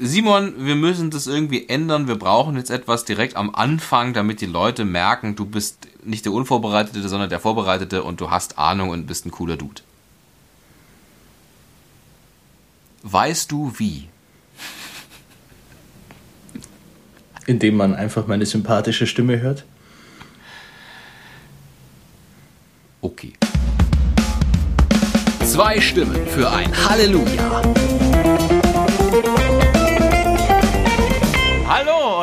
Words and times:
Simon, 0.00 0.54
wir 0.64 0.76
müssen 0.76 1.10
das 1.10 1.26
irgendwie 1.26 1.68
ändern. 1.68 2.06
Wir 2.06 2.16
brauchen 2.16 2.56
jetzt 2.56 2.70
etwas 2.70 3.04
direkt 3.04 3.36
am 3.36 3.54
Anfang, 3.54 4.12
damit 4.12 4.40
die 4.40 4.46
Leute 4.46 4.84
merken, 4.84 5.34
du 5.34 5.44
bist 5.44 5.88
nicht 6.04 6.24
der 6.24 6.32
Unvorbereitete, 6.32 7.08
sondern 7.08 7.30
der 7.30 7.40
Vorbereitete 7.40 8.02
und 8.02 8.20
du 8.20 8.30
hast 8.30 8.58
Ahnung 8.58 8.90
und 8.90 9.06
bist 9.06 9.26
ein 9.26 9.30
cooler 9.30 9.56
Dude. 9.56 9.82
Weißt 13.02 13.50
du 13.50 13.72
wie? 13.78 14.08
Indem 17.46 17.76
man 17.76 17.94
einfach 17.94 18.26
meine 18.26 18.46
sympathische 18.46 19.06
Stimme 19.06 19.40
hört. 19.40 19.64
Okay. 23.00 23.32
Zwei 25.44 25.80
Stimmen 25.80 26.26
für 26.26 26.50
ein 26.50 26.70
Halleluja. 26.88 27.62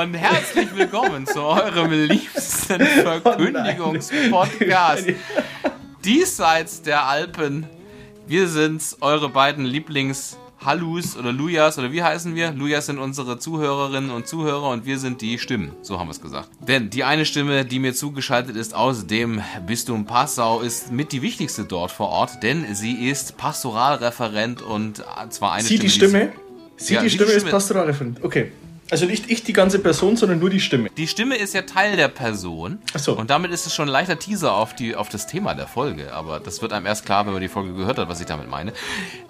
Und 0.06 0.14
herzlich 0.14 0.68
willkommen 0.76 1.26
zu 1.26 1.42
eurem 1.42 1.92
liebsten 1.92 2.80
Verkündigungspodcast. 2.80 5.08
Diesseits 6.04 6.84
der 6.84 7.08
Alpen. 7.08 7.66
Wir 8.28 8.48
sind's, 8.48 8.98
eure 9.02 9.30
beiden 9.30 9.66
Lieblings- 9.66 10.38
Hallus 10.64 11.18
oder 11.18 11.32
Lujas 11.32 11.80
oder 11.80 11.92
wie 11.92 12.04
heißen 12.04 12.36
wir? 12.36 12.52
Lujas 12.52 12.86
sind 12.86 13.00
unsere 13.00 13.40
Zuhörerinnen 13.40 14.12
und 14.12 14.28
Zuhörer 14.28 14.70
und 14.70 14.86
wir 14.86 15.00
sind 15.00 15.22
die 15.22 15.40
Stimmen. 15.40 15.72
So 15.82 15.98
haben 16.00 16.06
wir 16.08 16.12
es 16.12 16.22
gesagt. 16.22 16.50
Denn 16.68 16.92
die 16.92 17.04
eine 17.04 17.26
Stimme, 17.26 17.66
die 17.66 17.80
mir 17.80 17.96
zugeschaltet 17.96 18.56
ist 18.56 18.76
aus 18.76 19.08
dem 19.08 19.42
Bistum 19.66 20.06
Passau, 20.06 20.62
ist 20.62 20.92
mit 20.92 21.12
die 21.14 21.24
wichtigste 21.24 21.64
dort 21.66 21.90
vor 21.92 22.10
Ort, 22.10 22.44
denn 22.44 22.76
sie 22.76 23.10
ist 23.10 23.38
Pastoralreferent 23.38 24.62
und 24.62 25.04
zwar 25.30 25.54
eine 25.54 25.64
Sie 25.64 25.78
Stimme. 25.78 25.84
die 25.84 25.90
Stimme? 25.90 26.32
Sie, 26.78 26.94
ja, 26.94 27.02
die 27.02 27.10
sie 27.10 27.16
Stimme 27.16 27.32
ist 27.32 27.50
Pastoralreferent. 27.50 28.24
Okay. 28.24 28.52
Also 28.92 29.08
nicht 29.08 29.32
ich 29.32 29.44
die 29.44 29.54
ganze 29.54 29.80
Person, 29.80 30.16
sondern 30.16 30.38
nur 30.38 30.52
die 30.52 30.60
Stimme. 30.60 30.92
Die 30.96 31.08
Stimme 31.08 31.38
ist 31.38 31.56
ja 31.56 31.64
Teil 31.64 31.96
der 31.96 32.08
Person. 32.08 32.78
Ach 32.94 33.00
so. 33.00 33.18
Und 33.18 33.32
damit 33.32 33.50
ist 33.52 33.66
es 33.66 33.74
schon 33.74 33.90
ein 33.90 33.92
leichter 33.92 34.20
Teaser 34.20 34.54
auf, 34.54 34.76
die, 34.76 34.96
auf 34.96 35.10
das 35.10 35.26
Thema 35.26 35.56
der 35.56 35.66
Folge. 35.66 36.14
Aber 36.14 36.40
das 36.40 36.62
wird 36.62 36.72
einem 36.72 36.86
erst 36.86 37.04
klar, 37.04 37.26
wenn 37.26 37.34
man 37.34 37.42
die 37.42 37.48
Folge 37.48 37.74
gehört 37.74 37.98
hat, 37.98 38.08
was 38.10 38.20
ich 38.20 38.28
damit 38.28 38.48
meine. 38.48 38.74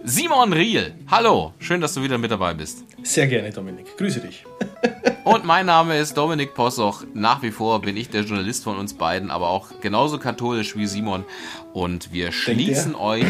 Simon 0.03 0.51
Riel, 0.51 0.93
hallo. 1.09 1.53
Schön, 1.59 1.79
dass 1.79 1.93
du 1.93 2.03
wieder 2.03 2.17
mit 2.17 2.31
dabei 2.31 2.53
bist. 2.53 2.83
Sehr 3.03 3.27
gerne, 3.27 3.51
Dominik. 3.51 3.95
Grüße 3.97 4.19
dich. 4.19 4.43
Und 5.23 5.45
mein 5.45 5.65
Name 5.67 5.97
ist 5.99 6.17
Dominik 6.17 6.53
Possoch. 6.53 7.05
Nach 7.13 7.41
wie 7.41 7.51
vor 7.51 7.81
bin 7.81 7.95
ich 7.95 8.09
der 8.09 8.23
Journalist 8.23 8.65
von 8.65 8.77
uns 8.77 8.95
beiden, 8.95 9.31
aber 9.31 9.47
auch 9.49 9.79
genauso 9.79 10.19
katholisch 10.19 10.75
wie 10.75 10.85
Simon. 10.85 11.23
Und 11.71 12.11
wir 12.11 12.33
schließen 12.33 12.93
er? 12.93 13.01
euch 13.01 13.25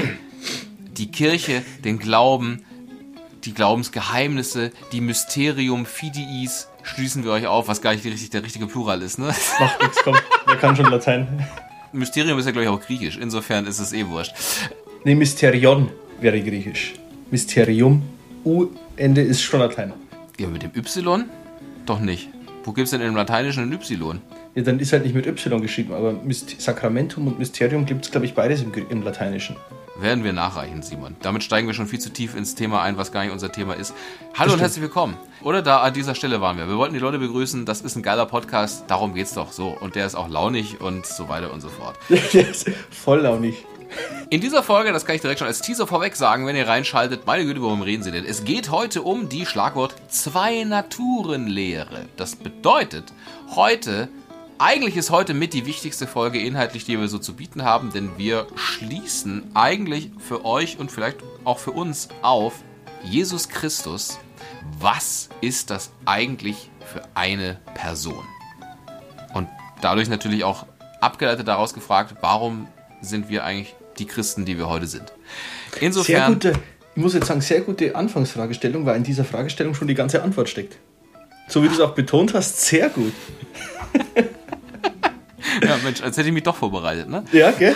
die 0.98 1.12
Kirche, 1.12 1.62
den 1.84 2.00
Glauben, 2.00 2.66
die 3.46 3.54
Glaubensgeheimnisse, 3.54 4.72
die 4.92 5.02
Mysterium 5.02 5.86
Fidiis 5.86 6.68
schließen 6.84 7.24
wir 7.24 7.32
euch 7.32 7.48
auf, 7.48 7.68
was 7.68 7.82
gar 7.82 7.94
nicht 7.94 8.06
richtig, 8.06 8.30
der 8.32 8.44
richtige 8.44 8.68
Plural 8.68 9.02
ist. 9.02 9.20
Ne? 9.20 9.28
Macht 9.60 9.82
nichts, 9.82 9.98
komm. 10.04 10.16
Wer 10.46 10.56
kann 10.58 10.76
schon 10.76 10.86
Latein? 10.86 11.48
Mysterium 11.92 12.38
ist 12.40 12.46
ja, 12.46 12.52
glaube 12.52 12.64
ich, 12.64 12.70
auch 12.70 12.82
griechisch. 12.82 13.18
Insofern 13.18 13.66
ist 13.68 13.80
es 13.80 13.94
eh 13.94 14.08
wurscht. 14.08 14.34
Nee, 15.04 15.16
Mysterion 15.16 15.90
wäre 16.20 16.42
griechisch. 16.42 16.94
Mysterium. 17.32 18.04
U-Ende 18.44 19.22
ist 19.22 19.42
schon 19.42 19.60
Latein. 19.60 19.94
Ja, 20.38 20.48
mit 20.48 20.64
dem 20.64 20.72
Y? 20.76 21.26
Doch 21.86 22.00
nicht. 22.00 22.30
Wo 22.64 22.73
gibt 22.73 22.86
es 22.86 22.92
denn 22.92 23.02
im 23.02 23.16
Lateinischen 23.16 23.64
ein 23.64 23.72
Y? 23.72 24.22
Ja, 24.56 24.64
dann 24.64 24.80
ist 24.80 24.92
halt 24.94 25.04
nicht 25.04 25.16
mit 25.16 25.28
Y 25.28 25.62
geschrieben, 25.62 25.94
aber 25.94 26.14
Myst 26.14 26.60
Sakramentum 26.60 27.28
und 27.28 27.40
Mysterium 27.40 27.86
gibt 27.86 28.06
es, 28.06 28.12
glaube 28.12 28.26
ich, 28.26 28.34
beides 28.34 28.62
im, 28.62 28.72
im 28.90 29.02
Lateinischen. 29.04 29.56
Werden 29.98 30.26
wir 30.26 30.34
nachreichen, 30.34 30.82
Simon. 30.82 31.16
Damit 31.22 31.44
steigen 31.44 31.68
wir 31.68 31.74
schon 31.74 31.88
viel 31.88 32.00
zu 32.00 32.10
tief 32.12 32.36
ins 32.36 32.54
Thema 32.54 32.82
ein, 32.82 32.98
was 32.98 33.14
gar 33.14 33.24
nicht 33.24 33.32
unser 33.32 33.50
Thema 33.50 33.76
ist. 33.76 33.94
Hallo 34.38 34.52
und 34.52 34.60
herzlich 34.60 34.82
willkommen. 34.82 35.16
Oder 35.42 35.62
da 35.62 35.84
an 35.84 35.94
dieser 35.94 36.16
Stelle 36.16 36.42
waren 36.42 36.58
wir. 36.58 36.68
Wir 36.68 36.76
wollten 36.78 36.94
die 36.94 37.00
Leute 37.00 37.18
begrüßen. 37.18 37.66
Das 37.66 37.80
ist 37.80 37.96
ein 37.96 38.04
geiler 38.04 38.26
Podcast. 38.26 38.84
Darum 38.88 39.14
geht's 39.14 39.34
doch 39.36 39.54
so. 39.54 39.70
Und 39.70 39.96
der 39.96 40.06
ist 40.06 40.16
auch 40.16 40.28
launig 40.28 40.82
und 40.82 41.06
so 41.06 41.30
weiter 41.30 41.54
und 41.54 41.62
so 41.62 41.70
fort. 41.70 41.96
Der 42.10 42.50
ist 42.50 42.70
voll 42.90 43.22
launig. 43.22 43.64
In 44.30 44.42
dieser 44.42 44.64
Folge, 44.64 44.92
das 44.92 45.05
kann 45.05 45.16
ich 45.16 45.22
direkt 45.22 45.39
schon 45.39 45.48
als 45.48 45.61
Teaser 45.61 45.88
vorweg 45.88 46.17
sagen, 46.17 46.45
wenn 46.45 46.58
ihr 46.58 46.67
reinschaltet, 46.67 47.26
meine 47.26 47.45
Güte, 47.45 47.61
worum 47.61 47.82
reden 47.82 48.04
Sie 48.04 48.11
denn? 48.11 48.26
Es 48.26 48.44
geht 48.44 48.72
heute 48.72 49.04
um 49.04 49.30
die 49.30 49.45
Schlagwort 49.45 49.95
Zwei-Naturen-Lehre. 50.10 52.08
Das 52.17 52.36
bedeutet, 52.36 53.14
heute, 53.55 54.10
eigentlich 54.58 54.95
ist 54.95 55.10
heute 55.10 55.33
mit 55.33 55.54
die 55.54 55.66
wichtigste 55.66 56.08
Folge 56.08 56.39
inhaltlich, 56.39 56.86
die 56.86 56.99
wir 56.99 57.08
so 57.08 57.20
zu 57.20 57.36
bieten 57.36 57.64
haben, 57.64 57.92
denn 57.92 58.17
wir 58.17 58.48
schließen 58.55 59.43
eigentlich 59.54 60.11
für 60.17 60.45
euch 60.45 60.80
und 60.80 60.92
vielleicht 60.92 61.17
auch 61.43 61.60
für 61.60 61.71
uns 61.71 62.08
auf 62.21 62.64
Jesus 63.04 63.49
Christus. 63.49 64.17
Was 64.80 65.30
ist 65.42 65.70
das 65.70 65.92
eigentlich 66.05 66.70
für 66.92 67.02
eine 67.16 67.60
Person? 67.73 68.23
Und 69.33 69.49
dadurch 69.82 70.10
natürlich 70.10 70.43
auch 70.43 70.66
abgeleitet 71.02 71.48
daraus 71.48 71.73
gefragt, 71.73 72.16
warum 72.22 72.67
sind 73.02 73.30
wir 73.30 73.43
eigentlich 73.43 73.76
die 73.99 74.05
Christen, 74.05 74.45
die 74.45 74.58
wir 74.58 74.70
heute 74.70 74.87
sind? 74.87 75.11
Sehr 75.73 75.82
Insofern, 75.82 76.33
gute, 76.33 76.54
ich 76.95 77.02
muss 77.02 77.14
jetzt 77.14 77.27
sagen, 77.27 77.42
sehr 77.42 77.61
gute 77.61 77.95
Anfangsfragestellung, 77.95 78.86
weil 78.86 78.95
in 78.95 79.04
dieser 79.04 79.26
Fragestellung 79.26 79.76
schon 79.76 79.87
die 79.87 79.95
ganze 79.95 80.23
Antwort 80.23 80.49
steckt. 80.49 80.77
So 81.48 81.61
wie 81.61 81.67
du 81.67 81.73
es 81.73 81.80
auch 81.80 81.93
betont 81.93 82.33
hast, 82.33 82.61
sehr 82.61 82.89
gut. 82.89 83.14
Ja, 85.64 85.78
Mensch, 85.83 86.02
als 86.02 86.17
hätte 86.17 86.28
ich 86.28 86.33
mich 86.33 86.44
doch 86.44 86.56
vorbereitet, 86.56 87.10
ne? 87.10 87.23
Ja, 87.32 87.52
gell? 87.52 87.76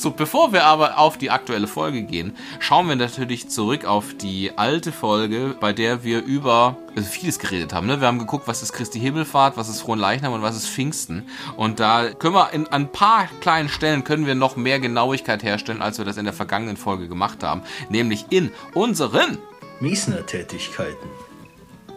So, 0.00 0.12
bevor 0.12 0.54
wir 0.54 0.64
aber 0.64 0.96
auf 0.96 1.18
die 1.18 1.30
aktuelle 1.30 1.66
Folge 1.66 2.04
gehen, 2.04 2.34
schauen 2.58 2.88
wir 2.88 2.96
natürlich 2.96 3.50
zurück 3.50 3.84
auf 3.84 4.14
die 4.14 4.52
alte 4.56 4.92
Folge, 4.92 5.54
bei 5.60 5.74
der 5.74 6.04
wir 6.04 6.24
über 6.24 6.78
also 6.96 7.06
vieles 7.06 7.38
geredet 7.38 7.74
haben. 7.74 7.86
Ne? 7.86 8.00
Wir 8.00 8.06
haben 8.06 8.18
geguckt, 8.18 8.48
was 8.48 8.62
ist 8.62 8.72
Christi 8.72 8.98
Himmelfahrt, 8.98 9.58
was 9.58 9.68
ist 9.68 9.82
Fronleichnam 9.82 10.32
und 10.32 10.40
was 10.40 10.56
ist 10.56 10.68
Pfingsten. 10.68 11.28
Und 11.58 11.80
da 11.80 12.14
können 12.14 12.34
wir 12.34 12.50
in 12.54 12.66
an 12.68 12.84
ein 12.84 12.92
paar 12.92 13.28
kleinen 13.42 13.68
Stellen 13.68 14.02
können 14.02 14.24
wir 14.24 14.34
noch 14.34 14.56
mehr 14.56 14.80
Genauigkeit 14.80 15.42
herstellen, 15.42 15.82
als 15.82 15.98
wir 15.98 16.06
das 16.06 16.16
in 16.16 16.24
der 16.24 16.32
vergangenen 16.32 16.78
Folge 16.78 17.06
gemacht 17.06 17.42
haben. 17.42 17.60
Nämlich 17.90 18.24
in 18.30 18.50
unseren 18.72 19.36
Miesner-Tätigkeiten. 19.80 21.29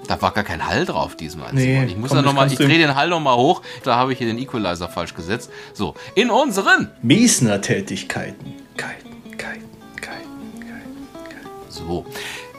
Da 0.08 0.22
war 0.22 0.31
gar 0.31 0.44
kein 0.44 0.68
Hall 0.68 0.86
drauf 0.86 1.16
diesmal. 1.16 1.53
Nee, 1.53 1.74
Simon. 1.74 1.88
ich 1.88 1.97
muss 1.97 2.09
komm, 2.09 2.18
da 2.18 2.22
noch 2.24 2.34
mal, 2.34 2.52
ich 2.52 2.58
drehe 2.58 2.78
den 2.78 2.96
Hall 2.96 3.09
noch 3.09 3.19
mal 3.19 3.36
hoch. 3.36 3.62
Da 3.84 3.96
habe 3.96 4.12
ich 4.12 4.18
hier 4.18 4.28
den 4.28 4.38
Equalizer 4.38 4.90
falsch 4.90 5.14
gesetzt. 5.14 5.50
So, 5.74 5.96
in 6.16 6.30
unseren. 6.30 6.90
Miesner-Tätigkeiten. 7.02 8.53
Keiten, 8.78 9.38
Keiten, 9.38 9.62
Keiten, 10.02 10.59
Keiten, 10.59 11.24
Keiten. 11.30 11.50
So, 11.69 12.06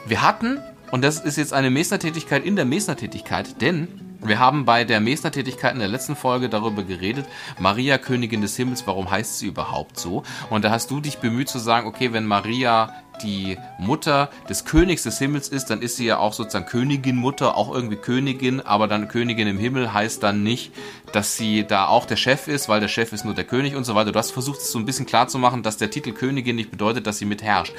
wir 0.05 0.21
hatten, 0.21 0.59
und 0.91 1.03
das 1.03 1.19
ist 1.19 1.37
jetzt 1.37 1.53
eine 1.53 1.69
Mesner-Tätigkeit 1.69 2.43
in 2.43 2.55
der 2.55 2.65
Mesner-Tätigkeit, 2.65 3.61
denn 3.61 3.87
wir 4.27 4.39
haben 4.39 4.65
bei 4.65 4.83
der 4.85 4.99
Mesner-Tätigkeit 5.01 5.73
in 5.73 5.79
der 5.79 5.87
letzten 5.87 6.15
Folge 6.15 6.49
darüber 6.49 6.83
geredet, 6.83 7.25
Maria, 7.59 7.99
Königin 7.99 8.41
des 8.41 8.55
Himmels, 8.55 8.87
warum 8.87 9.11
heißt 9.11 9.39
sie 9.39 9.47
überhaupt 9.47 9.99
so? 9.99 10.23
Und 10.49 10.65
da 10.65 10.71
hast 10.71 10.89
du 10.89 10.99
dich 10.99 11.19
bemüht 11.19 11.47
zu 11.47 11.59
sagen, 11.59 11.87
okay, 11.87 12.11
wenn 12.11 12.25
Maria 12.25 12.91
die 13.23 13.57
Mutter 13.77 14.29
des 14.49 14.65
Königs 14.65 15.03
des 15.03 15.19
Himmels 15.19 15.49
ist, 15.49 15.69
dann 15.69 15.81
ist 15.81 15.97
sie 15.97 16.05
ja 16.05 16.17
auch 16.17 16.33
sozusagen 16.33 16.65
Königin, 16.65 17.15
Mutter, 17.15 17.55
auch 17.55 17.73
irgendwie 17.73 17.95
Königin, 17.95 18.61
aber 18.61 18.87
dann 18.87 19.07
Königin 19.07 19.47
im 19.47 19.57
Himmel 19.57 19.93
heißt 19.93 20.21
dann 20.23 20.43
nicht, 20.43 20.71
dass 21.11 21.37
sie 21.37 21.65
da 21.65 21.87
auch 21.87 22.05
der 22.05 22.15
Chef 22.15 22.47
ist, 22.47 22.69
weil 22.69 22.79
der 22.79 22.87
Chef 22.87 23.13
ist 23.13 23.25
nur 23.25 23.33
der 23.33 23.45
König 23.45 23.75
und 23.75 23.83
so 23.83 23.95
weiter. 23.95 24.11
Du 24.11 24.19
hast 24.19 24.31
versucht, 24.31 24.59
es 24.59 24.71
so 24.71 24.79
ein 24.79 24.85
bisschen 24.85 25.05
klar 25.05 25.27
zu 25.27 25.39
machen, 25.39 25.63
dass 25.63 25.77
der 25.77 25.89
Titel 25.89 26.11
Königin 26.11 26.55
nicht 26.55 26.71
bedeutet, 26.71 27.07
dass 27.07 27.17
sie 27.17 27.25
mitherrscht. 27.25 27.73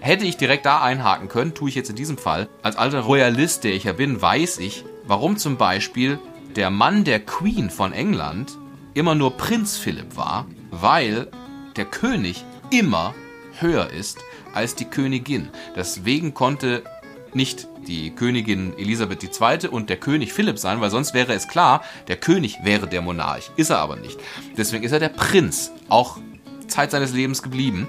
Hätte 0.00 0.26
ich 0.26 0.36
direkt 0.36 0.66
da 0.66 0.82
einhaken 0.82 1.28
können, 1.28 1.54
tue 1.54 1.68
ich 1.68 1.74
jetzt 1.74 1.90
in 1.90 1.96
diesem 1.96 2.18
Fall. 2.18 2.48
Als 2.62 2.76
alter 2.76 3.00
Royalist, 3.00 3.64
der 3.64 3.74
ich 3.74 3.84
ja 3.84 3.92
bin, 3.92 4.20
weiß 4.20 4.58
ich, 4.58 4.84
warum 5.06 5.36
zum 5.36 5.56
Beispiel 5.56 6.18
der 6.56 6.70
Mann 6.70 7.04
der 7.04 7.20
Queen 7.20 7.70
von 7.70 7.92
England 7.92 8.52
immer 8.94 9.14
nur 9.14 9.36
Prinz 9.36 9.76
Philipp 9.76 10.16
war, 10.16 10.46
weil 10.70 11.28
der 11.76 11.84
König 11.84 12.44
immer 12.70 13.14
höher 13.58 13.90
ist 13.90 14.18
als 14.54 14.74
die 14.74 14.86
Königin. 14.86 15.48
Deswegen 15.76 16.34
konnte 16.34 16.82
nicht 17.34 17.68
die 17.86 18.10
Königin 18.10 18.78
Elisabeth 18.78 19.22
II. 19.22 19.68
und 19.68 19.90
der 19.90 19.96
König 19.96 20.32
Philipp 20.32 20.58
sein, 20.58 20.80
weil 20.80 20.90
sonst 20.90 21.14
wäre 21.14 21.34
es 21.34 21.48
klar, 21.48 21.82
der 22.08 22.16
König 22.16 22.58
wäre 22.62 22.86
der 22.86 23.02
Monarch. 23.02 23.50
Ist 23.56 23.70
er 23.70 23.78
aber 23.78 23.96
nicht. 23.96 24.18
Deswegen 24.56 24.84
ist 24.84 24.92
er 24.92 25.00
der 25.00 25.08
Prinz, 25.08 25.72
auch 25.88 26.18
Zeit 26.68 26.90
seines 26.90 27.12
Lebens 27.12 27.42
geblieben. 27.42 27.88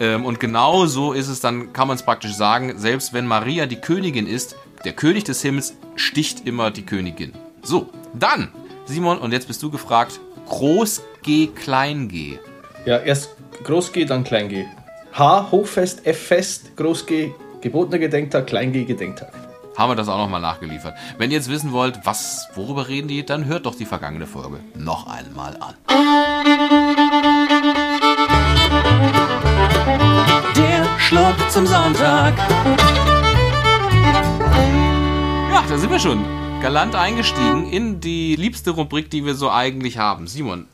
Ähm, 0.00 0.24
und 0.24 0.40
genau 0.40 0.86
so 0.86 1.12
ist 1.12 1.28
es 1.28 1.40
dann, 1.40 1.72
kann 1.72 1.88
man 1.88 1.96
es 1.96 2.02
praktisch 2.02 2.34
sagen, 2.34 2.78
selbst 2.78 3.12
wenn 3.12 3.26
Maria 3.26 3.66
die 3.66 3.80
Königin 3.80 4.26
ist, 4.26 4.56
der 4.84 4.92
König 4.92 5.24
des 5.24 5.42
Himmels 5.42 5.76
sticht 5.96 6.46
immer 6.46 6.70
die 6.70 6.84
Königin. 6.84 7.32
So, 7.62 7.90
dann, 8.14 8.48
Simon, 8.86 9.18
und 9.18 9.32
jetzt 9.32 9.46
bist 9.46 9.62
du 9.62 9.70
gefragt, 9.70 10.20
Groß 10.48 11.02
G, 11.22 11.48
Klein 11.48 12.08
G. 12.08 12.38
Ja, 12.84 12.98
erst 12.98 13.36
Groß 13.64 13.92
G, 13.92 14.04
dann 14.04 14.24
Klein 14.24 14.48
G. 14.48 14.64
H, 15.14 15.50
Hochfest, 15.50 16.06
F 16.06 16.26
fest, 16.28 16.74
Groß 16.74 17.04
G, 17.04 17.32
gebotener 17.60 17.98
Gedenktag, 17.98 18.46
Klein 18.46 18.72
G, 18.72 18.84
Gedenktag. 18.84 19.30
Haben 19.76 19.90
wir 19.90 19.94
das 19.94 20.08
auch 20.08 20.16
nochmal 20.16 20.40
nachgeliefert. 20.40 20.94
Wenn 21.18 21.30
ihr 21.30 21.36
jetzt 21.36 21.50
wissen 21.50 21.72
wollt, 21.72 22.00
was, 22.04 22.48
worüber 22.54 22.88
reden 22.88 23.08
die, 23.08 23.22
dann 23.22 23.44
hört 23.44 23.66
doch 23.66 23.74
die 23.74 23.84
vergangene 23.84 24.26
Folge 24.26 24.60
noch 24.74 25.06
einmal 25.06 25.58
an. 25.60 25.74
Der 30.56 30.98
Schluck 30.98 31.50
zum 31.50 31.66
Sonntag. 31.66 32.32
Ach, 35.52 35.68
da 35.68 35.76
sind 35.76 35.90
wir 35.90 36.00
schon. 36.00 36.24
Galant 36.62 36.94
eingestiegen 36.94 37.70
in 37.70 38.00
die 38.00 38.34
liebste 38.36 38.70
Rubrik, 38.70 39.10
die 39.10 39.26
wir 39.26 39.34
so 39.34 39.50
eigentlich 39.50 39.98
haben. 39.98 40.26
Simon, 40.26 40.68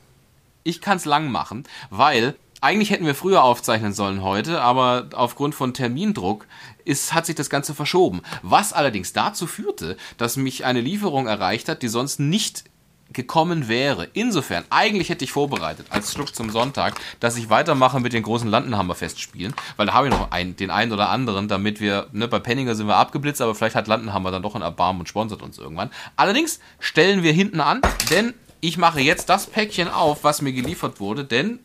ich 0.63 0.81
kann 0.81 0.99
es 0.99 1.07
lang 1.07 1.33
machen, 1.33 1.65
weil 1.91 2.37
eigentlich 2.61 2.91
hätten 2.91 3.07
wir 3.07 3.15
früher 3.15 3.43
aufzeichnen 3.45 3.93
sollen 3.93 4.23
heute, 4.23 4.61
aber 4.61 5.09
aufgrund 5.13 5.55
von 5.55 5.75
Termindruck 5.75 6.47
ist, 6.85 7.15
hat 7.15 7.27
sich 7.27 7.35
das 7.35 7.51
Ganze 7.51 7.75
verschoben. 7.75 8.23
Was 8.43 8.73
allerdings 8.73 9.13
dazu 9.13 9.47
führte, 9.47 9.97
dass 10.17 10.37
mich 10.37 10.65
eine 10.65 10.81
Lieferung 10.81 11.27
erreicht 11.27 11.69
hat, 11.69 11.83
die 11.83 11.89
sonst 11.89 12.19
nicht 12.19 12.65
gekommen 13.13 13.69
wäre. 13.69 14.09
Insofern, 14.13 14.65
eigentlich 14.71 15.09
hätte 15.09 15.25
ich 15.25 15.33
vorbereitet, 15.33 15.87
als 15.91 16.13
Schluck 16.13 16.35
zum 16.35 16.51
Sonntag, 16.51 16.95
dass 17.21 17.37
ich 17.37 17.49
weitermache 17.49 18.01
mit 18.01 18.13
den 18.13 18.23
großen 18.23 18.51
Landenhammer-Festspielen, 18.51 19.55
weil 19.77 19.87
da 19.87 19.95
habe 19.95 20.09
ich 20.09 20.13
noch 20.13 20.31
einen, 20.31 20.57
den 20.57 20.71
einen 20.71 20.93
oder 20.93 21.09
anderen, 21.09 21.49
damit 21.49 21.81
wir, 21.81 22.09
ne, 22.13 22.29
bei 22.29 22.39
Penninger 22.39 22.75
sind 22.75 22.87
wir 22.87 22.97
abgeblitzt, 22.97 23.41
aber 23.41 23.55
vielleicht 23.55 23.77
hat 23.77 23.89
Landenhammer 23.89 24.31
dann 24.31 24.43
doch 24.43 24.55
ein 24.55 24.63
Erbarmen 24.63 25.01
und 25.01 25.09
sponsert 25.09 25.43
uns 25.43 25.59
irgendwann. 25.59 25.91
Allerdings 26.17 26.61
stellen 26.81 27.23
wir 27.23 27.33
hinten 27.33 27.61
an, 27.61 27.81
denn 28.11 28.35
ich 28.61 28.77
mache 28.77 29.01
jetzt 29.01 29.29
das 29.29 29.47
Päckchen 29.47 29.89
auf, 29.89 30.25
was 30.25 30.43
mir 30.43 30.53
geliefert 30.53 31.01
wurde, 31.01 31.25
denn, 31.25 31.61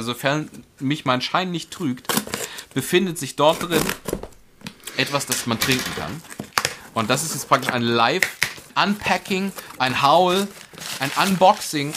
sofern 0.00 0.48
mich 0.78 1.04
mein 1.04 1.20
Schein 1.20 1.50
nicht 1.50 1.70
trügt, 1.70 2.06
befindet 2.72 3.18
sich 3.18 3.36
dort 3.36 3.62
drin 3.62 3.82
etwas, 4.96 5.26
das 5.26 5.46
man 5.46 5.58
trinken 5.58 5.90
kann. 5.96 6.22
Und 6.94 7.10
das 7.10 7.24
ist 7.24 7.34
jetzt 7.34 7.48
praktisch 7.48 7.72
ein 7.72 7.82
Live-Unpacking, 7.82 9.52
ein 9.78 10.02
Howl, 10.02 10.48
ein 11.00 11.10
Unboxing 11.22 11.92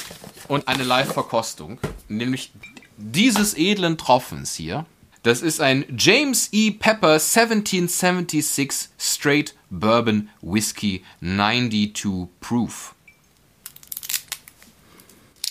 und 0.47 0.67
eine 0.67 0.83
Live-Verkostung. 0.83 1.79
Nämlich 2.07 2.51
dieses 2.97 3.55
edlen 3.55 3.97
Tropfens 3.97 4.55
hier. 4.55 4.85
Das 5.23 5.41
ist 5.41 5.59
ein 5.59 5.85
James 5.97 6.49
E. 6.51 6.71
Pepper 6.71 7.13
1776 7.13 8.89
Straight 8.97 9.55
Bourbon 9.69 10.29
Whiskey 10.41 11.03
92 11.19 12.27
Proof. 12.39 12.94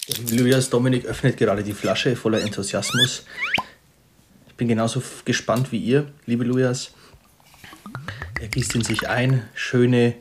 Lujas 0.06 0.68
Dominik 0.68 1.06
öffnet 1.06 1.38
gerade 1.38 1.62
die 1.62 1.72
Flasche 1.72 2.14
voller 2.14 2.42
Enthusiasmus. 2.42 3.24
Ich 4.48 4.54
bin 4.54 4.68
genauso 4.68 5.02
gespannt 5.24 5.72
wie 5.72 5.78
ihr, 5.78 6.12
liebe 6.26 6.44
Lujas. 6.44 6.92
Er 8.40 8.48
gießt 8.48 8.74
in 8.74 8.84
sich 8.84 9.08
ein, 9.08 9.48
schöne 9.54 10.14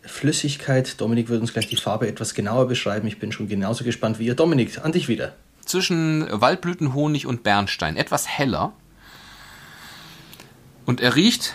Flüssigkeit. 0.00 0.98
Dominik 0.98 1.28
wird 1.28 1.42
uns 1.42 1.52
gleich 1.52 1.68
die 1.68 1.76
Farbe 1.76 2.08
etwas 2.08 2.32
genauer 2.32 2.68
beschreiben. 2.68 3.06
Ich 3.06 3.18
bin 3.18 3.32
schon 3.32 3.48
genauso 3.48 3.84
gespannt 3.84 4.18
wie 4.18 4.26
ihr. 4.26 4.34
Dominik, 4.34 4.82
an 4.82 4.92
dich 4.92 5.08
wieder. 5.08 5.34
Zwischen 5.64 6.26
Waldblütenhonig 6.30 7.26
und 7.26 7.42
Bernstein. 7.42 7.96
Etwas 7.96 8.26
heller. 8.26 8.72
Und 10.86 11.00
er 11.00 11.14
riecht 11.14 11.54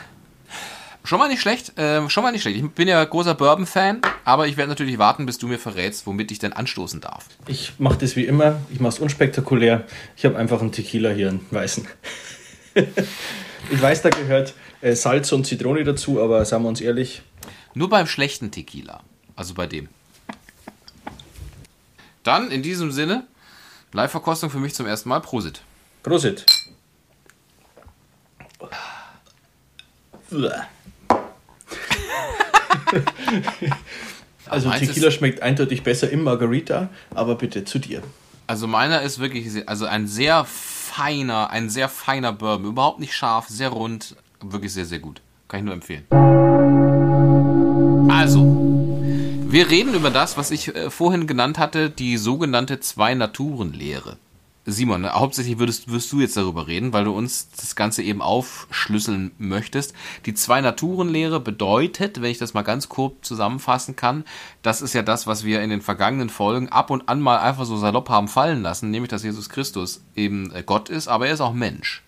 schon 1.07 1.19
mal 1.19 1.29
nicht 1.29 1.41
schlecht. 1.41 1.77
Äh, 1.77 2.09
schon 2.09 2.23
mal 2.23 2.31
nicht 2.31 2.41
schlecht. 2.41 2.57
Ich 2.57 2.69
bin 2.71 2.87
ja 2.87 3.03
großer 3.03 3.33
Bourbon-Fan, 3.33 4.01
aber 4.25 4.47
ich 4.47 4.57
werde 4.57 4.69
natürlich 4.69 4.97
warten, 4.97 5.25
bis 5.25 5.37
du 5.37 5.47
mir 5.47 5.57
verrätst, 5.57 6.05
womit 6.05 6.31
ich 6.31 6.39
denn 6.39 6.53
anstoßen 6.53 7.01
darf. 7.01 7.25
Ich 7.47 7.73
mache 7.79 7.97
das 7.97 8.15
wie 8.15 8.25
immer. 8.25 8.59
Ich 8.69 8.79
mache 8.79 8.93
es 8.93 8.99
unspektakulär. 8.99 9.85
Ich 10.15 10.25
habe 10.25 10.37
einfach 10.37 10.61
einen 10.61 10.71
Tequila 10.71 11.09
hier, 11.09 11.29
einen 11.29 11.45
weißen. 11.49 11.87
ich 12.75 13.81
weiß, 13.81 14.01
da 14.01 14.09
gehört 14.09 14.53
äh, 14.81 14.95
Salz 14.95 15.31
und 15.31 15.45
Zitrone 15.45 15.83
dazu, 15.83 16.21
aber 16.21 16.43
sagen 16.45 16.63
wir 16.63 16.69
uns 16.69 16.81
ehrlich. 16.81 17.21
Nur 17.73 17.89
beim 17.89 18.07
schlechten 18.07 18.51
Tequila. 18.51 19.01
Also 19.35 19.53
bei 19.53 19.67
dem. 19.67 19.87
Dann 22.23 22.51
in 22.51 22.61
diesem 22.61 22.91
Sinne, 22.91 23.25
Live-Verkostung 23.93 24.49
für 24.49 24.59
mich 24.59 24.73
zum 24.73 24.85
ersten 24.85 25.07
Mal. 25.07 25.21
Prosit. 25.21 25.61
Prosit. 26.03 26.45
also 34.49 34.69
Tequila 34.71 35.11
schmeckt 35.11 35.41
eindeutig 35.41 35.83
besser 35.83 36.09
im 36.09 36.23
Margarita, 36.23 36.89
aber 37.13 37.35
bitte 37.35 37.65
zu 37.65 37.79
dir. 37.79 38.01
Also 38.47 38.67
meiner 38.67 39.01
ist 39.01 39.19
wirklich 39.19 39.67
also 39.67 39.85
ein 39.85 40.07
sehr 40.07 40.45
feiner, 40.45 41.49
ein 41.49 41.69
sehr 41.69 41.89
feiner 41.89 42.33
Bourbon, 42.33 42.71
überhaupt 42.71 42.99
nicht 42.99 43.13
scharf, 43.13 43.47
sehr 43.49 43.69
rund, 43.69 44.15
wirklich 44.41 44.73
sehr 44.73 44.85
sehr 44.85 44.99
gut. 44.99 45.21
Kann 45.47 45.59
ich 45.59 45.65
nur 45.65 45.73
empfehlen. 45.73 46.05
Also, 48.09 48.39
wir 49.49 49.69
reden 49.69 49.93
über 49.93 50.09
das, 50.09 50.37
was 50.37 50.51
ich 50.51 50.75
äh, 50.75 50.89
vorhin 50.89 51.27
genannt 51.27 51.57
hatte, 51.57 51.89
die 51.89 52.17
sogenannte 52.17 52.79
Zwei-Naturen-Lehre. 52.79 54.17
Simon, 54.69 55.09
hauptsächlich 55.09 55.59
würdest, 55.59 55.89
wirst 55.89 56.11
du 56.11 56.19
jetzt 56.19 56.35
darüber 56.35 56.67
reden, 56.67 56.91
weil 56.91 57.05
du 57.05 57.11
uns 57.13 57.49
das 57.51 57.77
Ganze 57.77 58.03
eben 58.03 58.21
aufschlüsseln 58.21 59.31
möchtest. 59.37 59.93
Die 60.25 60.33
Zwei-Naturen-Lehre 60.33 61.39
bedeutet, 61.39 62.21
wenn 62.21 62.31
ich 62.31 62.37
das 62.37 62.53
mal 62.53 62.63
ganz 62.63 62.89
kurz 62.89 63.25
zusammenfassen 63.25 63.95
kann, 63.95 64.25
das 64.63 64.81
ist 64.81 64.93
ja 64.93 65.03
das, 65.03 65.25
was 65.25 65.45
wir 65.45 65.61
in 65.61 65.69
den 65.69 65.81
vergangenen 65.81 66.29
Folgen 66.29 66.67
ab 66.67 66.89
und 66.89 67.07
an 67.07 67.21
mal 67.21 67.39
einfach 67.39 67.63
so 67.63 67.77
salopp 67.77 68.09
haben 68.09 68.27
fallen 68.27 68.61
lassen, 68.61 68.91
nämlich 68.91 69.09
dass 69.09 69.23
Jesus 69.23 69.47
Christus 69.47 70.03
eben 70.15 70.51
äh, 70.51 70.63
Gott 70.63 70.89
ist, 70.89 71.07
aber 71.07 71.27
er 71.27 71.33
ist 71.33 71.41
auch 71.41 71.53
Mensch. 71.53 72.03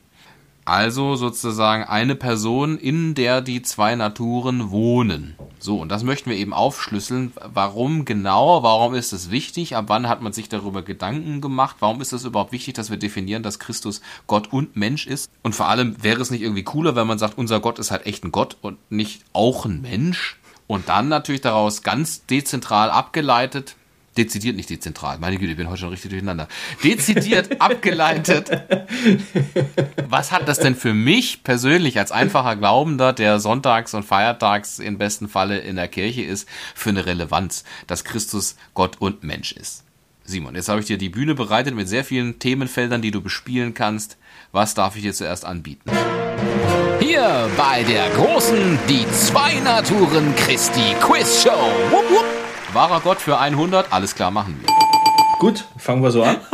Also 0.69 1.16
sozusagen 1.16 1.83
eine 1.83 2.13
Person, 2.13 2.77
in 2.77 3.16
der 3.16 3.42
die 3.42 3.63
zwei 3.63 3.95
Naturen 3.95 4.69
wohnen. 4.69 5.33
So, 5.57 5.80
und 5.80 5.89
das 5.89 6.04
möchten 6.04 6.30
wir 6.30 6.38
eben 6.38 6.54
aufschlüsseln. 6.54 7.33
Warum 7.44 8.06
genau? 8.06 8.62
Warum 8.62 8.94
ist 8.94 9.12
es 9.12 9.31
wichtig? 9.31 9.75
Ab 9.75 9.86
wann 9.88 10.07
hat 10.07 10.21
man 10.21 10.31
sich 10.31 10.48
darüber 10.48 10.83
Gedanken 10.83 11.42
gemacht? 11.42 11.77
Warum 11.80 12.01
ist 12.01 12.13
es 12.13 12.24
überhaupt 12.24 12.51
wichtig, 12.51 12.75
dass 12.75 12.92
wir 12.92 12.98
definieren, 12.98 13.42
dass 13.42 13.57
Christus 13.57 14.01
Gott 14.27 14.54
und 14.54 14.75
Mensch 14.75 15.07
ist? 15.07 15.31
Und 15.42 15.56
vor 15.56 15.69
allem 15.69 16.04
wäre 16.04 16.21
es 16.21 16.30
nicht 16.30 16.44
irgendwie 16.44 16.62
cooler, 16.62 16.95
wenn 16.95 17.07
man 17.07 17.18
sagt, 17.18 17.39
unser 17.39 17.60
Gott 17.62 17.80
ist 17.80 17.89
halt 17.89 18.06
echt 18.06 18.24
ein 18.24 18.31
Gott 18.31 18.56
und 18.62 18.77
nicht 18.92 19.24
auch 19.33 19.65
ein 19.65 19.81
Mensch? 19.81 20.39
Und 20.68 20.88
dann 20.88 21.07
natürlich 21.07 21.42
daraus 21.42 21.81
ganz 21.81 22.27
dezentral 22.27 22.92
abgeleitet, 22.92 23.75
dezidiert 24.19 24.57
nicht 24.57 24.69
dezentral. 24.69 25.18
Meine 25.18 25.38
Güte, 25.38 25.51
ich 25.51 25.57
bin 25.57 25.69
heute 25.69 25.80
schon 25.80 25.89
richtig 25.89 26.12
durcheinander. 26.12 26.48
Dezidiert 26.83 27.62
abgeleitet. 27.62 28.51
Was 30.07 30.31
hat 30.31 30.48
das 30.48 30.60
denn 30.60 30.75
für 30.75 30.94
mich 30.94 31.44
persönlich 31.44 31.98
als 31.98 32.12
einfacher 32.12 32.57
Glaubender, 32.57 33.13
der 33.13 33.39
sonntags 33.39 33.94
und 33.94 34.04
feiertags 34.04 34.80
im 34.80 34.98
besten 34.98 35.30
Falle 35.30 35.60
in 35.60 35.77
der 35.77 35.88
Kirche 35.88 36.21
ist, 36.21 36.48
für 36.75 36.89
eine 36.89 37.06
Relevanz, 37.06 37.63
dass 37.88 38.04
Christus 38.04 38.57
Gott 38.74 38.98
und 39.00 39.24
Mensch 39.24 39.54
ist? 39.54 39.86
Simon, 40.25 40.54
jetzt 40.54 40.69
habe 40.69 40.81
ich 40.81 40.86
dir 40.86 40.98
die 40.98 41.10
Bühne 41.10 41.33
bereitet 41.33 41.74
mit 41.74 41.88
sehr 41.88 42.04
vielen 42.04 42.38
Themenfeldern, 42.38 43.01
die 43.01 43.12
du 43.12 43.22
bespielen 43.22 43.74
kannst. 43.74 44.18
Was 44.51 44.75
darf 44.75 44.95
ich 44.95 45.01
dir 45.01 45.13
zuerst 45.13 45.45
anbieten? 45.45 45.89
Hier 47.00 47.50
bei 47.57 47.83
der 47.83 48.10
großen 48.12 48.77
Die 48.88 49.10
zwei 49.12 49.56
Naturen 49.62 50.36
Christi 50.36 50.95
Quiz 51.00 51.42
Show. 51.42 51.72
Wupp, 51.89 52.10
wupp. 52.12 52.38
Wahrer 52.74 53.02
Gott 53.02 53.20
für 53.20 53.40
100, 53.40 53.92
alles 53.92 54.14
klar, 54.14 54.30
machen 54.30 54.60
wir. 54.62 54.70
Gut, 55.40 55.66
fangen 55.78 56.04
wir 56.04 56.12
so 56.12 56.24
an. 56.24 56.38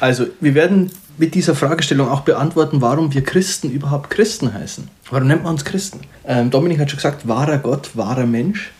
Also, 0.00 0.26
wir 0.40 0.54
werden 0.54 0.90
mit 1.18 1.34
dieser 1.34 1.54
Fragestellung 1.54 2.08
auch 2.08 2.22
beantworten, 2.22 2.80
warum 2.80 3.14
wir 3.14 3.22
Christen 3.22 3.70
überhaupt 3.70 4.10
Christen 4.10 4.52
heißen. 4.52 4.88
Warum 5.08 5.28
nennt 5.28 5.44
man 5.44 5.52
uns 5.52 5.64
Christen? 5.64 6.00
Ähm, 6.26 6.50
Dominik 6.50 6.80
hat 6.80 6.90
schon 6.90 6.96
gesagt, 6.96 7.28
wahrer 7.28 7.58
Gott, 7.58 7.90
wahrer 7.94 8.26
Mensch. 8.26 8.72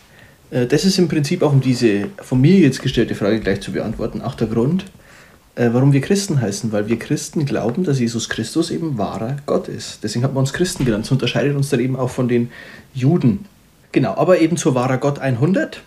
Äh, 0.51 0.65
das 0.65 0.83
ist 0.83 0.99
im 0.99 1.07
Prinzip 1.07 1.41
auch, 1.41 1.53
um 1.53 1.61
diese 1.61 2.09
von 2.17 2.41
mir 2.41 2.59
jetzt 2.59 2.81
gestellte 2.81 3.15
Frage 3.15 3.39
gleich 3.39 3.61
zu 3.61 3.71
beantworten, 3.71 4.21
auch 4.21 4.35
der 4.35 4.47
Grund, 4.47 4.85
äh, 5.55 5.69
warum 5.71 5.93
wir 5.93 6.01
Christen 6.01 6.41
heißen. 6.41 6.71
Weil 6.71 6.89
wir 6.89 6.99
Christen 6.99 7.45
glauben, 7.45 7.85
dass 7.85 7.99
Jesus 7.99 8.27
Christus 8.27 8.71
eben 8.71 8.97
wahrer 8.97 9.37
Gott 9.45 9.69
ist. 9.69 9.99
Deswegen 10.03 10.25
hat 10.25 10.33
man 10.33 10.41
uns 10.41 10.53
Christen 10.53 10.83
genannt. 10.83 11.05
Das 11.05 11.11
unterscheidet 11.11 11.55
uns 11.55 11.69
dann 11.69 11.79
eben 11.79 11.95
auch 11.95 12.09
von 12.09 12.27
den 12.27 12.51
Juden. 12.93 13.45
Genau, 13.95 14.17
aber 14.17 14.41
eben 14.41 14.57
zu 14.57 14.75
wahrer 14.75 14.97
Gott 14.97 15.19
100. 15.19 15.81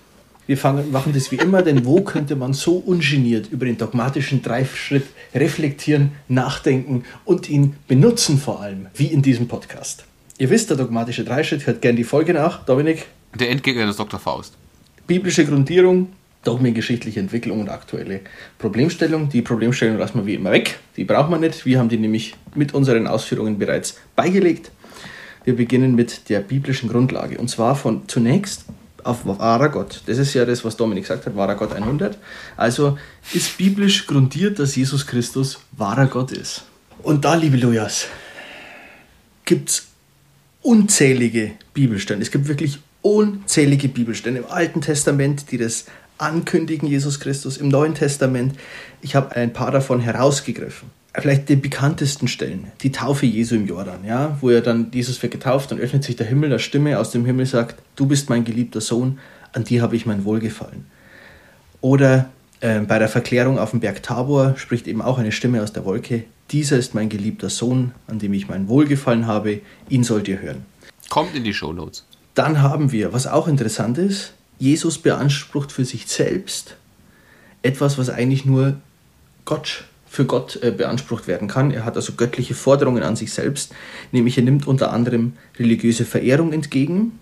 Wir 0.46 0.56
fangen, 0.56 0.90
machen 0.90 1.12
das 1.12 1.30
wie 1.30 1.36
immer, 1.36 1.60
denn 1.60 1.84
wo 1.84 2.00
könnte 2.00 2.36
man 2.36 2.54
so 2.54 2.76
ungeniert 2.76 3.52
über 3.52 3.66
den 3.66 3.76
dogmatischen 3.76 4.40
Dreischritt 4.40 5.04
reflektieren, 5.34 6.12
nachdenken 6.26 7.04
und 7.26 7.50
ihn 7.50 7.76
benutzen 7.86 8.38
vor 8.38 8.62
allem, 8.62 8.86
wie 8.94 9.08
in 9.08 9.20
diesem 9.20 9.46
Podcast. 9.46 10.06
Ihr 10.38 10.48
wisst, 10.48 10.70
der 10.70 10.78
dogmatische 10.78 11.22
Dreischritt, 11.22 11.66
hört 11.66 11.82
gerne 11.82 11.98
die 11.98 12.04
Folge 12.04 12.32
nach. 12.32 12.64
Dominik? 12.64 13.08
Der 13.38 13.50
Endgegner 13.50 13.84
des 13.84 13.98
Dr. 13.98 14.18
Faust. 14.18 14.54
Biblische 15.06 15.44
Grundierung, 15.44 16.08
dogmengeschichtliche 16.44 17.20
Entwicklung 17.20 17.60
und 17.60 17.68
aktuelle 17.68 18.20
Problemstellung. 18.56 19.28
Die 19.28 19.42
Problemstellung 19.42 19.98
lassen 19.98 20.16
wir 20.20 20.24
wie 20.24 20.34
immer 20.36 20.52
weg. 20.52 20.78
Die 20.96 21.04
braucht 21.04 21.28
man 21.28 21.42
nicht. 21.42 21.66
Wir 21.66 21.78
haben 21.78 21.90
die 21.90 21.98
nämlich 21.98 22.34
mit 22.54 22.72
unseren 22.72 23.06
Ausführungen 23.06 23.58
bereits 23.58 24.00
beigelegt. 24.16 24.70
Wir 25.48 25.56
beginnen 25.56 25.94
mit 25.94 26.28
der 26.28 26.40
biblischen 26.40 26.90
Grundlage 26.90 27.38
und 27.38 27.48
zwar 27.48 27.74
von 27.74 28.06
zunächst 28.06 28.66
auf 29.02 29.24
wahrer 29.24 29.70
Gott. 29.70 30.02
Das 30.04 30.18
ist 30.18 30.34
ja 30.34 30.44
das, 30.44 30.62
was 30.62 30.76
Dominik 30.76 31.04
gesagt 31.04 31.24
hat, 31.24 31.36
wahrer 31.36 31.54
Gott 31.54 31.72
100. 31.72 32.18
Also 32.58 32.98
ist 33.32 33.56
biblisch 33.56 34.06
grundiert, 34.06 34.58
dass 34.58 34.76
Jesus 34.76 35.06
Christus 35.06 35.60
wahrer 35.72 36.06
Gott 36.06 36.32
ist. 36.32 36.64
Und 37.02 37.24
da, 37.24 37.34
liebe 37.34 37.56
Lujas, 37.56 38.08
gibt 39.46 39.70
es 39.70 39.86
unzählige 40.60 41.52
Bibelstellen. 41.72 42.20
Es 42.20 42.30
gibt 42.30 42.46
wirklich 42.46 42.80
unzählige 43.00 43.88
Bibelstellen 43.88 44.36
im 44.44 44.50
Alten 44.50 44.82
Testament, 44.82 45.50
die 45.50 45.56
das 45.56 45.86
ankündigen, 46.18 46.86
Jesus 46.86 47.20
Christus, 47.20 47.56
im 47.56 47.68
Neuen 47.68 47.94
Testament. 47.94 48.54
Ich 49.00 49.14
habe 49.14 49.34
ein 49.34 49.54
paar 49.54 49.70
davon 49.70 50.00
herausgegriffen. 50.00 50.90
Vielleicht 51.20 51.48
die 51.48 51.56
bekanntesten 51.56 52.28
Stellen, 52.28 52.70
die 52.82 52.92
Taufe 52.92 53.26
Jesu 53.26 53.54
im 53.54 53.66
Jordan, 53.66 54.04
ja, 54.04 54.36
wo 54.40 54.50
er 54.50 54.60
dann 54.60 54.90
Jesus 54.92 55.20
wird 55.22 55.32
getauft 55.32 55.72
und 55.72 55.80
öffnet 55.80 56.04
sich 56.04 56.16
der 56.16 56.26
Himmel, 56.26 56.50
eine 56.50 56.58
Stimme 56.58 56.98
aus 56.98 57.10
dem 57.10 57.24
Himmel 57.24 57.46
sagt, 57.46 57.82
du 57.96 58.06
bist 58.06 58.30
mein 58.30 58.44
geliebter 58.44 58.80
Sohn, 58.80 59.18
an 59.52 59.64
dir 59.64 59.82
habe 59.82 59.96
ich 59.96 60.06
mein 60.06 60.24
Wohlgefallen. 60.24 60.86
Oder 61.80 62.30
äh, 62.60 62.80
bei 62.80 62.98
der 62.98 63.08
Verklärung 63.08 63.58
auf 63.58 63.70
dem 63.70 63.80
Berg 63.80 64.02
Tabor 64.02 64.54
spricht 64.56 64.86
eben 64.86 65.02
auch 65.02 65.18
eine 65.18 65.32
Stimme 65.32 65.62
aus 65.62 65.72
der 65.72 65.84
Wolke, 65.84 66.24
dieser 66.50 66.78
ist 66.78 66.94
mein 66.94 67.08
geliebter 67.08 67.50
Sohn, 67.50 67.92
an 68.06 68.18
dem 68.18 68.32
ich 68.32 68.48
mein 68.48 68.68
Wohlgefallen 68.68 69.26
habe, 69.26 69.60
ihn 69.88 70.02
sollt 70.02 70.28
ihr 70.28 70.40
hören. 70.40 70.64
Kommt 71.10 71.34
in 71.34 71.44
die 71.44 71.52
Shownotes. 71.52 72.04
Dann 72.34 72.62
haben 72.62 72.92
wir, 72.92 73.12
was 73.12 73.26
auch 73.26 73.48
interessant 73.48 73.98
ist, 73.98 74.32
Jesus 74.58 74.98
beansprucht 74.98 75.72
für 75.72 75.84
sich 75.84 76.06
selbst 76.06 76.76
etwas, 77.62 77.98
was 77.98 78.08
eigentlich 78.08 78.44
nur 78.44 78.76
Gott 79.44 79.84
für 80.08 80.24
Gott 80.24 80.58
äh, 80.62 80.70
beansprucht 80.70 81.26
werden 81.26 81.48
kann. 81.48 81.70
Er 81.70 81.84
hat 81.84 81.96
also 81.96 82.14
göttliche 82.14 82.54
Forderungen 82.54 83.02
an 83.02 83.16
sich 83.16 83.32
selbst, 83.32 83.72
nämlich 84.12 84.36
er 84.38 84.44
nimmt 84.44 84.66
unter 84.66 84.92
anderem 84.92 85.34
religiöse 85.58 86.04
Verehrung 86.04 86.52
entgegen. 86.52 87.12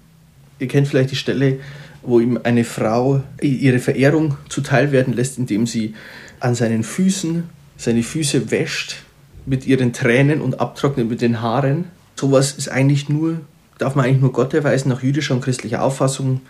Ihr 0.59 0.69
kennt 0.69 0.89
vielleicht 0.89 1.11
die 1.11 1.17
Stelle, 1.17 1.59
wo 2.03 2.21
ihm 2.21 2.39
eine 2.43 2.65
Frau 2.65 3.23
ihre 3.41 3.81
Verehrung 3.81 4.37
zuteil 4.49 4.93
werden 4.93 5.15
lässt, 5.15 5.39
indem 5.39 5.67
sie 5.67 5.95
an 6.41 6.55
seinen 6.55 6.85
Füßen 6.85 7.45
seine 7.77 8.03
Füße 8.03 8.51
wäscht 8.51 8.97
mit 9.45 9.67
ihren 9.67 9.93
Tränen 9.93 10.41
und 10.41 10.61
abtrocknet 10.61 11.09
mit 11.09 11.21
den 11.21 11.41
Haaren. 11.41 11.85
Sowas 12.17 12.53
ist 12.53 12.69
eigentlich 12.69 13.09
nur, 13.09 13.41
darf 13.79 13.95
man 13.95 14.07
eigentlich 14.07 14.23
nur 14.23 14.33
Gott 14.33 14.55
erweisen 14.55 14.89
nach 14.89 15.03
jüdischer 15.03 15.35
und 15.35 15.43
christlicher 15.43 15.83
Auffassung. 15.83 16.41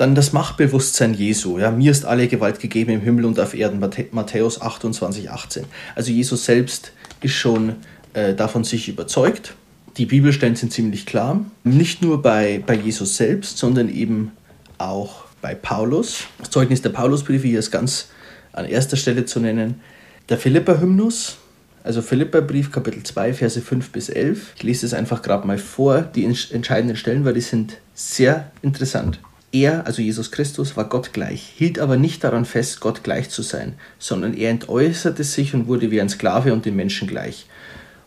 Dann 0.00 0.14
das 0.14 0.32
Machtbewusstsein 0.32 1.12
Jesu. 1.12 1.58
Ja, 1.58 1.70
mir 1.70 1.90
ist 1.90 2.06
alle 2.06 2.26
Gewalt 2.26 2.58
gegeben 2.58 2.90
im 2.90 3.02
Himmel 3.02 3.26
und 3.26 3.38
auf 3.38 3.52
Erden. 3.52 3.80
Matthäus 4.12 4.58
28, 4.58 5.30
18. 5.30 5.66
Also 5.94 6.10
Jesus 6.10 6.46
selbst 6.46 6.92
ist 7.20 7.34
schon 7.34 7.74
äh, 8.14 8.32
davon 8.32 8.64
sich 8.64 8.88
überzeugt. 8.88 9.56
Die 9.98 10.06
Bibelstellen 10.06 10.56
sind 10.56 10.72
ziemlich 10.72 11.04
klar. 11.04 11.44
Nicht 11.64 12.00
nur 12.00 12.22
bei, 12.22 12.64
bei 12.66 12.76
Jesus 12.76 13.18
selbst, 13.18 13.58
sondern 13.58 13.90
eben 13.90 14.32
auch 14.78 15.24
bei 15.42 15.54
Paulus. 15.54 16.20
Das 16.38 16.48
Zeugnis 16.48 16.80
der 16.80 16.88
Paulusbriefe 16.88 17.46
hier 17.46 17.58
ist 17.58 17.70
ganz 17.70 18.08
an 18.54 18.64
erster 18.64 18.96
Stelle 18.96 19.26
zu 19.26 19.38
nennen. 19.38 19.82
Der 20.30 20.38
Philippa-Hymnus, 20.38 21.36
also 21.84 22.00
Philippa-Brief, 22.00 22.72
Kapitel 22.72 23.02
2, 23.02 23.34
Verse 23.34 23.60
5 23.60 23.90
bis 23.90 24.08
11. 24.08 24.54
Ich 24.56 24.62
lese 24.62 24.86
es 24.86 24.94
einfach 24.94 25.20
gerade 25.20 25.46
mal 25.46 25.58
vor. 25.58 26.00
Die 26.00 26.24
entscheidenden 26.24 26.96
Stellen, 26.96 27.26
weil 27.26 27.34
die 27.34 27.42
sind 27.42 27.76
sehr 27.92 28.50
interessant. 28.62 29.20
Er, 29.52 29.86
also 29.86 30.00
Jesus 30.00 30.30
Christus, 30.30 30.76
war 30.76 30.88
Gott 30.88 31.12
gleich, 31.12 31.52
hielt 31.56 31.80
aber 31.80 31.96
nicht 31.96 32.22
daran 32.22 32.44
fest, 32.44 32.80
Gott 32.80 33.02
gleich 33.02 33.30
zu 33.30 33.42
sein, 33.42 33.74
sondern 33.98 34.34
er 34.34 34.50
entäußerte 34.50 35.24
sich 35.24 35.54
und 35.54 35.66
wurde 35.66 35.90
wie 35.90 36.00
ein 36.00 36.08
Sklave 36.08 36.52
und 36.52 36.64
den 36.64 36.76
Menschen 36.76 37.08
gleich. 37.08 37.46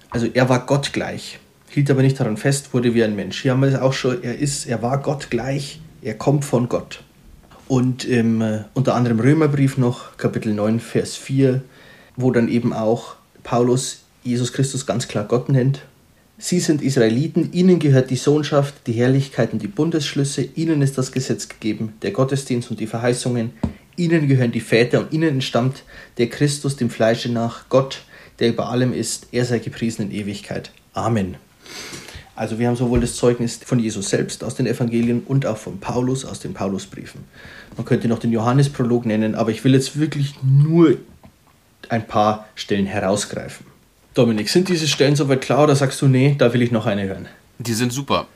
Also 0.09 0.27
er 0.33 0.47
war 0.47 0.65
Gott 0.65 0.93
gleich, 0.93 1.39
hielt 1.69 1.91
aber 1.91 2.01
nicht 2.01 2.19
daran 2.19 2.37
fest, 2.37 2.73
wurde 2.73 2.93
wie 2.93 3.03
ein 3.03 3.15
Mensch. 3.15 3.41
Hier 3.41 3.51
haben 3.51 3.61
wir 3.61 3.69
es 3.69 3.79
auch 3.79 3.93
schon, 3.93 4.23
er 4.23 4.37
ist, 4.37 4.67
er 4.67 4.81
war 4.81 5.01
Gott 5.01 5.29
gleich, 5.29 5.81
er 6.01 6.13
kommt 6.13 6.45
von 6.45 6.69
Gott. 6.69 7.03
Und 7.67 8.05
im, 8.05 8.41
äh, 8.41 8.63
unter 8.73 8.95
anderem 8.95 9.19
Römerbrief 9.19 9.77
noch, 9.77 10.15
Kapitel 10.17 10.53
9, 10.53 10.79
Vers 10.79 11.15
4, 11.17 11.61
wo 12.15 12.31
dann 12.31 12.47
eben 12.47 12.71
auch 12.71 13.15
Paulus 13.43 14.03
Jesus 14.23 14.53
Christus 14.53 14.85
ganz 14.85 15.09
klar 15.09 15.25
Gott 15.25 15.49
nennt 15.49 15.81
Sie 16.37 16.59
sind 16.59 16.81
Israeliten, 16.81 17.53
ihnen 17.53 17.77
gehört 17.77 18.09
die 18.09 18.15
Sohnschaft, 18.15 18.87
die 18.87 18.93
Herrlichkeit 18.93 19.53
und 19.53 19.61
die 19.61 19.67
Bundesschlüsse, 19.67 20.41
ihnen 20.55 20.81
ist 20.81 20.97
das 20.97 21.11
Gesetz 21.11 21.47
gegeben, 21.47 21.93
der 22.01 22.11
Gottesdienst 22.11 22.71
und 22.71 22.79
die 22.79 22.87
Verheißungen, 22.87 23.51
ihnen 23.95 24.27
gehören 24.27 24.51
die 24.51 24.59
Väter 24.59 24.99
und 24.99 25.13
ihnen 25.13 25.29
entstammt 25.29 25.83
der 26.17 26.29
Christus 26.29 26.75
dem 26.75 26.89
Fleische 26.89 27.31
nach, 27.31 27.69
Gott, 27.69 28.03
der 28.39 28.49
über 28.49 28.69
allem 28.69 28.93
ist, 28.93 29.27
er 29.31 29.45
sei 29.45 29.59
gepriesen 29.59 30.09
in 30.09 30.11
Ewigkeit. 30.11 30.71
Amen. 30.93 31.35
Also 32.35 32.57
wir 32.57 32.67
haben 32.67 32.75
sowohl 32.75 32.99
das 32.99 33.15
Zeugnis 33.15 33.59
von 33.63 33.77
Jesus 33.77 34.09
selbst 34.09 34.43
aus 34.43 34.55
den 34.55 34.65
Evangelien 34.65 35.21
und 35.27 35.45
auch 35.45 35.57
von 35.57 35.79
Paulus 35.79 36.25
aus 36.25 36.39
den 36.39 36.55
Paulusbriefen. 36.55 37.21
Man 37.77 37.85
könnte 37.85 38.07
noch 38.07 38.17
den 38.17 38.31
Johannesprolog 38.31 39.05
nennen, 39.05 39.35
aber 39.35 39.51
ich 39.51 39.63
will 39.63 39.75
jetzt 39.75 39.99
wirklich 39.99 40.33
nur 40.41 40.97
ein 41.89 42.07
paar 42.07 42.47
Stellen 42.55 42.87
herausgreifen. 42.87 43.67
Dominik, 44.13 44.49
sind 44.49 44.69
diese 44.69 44.87
Stellen 44.87 45.15
soweit 45.15 45.41
klar 45.41 45.63
oder 45.63 45.75
sagst 45.75 46.01
du, 46.01 46.07
nee, 46.07 46.35
da 46.37 46.53
will 46.53 46.61
ich 46.61 46.71
noch 46.71 46.85
eine 46.85 47.03
hören? 47.03 47.27
Die 47.57 47.73
sind 47.73 47.91
super. 47.91 48.27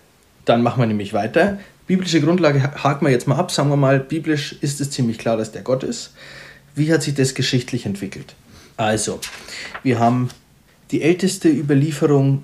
Dann 0.46 0.64
machen 0.64 0.82
wir 0.82 0.88
nämlich 0.88 1.14
weiter. 1.14 1.60
Biblische 1.86 2.20
Grundlage 2.20 2.62
haken 2.84 3.06
wir 3.06 3.12
jetzt 3.12 3.28
mal 3.28 3.38
ab. 3.38 3.52
Sagen 3.52 3.70
wir 3.70 3.78
mal, 3.78 4.00
biblisch 4.00 4.56
ist 4.62 4.82
es 4.82 4.90
ziemlich 4.90 5.18
klar, 5.18 5.38
dass 5.38 5.52
der 5.52 5.62
Gott 5.62 5.84
ist. 5.84 6.14
Wie 6.74 6.92
hat 6.92 7.04
sich 7.04 7.14
das 7.14 7.34
geschichtlich 7.34 7.86
entwickelt? 7.86 8.34
Also, 8.76 9.20
wir 9.84 10.00
haben 10.00 10.30
die 10.92 11.02
älteste 11.02 11.50
Überlieferung 11.50 12.44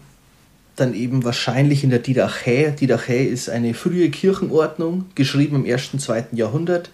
dann 0.75 0.93
eben 0.93 1.23
wahrscheinlich 1.23 1.83
in 1.83 1.89
der 1.89 1.99
Didache. 1.99 2.71
Didache 2.71 3.15
ist 3.15 3.49
eine 3.49 3.73
frühe 3.73 4.09
Kirchenordnung, 4.09 5.05
geschrieben 5.15 5.63
im 5.63 5.71
1. 5.71 5.93
und 5.93 5.99
2. 5.99 6.25
Jahrhundert. 6.31 6.89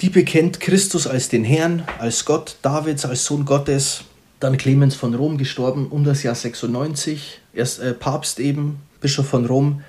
Die 0.00 0.10
bekennt 0.10 0.60
Christus 0.60 1.06
als 1.06 1.28
den 1.28 1.44
Herrn, 1.44 1.84
als 1.98 2.24
Gott, 2.24 2.56
Davids 2.62 3.06
als 3.06 3.24
Sohn 3.24 3.46
Gottes, 3.46 4.04
dann 4.40 4.56
Clemens 4.56 4.94
von 4.94 5.14
Rom 5.14 5.38
gestorben 5.38 5.86
um 5.88 6.04
das 6.04 6.22
Jahr 6.22 6.34
96, 6.34 7.40
erst 7.54 7.80
äh, 7.80 7.94
Papst 7.94 8.38
eben, 8.38 8.80
Bischof 9.00 9.26
von 9.26 9.46
Rom. 9.46 9.82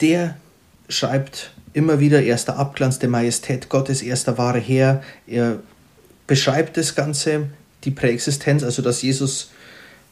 Der 0.00 0.36
schreibt 0.88 1.52
immer 1.72 2.00
wieder 2.00 2.22
erster 2.22 2.56
Abglanz 2.56 2.98
der 2.98 3.08
Majestät 3.08 3.68
Gottes, 3.68 4.02
erster 4.02 4.38
wahre 4.38 4.58
Herr. 4.58 5.02
Er 5.26 5.58
beschreibt 6.26 6.76
das 6.76 6.94
Ganze, 6.94 7.48
die 7.84 7.90
Präexistenz, 7.90 8.62
also 8.62 8.82
dass 8.82 9.02
Jesus 9.02 9.50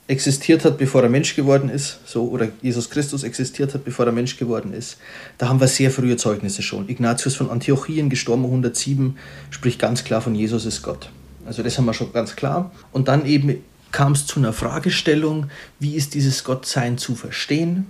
existiert 0.09 0.65
hat, 0.65 0.77
bevor 0.77 1.05
er 1.05 1.09
Mensch 1.09 1.37
geworden 1.37 1.71
ist, 1.71 2.01
so 2.05 2.29
oder 2.29 2.49
Jesus 2.63 2.91
Christus 2.91 3.23
existiert 3.23 3.75
hat, 3.75 3.85
bevor 3.85 4.07
er 4.07 4.13
Mensch 4.13 4.37
geworden 4.37 4.73
ist. 4.73 4.97
Da 5.39 5.49
haben 5.49 5.61
wir 5.61 5.69
sehr 5.69 5.93
frühe 5.93 6.17
Zeugnisse 6.17 6.63
schon. 6.63 6.89
Ignatius 6.89 7.37
von 7.37 7.49
Antiochien, 7.49 8.11
gestorben 8.11 8.45
107, 8.45 9.17
spricht 9.51 9.79
ganz 9.79 10.03
klar 10.03 10.21
von 10.21 10.35
Jesus 10.35 10.67
ist 10.67 10.83
Gott. 10.83 11.11
Also 11.47 11.63
das 11.63 11.79
haben 11.79 11.87
wir 11.87 11.95
schon 11.95 12.13
ganz 12.13 12.37
klar. 12.37 12.71
Und 12.93 13.09
dann 13.09 13.27
eben 13.27 13.63
kam 13.93 14.13
es 14.13 14.27
zu 14.27 14.39
einer 14.39 14.53
Fragestellung, 14.53 15.51
wie 15.79 15.95
ist 15.95 16.15
dieses 16.15 16.45
Gottsein 16.45 16.99
zu 16.99 17.15
verstehen? 17.15 17.87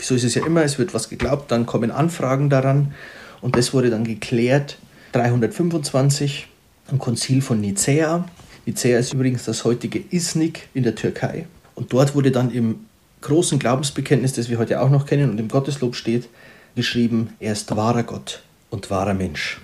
So 0.00 0.14
ist 0.14 0.24
es 0.24 0.34
ja 0.34 0.44
immer, 0.44 0.62
es 0.62 0.78
wird 0.78 0.94
was 0.94 1.08
geglaubt, 1.08 1.50
dann 1.50 1.66
kommen 1.66 1.90
Anfragen 1.90 2.50
daran. 2.50 2.94
Und 3.40 3.56
das 3.56 3.72
wurde 3.72 3.90
dann 3.90 4.04
geklärt 4.04 4.78
325 5.12 6.48
am 6.88 6.98
Konzil 6.98 7.42
von 7.42 7.60
Nicäa. 7.60 8.24
Nicäa 8.66 8.98
ist 8.98 9.12
übrigens 9.12 9.44
das 9.44 9.64
heutige 9.64 10.02
Iznik 10.10 10.68
in 10.74 10.82
der 10.82 10.94
Türkei. 10.94 11.46
Und 11.74 11.92
dort 11.92 12.14
wurde 12.14 12.30
dann 12.30 12.50
im 12.50 12.86
großen 13.20 13.58
Glaubensbekenntnis, 13.58 14.32
das 14.32 14.48
wir 14.48 14.58
heute 14.58 14.80
auch 14.80 14.90
noch 14.90 15.06
kennen 15.06 15.30
und 15.30 15.38
im 15.38 15.48
Gotteslob 15.48 15.94
steht, 15.94 16.28
geschrieben, 16.74 17.34
er 17.40 17.52
ist 17.52 17.74
wahrer 17.76 18.02
Gott 18.02 18.42
und 18.70 18.90
wahrer 18.90 19.14
Mensch. 19.14 19.60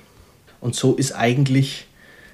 Und 0.61 0.75
so 0.75 0.95
ist 0.95 1.13
eigentlich 1.13 1.88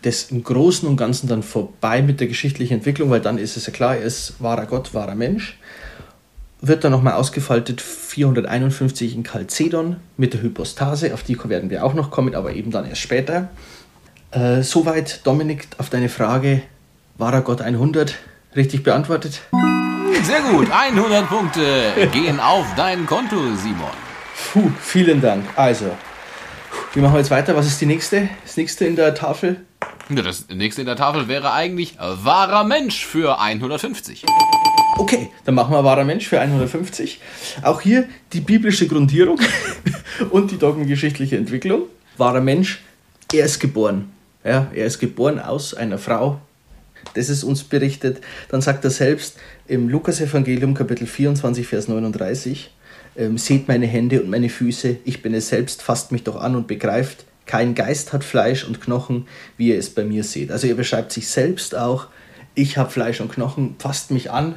das 0.05 0.31
im 0.31 0.45
Großen 0.45 0.89
und 0.89 0.97
Ganzen 0.97 1.29
dann 1.29 1.43
vorbei 1.43 2.03
mit 2.03 2.21
der 2.21 2.27
geschichtlichen 2.27 2.75
Entwicklung, 2.75 3.11
weil 3.11 3.21
dann 3.21 3.39
ist 3.39 3.57
es 3.57 3.67
ja 3.67 3.73
klar, 3.73 3.97
er 3.97 4.03
ist 4.03 4.35
wahrer 4.39 4.67
Gott, 4.67 4.93
wahrer 4.93 5.15
Mensch. 5.15 5.59
Wird 6.61 6.85
dann 6.85 6.93
nochmal 6.93 7.15
ausgefaltet 7.15 7.81
451 7.81 9.15
in 9.15 9.25
Chalcedon 9.25 9.97
mit 10.17 10.35
der 10.35 10.43
Hypostase, 10.43 11.15
auf 11.15 11.23
die 11.23 11.39
werden 11.45 11.71
wir 11.71 11.85
auch 11.85 11.95
noch 11.95 12.11
kommen, 12.11 12.35
aber 12.35 12.53
eben 12.53 12.71
dann 12.71 12.87
erst 12.87 13.01
später. 13.01 13.49
Äh, 14.31 14.63
soweit, 14.63 15.21
Dominik, 15.25 15.69
auf 15.79 15.91
deine 15.91 16.09
Frage, 16.09 16.63
wahrer 17.17 17.43
Gott 17.43 17.61
100, 17.61 18.15
richtig 18.57 18.83
beantwortet? 18.83 19.41
Sehr 20.23 20.41
gut, 20.41 20.69
100 20.71 21.29
Punkte 21.29 21.63
gehen 22.13 22.41
auf 22.41 22.67
dein 22.77 23.07
Konto, 23.07 23.37
Simon. 23.57 23.91
Puh, 24.53 24.71
vielen 24.81 25.21
Dank. 25.21 25.45
Also, 25.57 25.91
wie 26.95 27.01
machen 27.01 27.15
wir 27.15 27.19
jetzt 27.19 27.31
weiter? 27.31 27.57
Was 27.57 27.67
ist 27.67 27.81
die 27.81 27.87
nächste? 27.87 28.29
Das 28.43 28.57
nächste 28.57 28.85
in 28.85 28.97
der 28.97 29.15
Tafel? 29.15 29.65
Das 30.09 30.49
nächste 30.49 30.83
in 30.83 30.87
der 30.87 30.97
Tafel 30.97 31.29
wäre 31.29 31.53
eigentlich 31.53 31.97
wahrer 31.99 32.65
Mensch 32.65 33.07
für 33.07 33.41
150. 33.41 34.25
Okay, 34.97 35.31
dann 35.45 35.55
machen 35.55 35.73
wir 35.73 35.83
wahrer 35.83 36.05
Mensch 36.05 36.29
für 36.29 36.41
150. 36.41 37.21
Auch 37.63 37.81
hier 37.81 38.09
die 38.33 38.41
biblische 38.41 38.87
Grundierung 38.87 39.41
und 40.31 40.51
die 40.51 40.59
dogmengeschichtliche 40.59 41.37
Entwicklung. 41.37 41.83
Wahrer 42.17 42.41
Mensch, 42.41 42.83
er 43.33 43.47
ist 43.47 43.59
geboren. 43.59 44.13
Ja, 44.45 44.71
er 44.75 44.87
ist 44.87 44.99
geboren 44.99 45.41
aus 45.41 45.75
einer 45.75 45.99
Frau. 45.99 46.41
Das 47.15 47.29
ist 47.29 47.45
uns 47.45 47.65
berichtet. 47.65 48.21
Dann 48.51 48.61
sagt 48.61 48.85
er 48.85 48.91
selbst 48.91 49.37
im 49.67 49.89
Lukasevangelium 49.89 50.75
Kapitel 50.75 51.07
24, 51.07 51.67
Vers 51.67 51.89
39, 51.89 52.71
ähm, 53.17 53.39
seht 53.39 53.69
meine 53.69 53.87
Hände 53.87 54.23
und 54.23 54.31
meine 54.31 54.49
Füße, 54.49 54.97
ich 55.05 55.23
bin 55.23 55.35
es 55.35 55.49
selbst, 55.49 55.83
fasst 55.83 56.13
mich 56.13 56.25
doch 56.25 56.37
an 56.37 56.57
und 56.57 56.67
begreift, 56.67 57.25
kein 57.47 57.75
Geist 57.75 58.13
hat 58.13 58.25
Fleisch 58.25 58.65
und 58.65 58.81
Knochen, 58.81 59.27
wie 59.57 59.69
ihr 59.69 59.79
es 59.79 59.91
bei 59.91 60.05
mir 60.05 60.25
seht. 60.25 60.51
Also 60.51 60.67
er 60.67 60.75
beschreibt 60.75 61.13
sich 61.13 61.29
selbst 61.29 61.75
auch, 61.75 62.07
ich 62.55 62.79
habe 62.79 62.91
Fleisch 62.91 63.21
und 63.21 63.33
Knochen, 63.33 63.77
fasst 63.79 64.11
mich 64.11 64.31
an. 64.31 64.57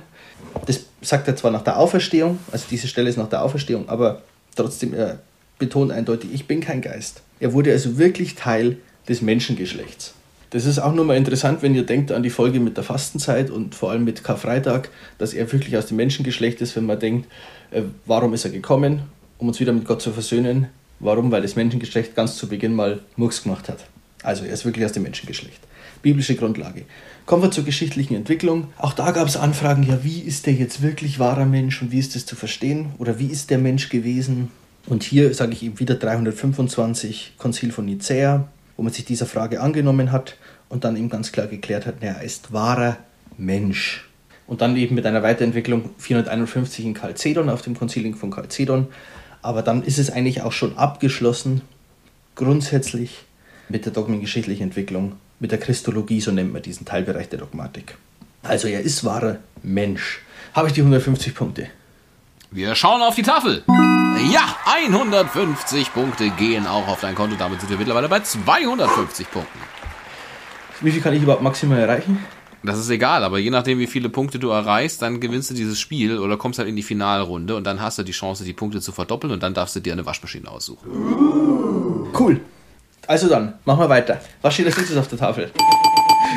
Das 0.65 0.85
sagt 1.01 1.27
er 1.27 1.35
zwar 1.35 1.51
nach 1.51 1.63
der 1.63 1.77
Auferstehung, 1.77 2.39
also 2.51 2.65
diese 2.69 2.87
Stelle 2.87 3.09
ist 3.09 3.17
nach 3.17 3.29
der 3.29 3.43
Auferstehung, 3.43 3.89
aber 3.89 4.21
trotzdem 4.55 4.93
er 4.93 5.19
betont 5.59 5.91
eindeutig, 5.91 6.31
ich 6.33 6.47
bin 6.47 6.61
kein 6.61 6.81
Geist. 6.81 7.21
Er 7.39 7.53
wurde 7.53 7.71
also 7.71 7.97
wirklich 7.97 8.35
Teil 8.35 8.77
des 9.07 9.21
Menschengeschlechts. 9.21 10.13
Das 10.51 10.65
ist 10.65 10.79
auch 10.79 10.93
nur 10.93 11.03
mal 11.03 11.17
interessant, 11.17 11.61
wenn 11.61 11.75
ihr 11.75 11.85
denkt 11.85 12.11
an 12.11 12.23
die 12.23 12.29
Folge 12.29 12.59
mit 12.59 12.77
der 12.77 12.83
Fastenzeit 12.83 13.49
und 13.49 13.75
vor 13.75 13.91
allem 13.91 14.05
mit 14.05 14.23
Karfreitag, 14.23 14.89
dass 15.17 15.33
er 15.33 15.51
wirklich 15.51 15.75
aus 15.75 15.87
dem 15.87 15.97
Menschengeschlecht 15.97 16.61
ist, 16.61 16.75
wenn 16.75 16.85
man 16.85 16.99
denkt, 16.99 17.27
äh, 17.71 17.81
warum 18.05 18.33
ist 18.33 18.45
er 18.45 18.51
gekommen, 18.51 19.01
um 19.39 19.49
uns 19.49 19.59
wieder 19.59 19.73
mit 19.73 19.85
Gott 19.85 20.01
zu 20.01 20.13
versöhnen? 20.13 20.67
Warum? 20.99 21.31
Weil 21.31 21.41
das 21.41 21.55
Menschengeschlecht 21.55 22.15
ganz 22.15 22.35
zu 22.35 22.47
Beginn 22.47 22.73
mal 22.73 23.01
Murks 23.15 23.43
gemacht 23.43 23.69
hat. 23.69 23.85
Also 24.23 24.45
er 24.45 24.53
ist 24.53 24.65
wirklich 24.65 24.85
aus 24.85 24.93
dem 24.93 25.03
Menschengeschlecht. 25.03 25.59
Biblische 26.01 26.35
Grundlage. 26.35 26.83
Kommen 27.25 27.43
wir 27.43 27.51
zur 27.51 27.65
geschichtlichen 27.65 28.15
Entwicklung. 28.15 28.67
Auch 28.77 28.93
da 28.93 29.11
gab 29.11 29.27
es 29.27 29.37
Anfragen, 29.37 29.83
ja, 29.83 30.03
wie 30.03 30.21
ist 30.21 30.45
der 30.45 30.53
jetzt 30.53 30.81
wirklich 30.81 31.19
wahrer 31.19 31.45
Mensch 31.45 31.81
und 31.81 31.91
wie 31.91 31.99
ist 31.99 32.15
das 32.15 32.25
zu 32.25 32.35
verstehen? 32.35 32.93
Oder 32.97 33.19
wie 33.19 33.27
ist 33.27 33.49
der 33.49 33.57
Mensch 33.57 33.89
gewesen? 33.89 34.49
Und 34.87 35.03
hier 35.03 35.33
sage 35.33 35.53
ich 35.53 35.63
eben 35.63 35.79
wieder 35.79 35.95
325 35.95 37.33
Konzil 37.37 37.71
von 37.71 37.85
Nicäa, 37.85 38.47
wo 38.77 38.83
man 38.83 38.93
sich 38.93 39.05
dieser 39.05 39.25
Frage 39.25 39.59
angenommen 39.59 40.11
hat 40.11 40.37
und 40.69 40.83
dann 40.83 40.95
eben 40.95 41.09
ganz 41.09 41.31
klar 41.31 41.47
geklärt 41.47 41.85
hat, 41.85 41.95
er 42.01 42.21
ist 42.21 42.53
wahrer 42.53 42.97
Mensch. 43.37 44.07
Und 44.47 44.61
dann 44.61 44.77
eben 44.77 44.95
mit 44.95 45.05
einer 45.05 45.23
Weiterentwicklung 45.23 45.89
451 45.97 46.85
in 46.85 46.93
Chalcedon 46.93 47.49
auf 47.49 47.61
dem 47.61 47.77
Konzil 47.77 48.13
von 48.15 48.31
Chalcedon. 48.31 48.87
Aber 49.47 49.61
dann 49.61 49.81
ist 49.81 49.97
es 49.97 50.09
eigentlich 50.09 50.41
auch 50.41 50.51
schon 50.51 50.77
abgeschlossen, 50.77 51.61
grundsätzlich 52.35 53.23
mit 53.69 53.85
der 53.85 53.93
dogmengeschichtlichen 53.93 54.63
Entwicklung, 54.63 55.13
mit 55.39 55.53
der 55.53 55.57
Christologie, 55.57 56.19
so 56.19 56.31
nennt 56.31 56.51
man 56.51 56.61
diesen 56.61 56.85
Teilbereich 56.85 57.29
der 57.29 57.39
Dogmatik. 57.39 57.95
Also 58.43 58.67
er 58.67 58.81
ist 58.81 59.05
wahrer 59.05 59.37
Mensch. 59.63 60.19
Habe 60.53 60.67
ich 60.67 60.73
die 60.73 60.81
150 60.81 61.33
Punkte? 61.33 61.69
Wir 62.51 62.75
schauen 62.75 63.01
auf 63.01 63.15
die 63.15 63.21
Tafel. 63.21 63.63
Ja, 64.33 64.53
150 64.65 65.93
Punkte 65.93 66.29
gehen 66.31 66.67
auch 66.67 66.89
auf 66.89 66.99
dein 66.99 67.15
Konto. 67.15 67.37
Damit 67.39 67.61
sind 67.61 67.69
wir 67.69 67.77
mittlerweile 67.77 68.09
bei 68.09 68.19
250 68.19 69.31
Punkten. 69.31 69.59
Wie 70.81 70.91
viel 70.91 70.99
kann 71.01 71.13
ich 71.13 71.23
überhaupt 71.23 71.41
maximal 71.41 71.79
erreichen? 71.79 72.19
Das 72.67 72.77
ist 72.77 72.89
egal, 72.89 73.23
aber 73.23 73.39
je 73.39 73.49
nachdem, 73.49 73.79
wie 73.79 73.87
viele 73.87 74.09
Punkte 74.09 74.39
du 74.39 74.49
erreichst, 74.49 75.01
dann 75.01 75.21
gewinnst 75.21 75.49
du 75.49 75.53
dieses 75.53 75.79
Spiel 75.79 76.19
oder 76.19 76.35
kommst 76.35 76.59
halt 76.59 76.67
in 76.67 76.75
die 76.75 76.83
Finalrunde 76.83 77.55
und 77.55 77.63
dann 77.63 77.79
hast 77.79 77.97
du 77.97 78.03
die 78.03 78.11
Chance, 78.11 78.43
die 78.43 78.51
Punkte 78.51 78.81
zu 78.81 78.91
verdoppeln 78.91 79.31
und 79.31 79.41
dann 79.41 79.53
darfst 79.53 79.77
du 79.77 79.79
dir 79.79 79.93
eine 79.93 80.05
Waschmaschine 80.05 80.51
aussuchen. 80.51 80.85
Cool. 82.19 82.41
Also 83.07 83.29
dann, 83.29 83.53
machen 83.63 83.79
wir 83.79 83.87
weiter. 83.87 84.19
Was 84.41 84.53
steht 84.53 84.65
als 84.65 84.75
nächstes 84.75 84.97
auf 84.97 85.07
der 85.07 85.17
Tafel? 85.17 85.49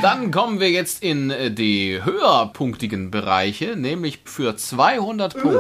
Dann 0.03 0.31
kommen 0.31 0.61
wir 0.61 0.71
jetzt 0.71 1.03
in 1.03 1.31
äh, 1.31 1.51
die 1.51 2.01
höherpunktigen 2.05 3.11
Bereiche, 3.11 3.75
nämlich 3.75 4.21
für 4.25 4.57
200 4.57 5.33
Punkte. 5.35 5.59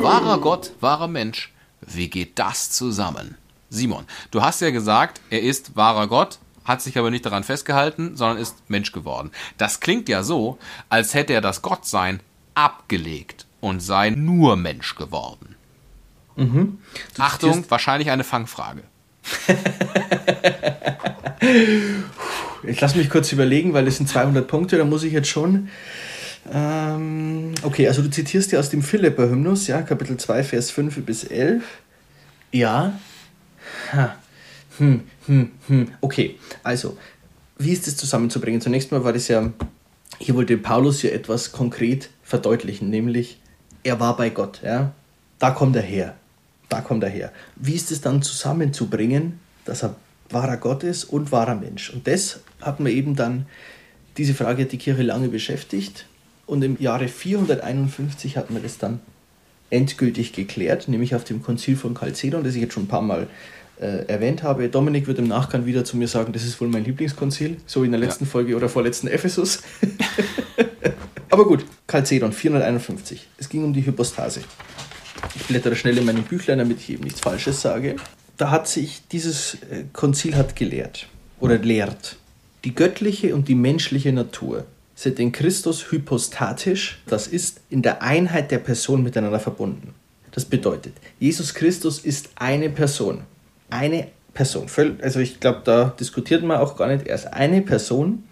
Wahrer 0.00 0.38
Gott, 0.38 0.70
wahrer 0.78 1.08
Mensch. 1.08 1.52
Wie 1.80 2.08
geht 2.08 2.38
das 2.38 2.70
zusammen? 2.70 3.34
Simon, 3.68 4.04
du 4.30 4.42
hast 4.42 4.60
ja 4.60 4.70
gesagt, 4.70 5.20
er 5.30 5.42
ist 5.42 5.74
wahrer 5.74 6.06
Gott, 6.06 6.38
hat 6.64 6.82
sich 6.82 6.98
aber 6.98 7.10
nicht 7.10 7.26
daran 7.26 7.44
festgehalten, 7.44 8.16
sondern 8.16 8.38
ist 8.38 8.56
Mensch 8.68 8.92
geworden. 8.92 9.30
Das 9.58 9.80
klingt 9.80 10.08
ja 10.08 10.22
so, 10.22 10.58
als 10.88 11.14
hätte 11.14 11.32
er 11.32 11.40
das 11.40 11.62
Gottsein 11.62 12.20
abgelegt 12.54 13.46
und 13.60 13.80
sei 13.80 14.10
nur 14.10 14.56
Mensch 14.56 14.94
geworden. 14.94 15.54
Mhm. 16.36 16.78
Achtung, 17.18 17.64
wahrscheinlich 17.68 18.10
eine 18.10 18.24
Fangfrage. 18.24 18.82
ich 22.62 22.80
lasse 22.80 22.98
mich 22.98 23.08
kurz 23.08 23.32
überlegen, 23.32 23.72
weil 23.72 23.86
es 23.86 23.96
sind 23.96 24.08
200 24.08 24.46
Punkte, 24.46 24.76
da 24.76 24.84
muss 24.84 25.02
ich 25.02 25.12
jetzt 25.12 25.28
schon. 25.28 25.68
Ähm, 26.52 27.54
okay, 27.62 27.88
also 27.88 28.02
du 28.02 28.10
zitierst 28.10 28.52
ja 28.52 28.58
aus 28.58 28.68
dem 28.68 28.82
Philipper-Hymnus, 28.82 29.66
ja, 29.66 29.80
Kapitel 29.82 30.16
2, 30.16 30.44
Vers 30.44 30.70
5 30.70 31.04
bis 31.04 31.24
11. 31.24 31.62
Ja. 32.52 32.98
Ha. 33.92 34.16
Hm, 34.78 35.02
hm, 35.26 35.50
hm. 35.68 35.88
Okay, 36.00 36.38
also, 36.62 36.96
wie 37.58 37.72
ist 37.72 37.86
das 37.86 37.96
zusammenzubringen? 37.96 38.60
Zunächst 38.60 38.92
mal 38.92 39.04
war 39.04 39.12
das 39.12 39.28
ja, 39.28 39.52
hier 40.18 40.34
wollte 40.34 40.56
Paulus 40.58 41.02
ja 41.02 41.10
etwas 41.10 41.52
konkret 41.52 42.10
verdeutlichen, 42.22 42.90
nämlich, 42.90 43.38
er 43.82 44.00
war 44.00 44.16
bei 44.16 44.30
Gott, 44.30 44.60
ja. 44.64 44.92
Da 45.38 45.50
kommt 45.50 45.76
er 45.76 45.82
her. 45.82 46.14
Da 46.68 46.80
kommt 46.80 47.04
er 47.04 47.10
her. 47.10 47.32
Wie 47.56 47.74
ist 47.74 47.90
es 47.90 48.00
dann 48.00 48.22
zusammenzubringen, 48.22 49.38
dass 49.64 49.82
er 49.82 49.96
wahrer 50.30 50.56
Gott 50.56 50.82
ist 50.82 51.04
und 51.04 51.32
wahrer 51.32 51.54
Mensch? 51.54 51.90
Und 51.90 52.06
das 52.06 52.40
hat 52.60 52.80
man 52.80 52.90
eben 52.90 53.14
dann, 53.14 53.46
diese 54.16 54.34
Frage 54.34 54.62
hat 54.62 54.72
die 54.72 54.78
Kirche 54.78 55.02
lange 55.02 55.28
beschäftigt. 55.28 56.06
Und 56.46 56.62
im 56.62 56.80
Jahre 56.80 57.08
451 57.08 58.36
hat 58.36 58.50
man 58.50 58.62
das 58.62 58.78
dann 58.78 59.00
endgültig 59.70 60.32
geklärt, 60.32 60.88
nämlich 60.88 61.14
auf 61.14 61.24
dem 61.24 61.42
Konzil 61.42 61.76
von 61.76 61.94
Chalcedon, 61.94 62.44
das 62.44 62.54
ich 62.54 62.62
jetzt 62.62 62.74
schon 62.74 62.84
ein 62.84 62.88
paar 62.88 63.02
Mal 63.02 63.28
äh, 63.80 64.06
erwähnt 64.06 64.42
habe. 64.42 64.68
Dominik 64.68 65.06
wird 65.06 65.18
im 65.18 65.28
Nachgang 65.28 65.66
wieder 65.66 65.84
zu 65.84 65.96
mir 65.96 66.08
sagen, 66.08 66.32
das 66.32 66.44
ist 66.44 66.60
wohl 66.60 66.68
mein 66.68 66.84
Lieblingskonzil, 66.84 67.56
so 67.66 67.82
wie 67.82 67.86
in 67.86 67.92
der 67.92 68.00
letzten 68.00 68.24
ja. 68.24 68.30
Folge 68.30 68.56
oder 68.56 68.68
vorletzten 68.68 69.08
Ephesus. 69.08 69.62
Aber 71.30 71.46
gut, 71.46 71.64
Chalcedon 71.90 72.32
451. 72.32 73.28
Es 73.38 73.48
ging 73.48 73.64
um 73.64 73.72
die 73.72 73.84
Hypostase. 73.84 74.40
Ich 75.34 75.42
blättere 75.44 75.74
schnell 75.74 75.98
in 75.98 76.04
meinem 76.04 76.22
Büchlein, 76.22 76.58
damit 76.58 76.78
ich 76.78 76.90
eben 76.90 77.04
nichts 77.04 77.20
Falsches 77.20 77.60
sage. 77.60 77.96
Da 78.36 78.50
hat 78.50 78.68
sich 78.68 79.02
dieses 79.10 79.54
äh, 79.70 79.84
Konzil 79.92 80.36
hat 80.36 80.56
gelehrt 80.56 81.08
oder 81.40 81.58
lehrt. 81.58 82.16
Die 82.64 82.74
göttliche 82.74 83.34
und 83.34 83.48
die 83.48 83.54
menschliche 83.54 84.12
Natur 84.12 84.64
sind 84.94 85.18
in 85.18 85.32
Christus 85.32 85.90
hypostatisch, 85.90 87.02
das 87.06 87.26
ist 87.26 87.60
in 87.68 87.82
der 87.82 88.02
Einheit 88.02 88.50
der 88.50 88.58
Person 88.58 89.02
miteinander 89.02 89.40
verbunden. 89.40 89.94
Das 90.30 90.44
bedeutet, 90.44 90.94
Jesus 91.20 91.54
Christus 91.54 91.98
ist 91.98 92.30
eine 92.36 92.70
Person. 92.70 93.22
Eine 93.74 94.06
Person. 94.34 94.68
Also 95.02 95.18
ich 95.18 95.40
glaube, 95.40 95.62
da 95.64 95.92
diskutiert 95.98 96.44
man 96.44 96.58
auch 96.58 96.76
gar 96.76 96.86
nicht. 96.86 97.08
Er 97.08 97.16
ist 97.16 97.26
eine 97.26 97.60
Person 97.60 98.22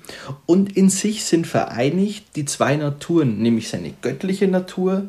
und 0.47 0.77
in 0.77 0.89
sich 0.89 1.25
sind 1.25 1.49
vereinigt 1.49 2.37
die 2.37 2.45
zwei 2.45 2.77
Naturen, 2.77 3.43
nämlich 3.43 3.69
seine 3.69 3.93
göttliche 4.03 4.47
Natur 4.47 5.09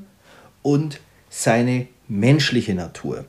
und 0.63 0.99
seine 1.29 1.85
menschliche 2.07 2.73
Natur. 2.73 3.25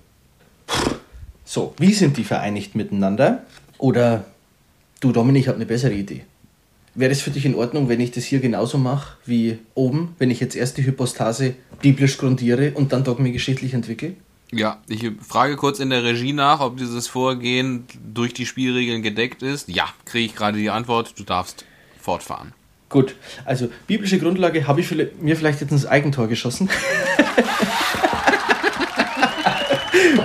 So, 1.44 1.74
wie 1.76 1.92
sind 1.92 2.16
die 2.16 2.24
vereinigt 2.24 2.74
miteinander? 2.74 3.42
Oder 3.76 4.24
du, 5.00 5.12
Dominik, 5.12 5.42
ich 5.42 5.48
habe 5.48 5.56
eine 5.56 5.66
bessere 5.66 5.92
Idee. 5.92 6.22
Wäre 6.94 7.12
es 7.12 7.20
für 7.20 7.30
dich 7.30 7.44
in 7.44 7.54
Ordnung, 7.54 7.90
wenn 7.90 8.00
ich 8.00 8.12
das 8.12 8.24
hier 8.24 8.40
genauso 8.40 8.78
mache 8.78 9.18
wie 9.26 9.58
oben, 9.74 10.14
wenn 10.18 10.30
ich 10.30 10.40
jetzt 10.40 10.56
erst 10.56 10.78
die 10.78 10.86
Hypostase 10.86 11.54
biblisch 11.82 12.16
grundiere 12.16 12.72
und 12.72 12.94
dann 12.94 13.04
dogmengeschichtlich 13.04 13.74
entwickle? 13.74 14.14
Ja, 14.52 14.80
ich 14.88 15.10
frage 15.26 15.56
kurz 15.56 15.80
in 15.80 15.90
der 15.90 16.04
Regie 16.04 16.32
nach, 16.32 16.60
ob 16.60 16.76
dieses 16.76 17.08
Vorgehen 17.08 17.86
durch 18.12 18.34
die 18.34 18.46
Spielregeln 18.46 19.02
gedeckt 19.02 19.42
ist. 19.42 19.68
Ja, 19.68 19.88
kriege 20.04 20.26
ich 20.26 20.36
gerade 20.36 20.58
die 20.58 20.70
Antwort, 20.70 21.18
du 21.18 21.24
darfst 21.24 21.64
fortfahren. 22.00 22.52
Gut, 22.88 23.16
also 23.44 23.68
biblische 23.86 24.18
Grundlage 24.18 24.68
habe 24.68 24.80
ich 24.80 24.94
mir 25.20 25.36
vielleicht 25.36 25.60
jetzt 25.60 25.72
ins 25.72 25.84
Eigentor 25.86 26.28
geschossen. 26.28 26.70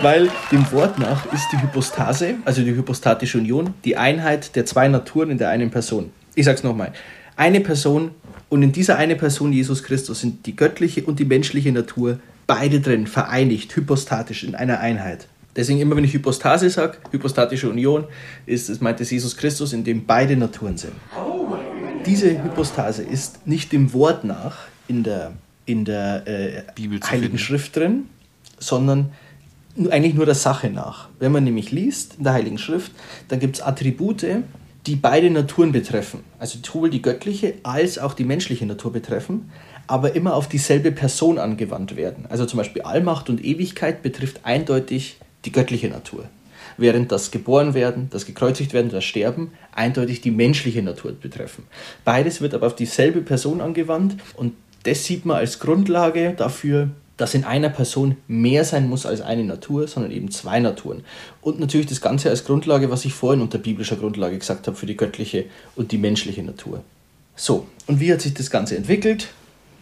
Weil 0.01 0.29
dem 0.51 0.71
Wort 0.71 0.99
nach 0.99 1.25
ist 1.33 1.47
die 1.51 1.61
Hypostase, 1.61 2.35
also 2.45 2.61
die 2.61 2.75
hypostatische 2.75 3.39
Union, 3.39 3.73
die 3.85 3.97
Einheit 3.97 4.55
der 4.55 4.65
zwei 4.65 4.87
Naturen 4.87 5.31
in 5.31 5.37
der 5.39 5.49
einen 5.49 5.71
Person. 5.71 6.11
Ich 6.35 6.45
sage 6.45 6.57
es 6.57 6.63
nochmal. 6.63 6.93
Eine 7.35 7.59
Person 7.59 8.11
und 8.49 8.63
in 8.63 8.71
dieser 8.71 8.97
eine 8.97 9.15
Person 9.15 9.51
Jesus 9.51 9.83
Christus 9.83 10.21
sind 10.21 10.45
die 10.45 10.55
göttliche 10.55 11.03
und 11.03 11.19
die 11.19 11.25
menschliche 11.25 11.71
Natur 11.71 12.19
beide 12.49 12.81
drin, 12.81 13.05
vereinigt, 13.05 13.75
hypostatisch 13.75 14.43
in 14.43 14.55
einer 14.55 14.79
Einheit. 14.79 15.27
Deswegen 15.55 15.79
immer, 15.79 15.95
wenn 15.95 16.03
ich 16.03 16.13
Hypostase 16.13 16.69
sage, 16.69 16.97
hypostatische 17.11 17.69
Union, 17.69 18.05
ist 18.47 18.69
es 18.69 18.81
meint 18.81 18.99
es 19.01 19.11
Jesus 19.11 19.37
Christus, 19.37 19.71
in 19.71 19.83
dem 19.83 20.05
beide 20.07 20.35
Naturen 20.35 20.75
sind. 20.75 20.93
Diese 22.07 22.43
Hypostase 22.43 23.03
ist 23.03 23.45
nicht 23.45 23.71
dem 23.71 23.93
Wort 23.93 24.23
nach 24.23 24.57
in 24.87 25.03
der, 25.03 25.33
in 25.65 25.85
der 25.85 26.27
äh, 26.27 26.63
Heiligen 27.11 27.37
Schrift 27.37 27.75
drin, 27.75 28.05
sondern 28.57 29.11
eigentlich 29.91 30.15
nur 30.15 30.25
der 30.25 30.35
Sache 30.35 30.71
nach. 30.71 31.09
Wenn 31.19 31.31
man 31.31 31.43
nämlich 31.43 31.71
liest 31.71 32.15
in 32.17 32.23
der 32.23 32.33
Heiligen 32.33 32.57
Schrift, 32.57 32.91
dann 33.27 33.39
gibt 33.39 33.57
es 33.57 33.61
Attribute, 33.61 34.25
die 34.87 34.95
beide 34.95 35.29
Naturen 35.29 35.71
betreffen. 35.71 36.21
Also 36.39 36.57
sowohl 36.65 36.89
die 36.89 37.03
göttliche 37.03 37.55
als 37.61 37.99
auch 37.99 38.15
die 38.15 38.23
menschliche 38.23 38.65
Natur 38.65 38.91
betreffen, 38.91 39.51
aber 39.89 40.15
immer 40.15 40.35
auf 40.35 40.47
dieselbe 40.47 40.91
Person 40.91 41.39
angewandt 41.39 41.95
werden. 41.95 42.27
Also 42.29 42.45
zum 42.45 42.57
Beispiel 42.57 42.83
Allmacht 42.83 43.27
und 43.27 43.43
Ewigkeit 43.43 44.03
betrifft 44.03 44.41
eindeutig 44.43 45.17
die 45.45 45.51
göttliche 45.51 45.87
Natur. 45.87 46.25
Während 46.77 47.11
das 47.11 47.31
Geborenwerden, 47.31 48.07
das 48.11 48.27
gekreuzigt 48.27 48.73
werden, 48.73 48.91
das 48.91 49.03
Sterben 49.03 49.51
eindeutig 49.73 50.21
die 50.21 50.29
menschliche 50.29 50.83
Natur 50.83 51.13
betreffen. 51.13 51.63
Beides 52.05 52.39
wird 52.39 52.53
aber 52.53 52.67
auf 52.67 52.75
dieselbe 52.75 53.21
Person 53.21 53.61
angewandt 53.61 54.15
und 54.35 54.53
das 54.83 55.05
sieht 55.05 55.25
man 55.25 55.37
als 55.37 55.57
Grundlage 55.57 56.35
dafür, 56.37 56.91
dass 57.17 57.33
in 57.33 57.43
einer 57.43 57.69
Person 57.69 58.15
mehr 58.27 58.65
sein 58.65 58.87
muss 58.87 59.07
als 59.07 59.21
eine 59.21 59.43
Natur, 59.43 59.87
sondern 59.87 60.11
eben 60.11 60.29
zwei 60.29 60.59
Naturen. 60.59 61.03
Und 61.41 61.59
natürlich 61.59 61.87
das 61.87 61.99
Ganze 61.99 62.29
als 62.29 62.45
Grundlage, 62.45 62.91
was 62.91 63.05
ich 63.05 63.13
vorhin 63.13 63.41
unter 63.41 63.57
biblischer 63.57 63.95
Grundlage 63.95 64.37
gesagt 64.37 64.67
habe, 64.67 64.77
für 64.77 64.85
die 64.85 64.95
göttliche 64.95 65.45
und 65.75 65.91
die 65.91 65.97
menschliche 65.97 66.43
Natur. 66.43 66.83
So, 67.35 67.65
und 67.87 67.99
wie 67.99 68.13
hat 68.13 68.21
sich 68.21 68.35
das 68.35 68.51
Ganze 68.51 68.77
entwickelt? 68.77 69.29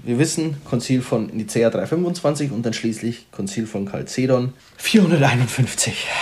Wir 0.07 0.17
wissen, 0.19 0.55
Konzil 0.63 1.01
von 1.01 1.27
Nicea 1.33 1.69
325 1.69 2.51
und 2.53 2.65
dann 2.65 2.71
schließlich 2.71 3.29
Konzil 3.29 3.67
von 3.67 3.89
Chalcedon 3.91 4.53
451. 4.77 6.07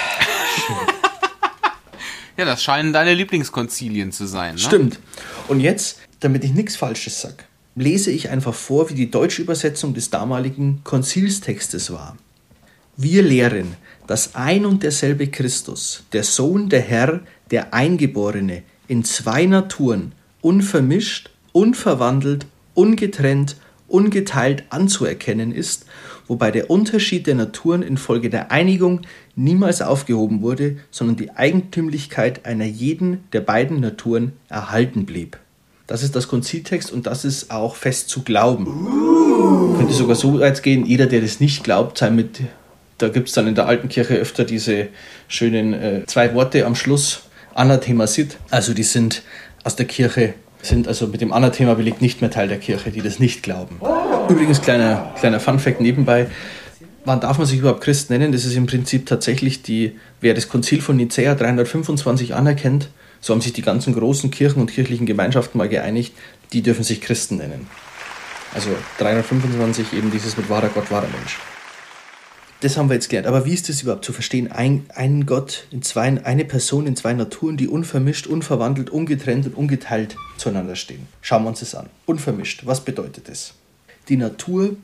Ja, 2.38 2.44
das 2.44 2.62
scheinen 2.62 2.92
deine 2.92 3.14
Lieblingskonzilien 3.14 4.12
zu 4.12 4.26
sein. 4.26 4.56
Ne? 4.56 4.60
Stimmt. 4.60 5.00
Und 5.48 5.62
jetzt, 5.62 6.02
damit 6.20 6.44
ich 6.44 6.54
nichts 6.54 6.76
Falsches 6.76 7.22
sage, 7.22 7.46
lese 7.76 8.12
ich 8.12 8.28
einfach 8.28 8.54
vor, 8.54 8.90
wie 8.90 8.94
die 8.94 9.10
deutsche 9.10 9.42
Übersetzung 9.42 9.94
des 9.94 10.10
damaligen 10.10 10.82
Konzilstextes 10.84 11.94
war. 11.94 12.18
Wir 12.98 13.24
lehren, 13.24 13.78
dass 14.06 14.36
ein 14.36 14.66
und 14.66 14.84
derselbe 14.84 15.28
Christus, 15.28 16.04
der 16.12 16.26
Sohn, 16.26 16.68
der 16.68 16.82
Herr, 16.82 17.22
der 17.52 17.74
Eingeborene, 17.74 18.64
in 18.90 19.06
zwei 19.06 19.46
Naturen, 19.46 20.12
unvermischt, 20.42 21.30
unverwandelt, 21.54 22.48
ungetrennt, 22.74 23.56
ungeteilt 23.88 24.64
anzuerkennen 24.70 25.52
ist, 25.52 25.86
wobei 26.28 26.52
der 26.52 26.70
Unterschied 26.70 27.28
der 27.28 27.36
Naturen 27.36 27.82
infolge 27.84 28.30
der 28.30 28.52
Einigung 28.52 29.02
niemals 29.36 29.82
aufgehoben 29.82 30.42
wurde, 30.42 30.78
sondern 30.92 31.18
die 31.18 31.32
Eigentümlichkeit 31.32 32.46
einer 32.46 32.66
jeden 32.66 33.24
der 33.32 33.42
beiden 33.42 33.80
Naturen 33.80 34.34
erhalten 34.50 35.06
blieb. 35.06 35.38
Das 35.88 36.02
ist 36.02 36.16
das 36.16 36.28
Konziltext 36.28 36.92
und 36.92 37.06
das 37.06 37.26
ist 37.26 37.52
auch 37.52 37.76
fest 37.76 38.10
zu 38.10 38.24
glauben. 38.24 39.76
Könnte 39.78 39.94
sogar 39.94 40.16
so 40.16 40.40
weit 40.40 40.64
gehen, 40.64 40.86
jeder, 40.86 41.06
der 41.06 41.22
das 41.22 41.40
nicht 41.40 41.64
glaubt, 41.64 42.00
sei 42.00 42.10
mit, 42.10 42.42
da 42.98 43.10
gibt 43.10 43.28
es 43.28 43.36
dann 43.36 43.48
in 43.48 43.54
der 43.54 43.68
alten 43.68 43.88
Kirche 43.88 44.16
öfter 44.16 44.46
diese 44.46 44.88
schönen 45.28 45.74
äh, 45.74 46.04
zwei 46.08 46.34
Worte 46.34 46.66
am 46.66 46.74
Schluss, 46.74 47.22
Anathema 47.54 48.08
sit, 48.08 48.38
also 48.50 48.74
die 48.74 48.84
sind 48.84 49.22
aus 49.64 49.76
der 49.76 49.86
Kirche, 49.86 50.34
sind 50.68 50.88
also 50.88 51.08
mit 51.08 51.22
dem 51.22 51.34
Anathema 51.34 51.74
belegt 51.74 52.02
nicht 52.02 52.22
mehr 52.22 52.32
Teil 52.32 52.48
der 52.48 52.60
Kirche, 52.60 52.92
die 52.92 53.02
das 53.02 53.20
nicht 53.20 53.44
glauben. 53.44 53.80
Übrigens, 54.30 54.62
kleiner, 54.62 55.14
kleiner 55.20 55.40
Funfact 55.40 55.82
nebenbei, 55.82 56.28
wann 57.06 57.20
darf 57.20 57.38
man 57.38 57.48
sich 57.48 57.60
überhaupt 57.60 57.82
Christ 57.82 58.10
nennen? 58.10 58.32
Das 58.32 58.46
ist 58.46 58.56
im 58.56 58.66
Prinzip 58.66 59.06
tatsächlich 59.06 59.62
die, 59.62 59.98
wer 60.22 60.34
das 60.34 60.50
Konzil 60.50 60.82
von 60.82 60.98
Nicäa 60.98 61.36
325 61.36 62.34
anerkennt, 62.36 62.90
so 63.22 63.34
haben 63.34 63.42
sich 63.42 63.54
die 63.54 63.62
ganzen 63.62 63.94
großen 63.96 64.32
Kirchen 64.32 64.62
und 64.62 64.72
kirchlichen 64.72 65.06
Gemeinschaften 65.06 65.58
mal 65.58 65.70
geeinigt, 65.70 66.14
die 66.54 66.62
dürfen 66.62 66.84
sich 66.84 67.02
Christen 67.02 67.38
nennen. 67.38 67.68
Also 68.54 68.70
325 69.00 69.94
eben 69.94 70.12
dieses 70.12 70.38
mit 70.38 70.50
wahrer 70.50 70.70
Gott, 70.70 70.92
wahrer 70.92 71.08
Mensch. 71.08 71.38
Das 72.66 72.78
haben 72.78 72.90
wir 72.90 72.96
jetzt 72.96 73.10
gelernt. 73.10 73.28
Aber 73.28 73.46
wie 73.46 73.54
ist 73.54 73.70
das 73.70 73.84
überhaupt 73.84 74.04
zu 74.04 74.12
verstehen? 74.12 74.52
Ein, 74.52 74.88
ein 74.96 75.28
Gott 75.28 75.68
in 75.70 75.84
zwei, 75.84 76.20
eine 76.24 76.46
Person 76.46 76.88
in 76.88 76.96
zwei 76.96 77.14
Naturen, 77.14 77.58
die 77.58 77.68
unvermischt, 77.68 78.26
unverwandelt, 78.26 78.90
ungetrennt 78.90 79.46
und 79.46 79.54
ungeteilt 79.54 80.16
zueinander 80.38 80.76
stehen. 80.76 81.06
Schauen 81.22 81.44
wir 81.44 81.50
uns 81.50 81.60
das 81.60 81.76
an. 81.76 81.92
Unvermischt. 82.08 82.66
Was 82.66 82.84
bedeutet 82.84 83.30
das? 83.30 83.54
Die 84.10 84.18
Natur 84.18 84.78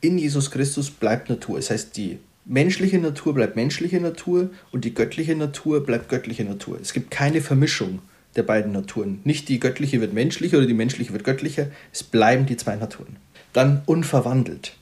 in 0.00 0.16
Jesus 0.16 0.50
Christus 0.50 0.90
bleibt 0.90 1.28
Natur. 1.28 1.56
Das 1.56 1.68
heißt, 1.68 1.94
die 1.94 2.20
menschliche 2.46 2.96
Natur 2.96 3.34
bleibt 3.34 3.54
menschliche 3.54 4.00
Natur 4.00 4.48
und 4.72 4.86
die 4.86 4.94
göttliche 4.94 5.36
Natur 5.36 5.84
bleibt 5.84 6.08
göttliche 6.08 6.46
Natur. 6.46 6.78
Es 6.80 6.94
gibt 6.94 7.10
keine 7.10 7.42
Vermischung 7.42 7.98
der 8.34 8.44
beiden 8.44 8.72
Naturen. 8.72 9.20
Nicht 9.24 9.50
die 9.50 9.60
göttliche 9.60 10.00
wird 10.00 10.14
menschlicher 10.14 10.56
oder 10.56 10.66
die 10.66 10.72
menschliche 10.72 11.12
wird 11.12 11.24
göttlicher. 11.24 11.66
Es 11.92 12.02
bleiben 12.02 12.46
die 12.46 12.56
zwei 12.56 12.76
Naturen. 12.76 13.16
Dann 13.52 13.82
unverwandelt. 13.84 14.72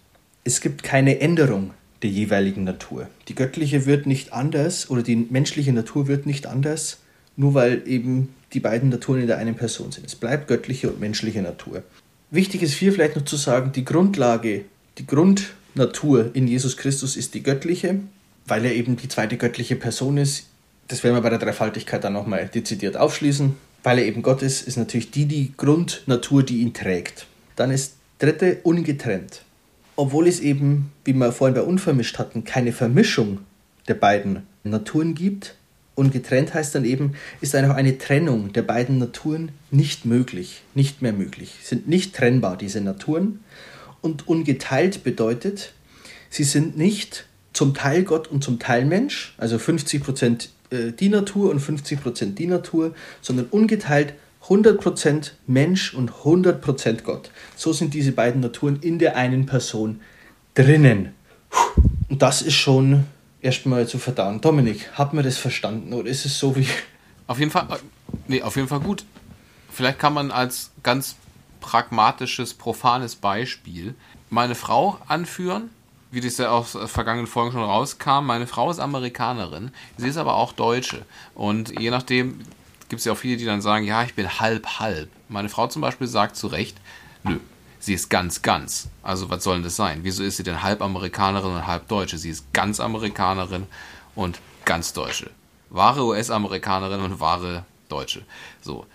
Es 0.44 0.60
gibt 0.60 0.84
keine 0.84 1.18
Änderung 1.20 1.72
der 2.02 2.10
jeweiligen 2.10 2.64
Natur. 2.64 3.08
Die 3.28 3.34
göttliche 3.34 3.86
wird 3.86 4.06
nicht 4.06 4.32
anders 4.32 4.90
oder 4.90 5.02
die 5.02 5.16
menschliche 5.16 5.72
Natur 5.72 6.08
wird 6.08 6.26
nicht 6.26 6.46
anders, 6.46 6.98
nur 7.36 7.54
weil 7.54 7.82
eben 7.86 8.34
die 8.52 8.60
beiden 8.60 8.88
Naturen 8.88 9.20
in 9.20 9.26
der 9.26 9.38
einen 9.38 9.54
Person 9.54 9.92
sind. 9.92 10.06
Es 10.06 10.14
bleibt 10.14 10.48
göttliche 10.48 10.90
und 10.90 11.00
menschliche 11.00 11.42
Natur. 11.42 11.82
Wichtig 12.30 12.62
ist 12.62 12.74
hier 12.74 12.92
vielleicht 12.92 13.16
noch 13.16 13.24
zu 13.24 13.36
sagen, 13.36 13.72
die 13.72 13.84
Grundlage, 13.84 14.64
die 14.98 15.06
Grund 15.06 15.54
Natur 15.74 16.30
in 16.34 16.46
Jesus 16.46 16.76
Christus 16.76 17.16
ist 17.16 17.34
die 17.34 17.42
göttliche, 17.42 18.00
weil 18.46 18.64
er 18.64 18.74
eben 18.74 18.96
die 18.96 19.08
zweite 19.08 19.36
göttliche 19.36 19.76
Person 19.76 20.16
ist. 20.16 20.46
Das 20.88 21.04
werden 21.04 21.16
wir 21.16 21.22
bei 21.22 21.30
der 21.30 21.38
Dreifaltigkeit 21.38 22.02
dann 22.02 22.14
nochmal 22.14 22.48
dezidiert 22.52 22.96
aufschließen. 22.96 23.54
Weil 23.82 23.98
er 23.98 24.06
eben 24.06 24.22
Gott 24.22 24.42
ist, 24.42 24.66
ist 24.66 24.76
natürlich 24.76 25.10
die 25.10 25.26
die 25.26 25.52
Grundnatur, 25.56 26.42
die 26.42 26.58
ihn 26.58 26.74
trägt. 26.74 27.26
Dann 27.56 27.70
ist 27.70 27.94
dritte 28.18 28.58
ungetrennt. 28.62 29.42
Obwohl 29.98 30.28
es 30.28 30.38
eben, 30.38 30.92
wie 31.04 31.12
wir 31.12 31.32
vorhin 31.32 31.56
bei 31.56 31.62
unvermischt 31.62 32.20
hatten, 32.20 32.44
keine 32.44 32.70
Vermischung 32.70 33.40
der 33.88 33.94
beiden 33.94 34.44
Naturen 34.62 35.16
gibt, 35.16 35.56
ungetrennt 35.96 36.54
heißt 36.54 36.76
dann 36.76 36.84
eben, 36.84 37.14
ist 37.40 37.56
einfach 37.56 37.74
eine 37.74 37.98
Trennung 37.98 38.52
der 38.52 38.62
beiden 38.62 38.98
Naturen 38.98 39.50
nicht 39.72 40.04
möglich, 40.04 40.62
nicht 40.76 41.02
mehr 41.02 41.12
möglich, 41.12 41.56
sind 41.64 41.88
nicht 41.88 42.14
trennbar, 42.14 42.56
diese 42.56 42.80
Naturen. 42.80 43.40
Und 44.00 44.28
ungeteilt 44.28 45.02
bedeutet, 45.02 45.72
sie 46.30 46.44
sind 46.44 46.78
nicht 46.78 47.26
zum 47.52 47.74
Teil 47.74 48.04
Gott 48.04 48.28
und 48.28 48.44
zum 48.44 48.60
Teil 48.60 48.84
Mensch, 48.84 49.34
also 49.36 49.56
50% 49.56 50.46
äh, 50.70 50.92
die 50.92 51.08
Natur 51.08 51.50
und 51.50 51.60
50% 51.60 52.34
die 52.34 52.46
Natur, 52.46 52.94
sondern 53.20 53.46
ungeteilt 53.46 54.14
100% 54.46 55.32
Mensch 55.46 55.94
und 55.94 56.10
100% 56.24 57.02
Gott. 57.02 57.30
So 57.56 57.72
sind 57.72 57.94
diese 57.94 58.12
beiden 58.12 58.40
Naturen 58.40 58.78
in 58.80 58.98
der 58.98 59.16
einen 59.16 59.46
Person 59.46 60.00
drinnen. 60.54 61.14
Und 62.08 62.22
das 62.22 62.42
ist 62.42 62.54
schon 62.54 63.04
erstmal 63.40 63.86
zu 63.86 63.98
verdauen. 63.98 64.40
Dominik, 64.40 64.90
hat 64.92 65.12
man 65.12 65.24
das 65.24 65.38
verstanden 65.38 65.92
oder 65.92 66.08
ist 66.08 66.24
es 66.24 66.38
so 66.38 66.56
wie. 66.56 66.66
Auf 67.26 67.38
jeden 67.38 67.50
Fall, 67.50 67.66
äh, 67.70 67.76
nee, 68.26 68.42
auf 68.42 68.56
jeden 68.56 68.68
Fall 68.68 68.80
gut. 68.80 69.04
Vielleicht 69.70 69.98
kann 69.98 70.14
man 70.14 70.30
als 70.30 70.70
ganz 70.82 71.16
pragmatisches, 71.60 72.54
profanes 72.54 73.16
Beispiel 73.16 73.94
meine 74.30 74.54
Frau 74.54 74.98
anführen, 75.06 75.70
wie 76.10 76.20
das 76.20 76.38
ja 76.38 76.50
aus 76.50 76.76
vergangenen 76.86 77.26
Folgen 77.26 77.52
schon 77.52 77.62
rauskam. 77.62 78.24
Meine 78.24 78.46
Frau 78.46 78.70
ist 78.70 78.78
Amerikanerin, 78.78 79.72
sie 79.96 80.08
ist 80.08 80.16
aber 80.16 80.34
auch 80.34 80.52
Deutsche. 80.52 81.02
Und 81.34 81.78
je 81.78 81.90
nachdem 81.90 82.40
gibt 82.88 83.00
es 83.00 83.04
ja 83.04 83.12
auch 83.12 83.18
viele, 83.18 83.36
die 83.36 83.44
dann 83.44 83.60
sagen, 83.60 83.84
ja, 83.84 84.02
ich 84.02 84.14
bin 84.14 84.40
halb, 84.40 84.80
halb. 84.80 85.08
Meine 85.28 85.48
Frau 85.48 85.66
zum 85.66 85.82
Beispiel 85.82 86.06
sagt 86.06 86.36
zu 86.36 86.46
Recht, 86.46 86.76
nö, 87.22 87.38
sie 87.78 87.94
ist 87.94 88.08
ganz, 88.08 88.42
ganz. 88.42 88.88
Also 89.02 89.30
was 89.30 89.44
soll 89.44 89.56
denn 89.56 89.64
das 89.64 89.76
sein? 89.76 90.00
Wieso 90.02 90.22
ist 90.22 90.36
sie 90.36 90.42
denn 90.42 90.62
halb 90.62 90.82
Amerikanerin 90.82 91.52
und 91.52 91.66
halb 91.66 91.88
Deutsche? 91.88 92.18
Sie 92.18 92.30
ist 92.30 92.52
ganz 92.52 92.80
Amerikanerin 92.80 93.66
und 94.14 94.40
ganz 94.64 94.92
Deutsche. 94.92 95.30
Wahre 95.70 96.04
US-Amerikanerin 96.04 97.00
und 97.00 97.20
wahre 97.20 97.64
Deutsche. 97.88 98.22
So. 98.62 98.86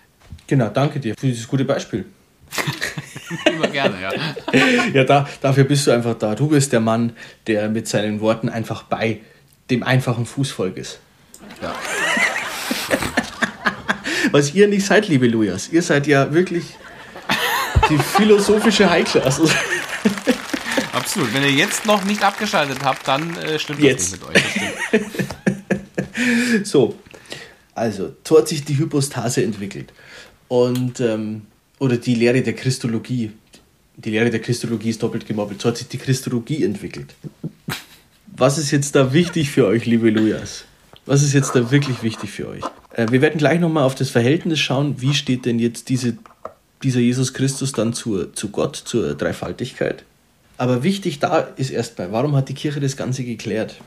Genau, 0.48 0.70
danke 0.70 1.00
dir 1.00 1.16
für 1.18 1.28
dieses 1.28 1.48
gute 1.48 1.66
Beispiel. 1.66 2.06
Immer 3.46 3.68
gerne, 3.68 4.02
ja. 4.02 4.12
ja, 4.94 5.04
da, 5.04 5.28
dafür 5.42 5.64
bist 5.64 5.88
du 5.88 5.92
einfach 5.92 6.16
da. 6.16 6.36
Du 6.36 6.48
bist 6.48 6.72
der 6.72 6.80
Mann, 6.80 7.14
der 7.48 7.70
mit 7.70 7.88
seinen 7.88 8.20
Worten 8.22 8.50
einfach 8.50 8.84
bei 8.84 9.22
dem 9.70 9.84
einfachen 9.84 10.26
Fußvolk 10.26 10.78
ist. 10.78 11.00
Ja. 11.62 11.74
Was 14.34 14.56
ihr 14.56 14.68
nicht 14.68 14.84
seid, 14.84 15.08
liebe 15.10 15.28
Lujas. 15.28 15.70
Ihr 15.70 15.84
seid 15.84 16.08
ja 16.08 16.34
wirklich 16.34 16.64
die 17.88 18.00
philosophische 18.00 18.90
Highklasse. 18.90 19.44
Absolut. 20.92 21.32
Wenn 21.36 21.44
ihr 21.44 21.52
jetzt 21.52 21.86
noch 21.86 22.04
nicht 22.04 22.24
abgeschaltet 22.24 22.80
habt, 22.84 23.08
dann 23.08 23.38
äh, 23.38 23.60
stimmt 23.60 23.82
jetzt. 23.82 24.14
das 24.14 24.20
nicht 24.20 24.92
mit 24.92 25.04
euch. 25.04 26.64
so, 26.64 26.96
also, 27.76 28.16
so 28.28 28.40
hat 28.40 28.48
sich 28.48 28.66
die 28.66 28.76
Hypostase 28.76 29.44
entwickelt. 29.44 29.94
Und 30.48 31.00
ähm, 31.00 31.44
oder 31.78 31.98
die 31.98 32.16
Lehre 32.16 32.42
der 32.42 32.54
Christologie. 32.54 33.34
Die 33.98 34.10
Lehre 34.10 34.32
der 34.32 34.42
Christologie 34.42 34.90
ist 34.90 35.04
doppelt 35.04 35.28
gemoppelt. 35.28 35.62
So 35.62 35.70
hat 35.70 35.78
sich 35.78 35.90
die 35.90 36.00
Christologie 36.00 36.64
entwickelt. 36.64 37.14
Was 38.36 38.58
ist 38.58 38.72
jetzt 38.72 38.96
da 38.96 39.14
wichtig 39.14 39.52
für 39.52 39.68
euch, 39.68 39.86
liebe 39.86 40.10
Lujas? 40.10 40.66
Was 41.06 41.22
ist 41.22 41.34
jetzt 41.34 41.52
da 41.52 41.70
wirklich 41.70 42.02
wichtig 42.02 42.32
für 42.32 42.48
euch? 42.48 42.64
Äh, 42.94 43.08
wir 43.12 43.22
werden 43.22 43.38
gleich 43.38 43.60
nochmal 43.60 43.84
auf 43.84 43.96
das 43.96 44.10
Verhältnis 44.10 44.60
schauen. 44.60 45.02
Wie 45.02 45.14
steht 45.14 45.46
denn 45.46 45.60
jetzt 45.60 45.90
diese, 45.90 46.18
dieser 46.82 47.00
Jesus 47.00 47.34
Christus 47.34 47.72
dann 47.72 47.94
zur, 47.94 48.34
zu 48.34 48.50
Gott, 48.50 48.76
zur 48.76 49.16
Dreifaltigkeit? 49.16 50.04
Aber 50.58 50.84
wichtig 50.84 51.20
da 51.20 51.40
ist 51.40 51.72
erstmal, 51.72 52.12
warum 52.12 52.36
hat 52.36 52.50
die 52.50 52.54
Kirche 52.54 52.80
das 52.80 52.96
Ganze 52.96 53.24
geklärt? 53.24 53.82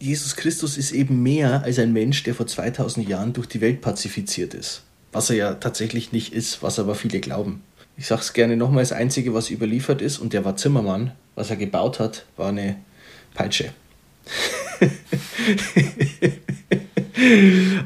Jesus 0.00 0.36
Christus 0.36 0.78
ist 0.78 0.92
eben 0.92 1.22
mehr 1.22 1.62
als 1.64 1.78
ein 1.78 1.92
Mensch, 1.92 2.22
der 2.22 2.34
vor 2.34 2.46
2000 2.46 3.08
Jahren 3.08 3.32
durch 3.32 3.48
die 3.48 3.60
Welt 3.60 3.80
pazifiziert 3.80 4.54
ist 4.54 4.82
was 5.12 5.30
er 5.30 5.36
ja 5.36 5.54
tatsächlich 5.54 6.12
nicht 6.12 6.32
ist, 6.32 6.62
was 6.62 6.78
aber 6.78 6.94
viele 6.94 7.20
glauben. 7.20 7.62
Ich 7.96 8.06
sage 8.06 8.20
es 8.20 8.32
gerne 8.32 8.56
nochmal, 8.56 8.82
das 8.82 8.92
Einzige, 8.92 9.34
was 9.34 9.50
überliefert 9.50 10.00
ist, 10.02 10.18
und 10.18 10.32
der 10.32 10.44
war 10.44 10.56
Zimmermann, 10.56 11.12
was 11.34 11.50
er 11.50 11.56
gebaut 11.56 11.98
hat, 11.98 12.24
war 12.36 12.50
eine 12.50 12.76
Peitsche. 13.34 13.72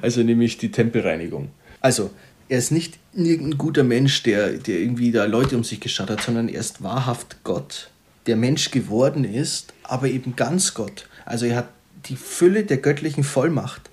also 0.02 0.22
nämlich 0.22 0.58
die 0.58 0.70
Tempelreinigung. 0.70 1.48
Also, 1.80 2.10
er 2.48 2.58
ist 2.58 2.70
nicht 2.70 2.98
irgendein 3.14 3.58
guter 3.58 3.82
Mensch, 3.82 4.22
der, 4.22 4.52
der 4.52 4.78
irgendwie 4.78 5.10
da 5.10 5.24
Leute 5.24 5.56
um 5.56 5.64
sich 5.64 5.80
geschaut 5.80 6.10
hat, 6.10 6.22
sondern 6.22 6.48
er 6.48 6.60
ist 6.60 6.82
wahrhaft 6.82 7.44
Gott, 7.44 7.90
der 8.26 8.36
Mensch 8.36 8.70
geworden 8.70 9.24
ist, 9.24 9.72
aber 9.84 10.08
eben 10.08 10.36
ganz 10.36 10.74
Gott. 10.74 11.08
Also 11.24 11.46
er 11.46 11.56
hat 11.56 11.68
die 12.06 12.16
Fülle 12.16 12.64
der 12.64 12.78
göttlichen 12.78 13.24
Vollmacht 13.24 13.90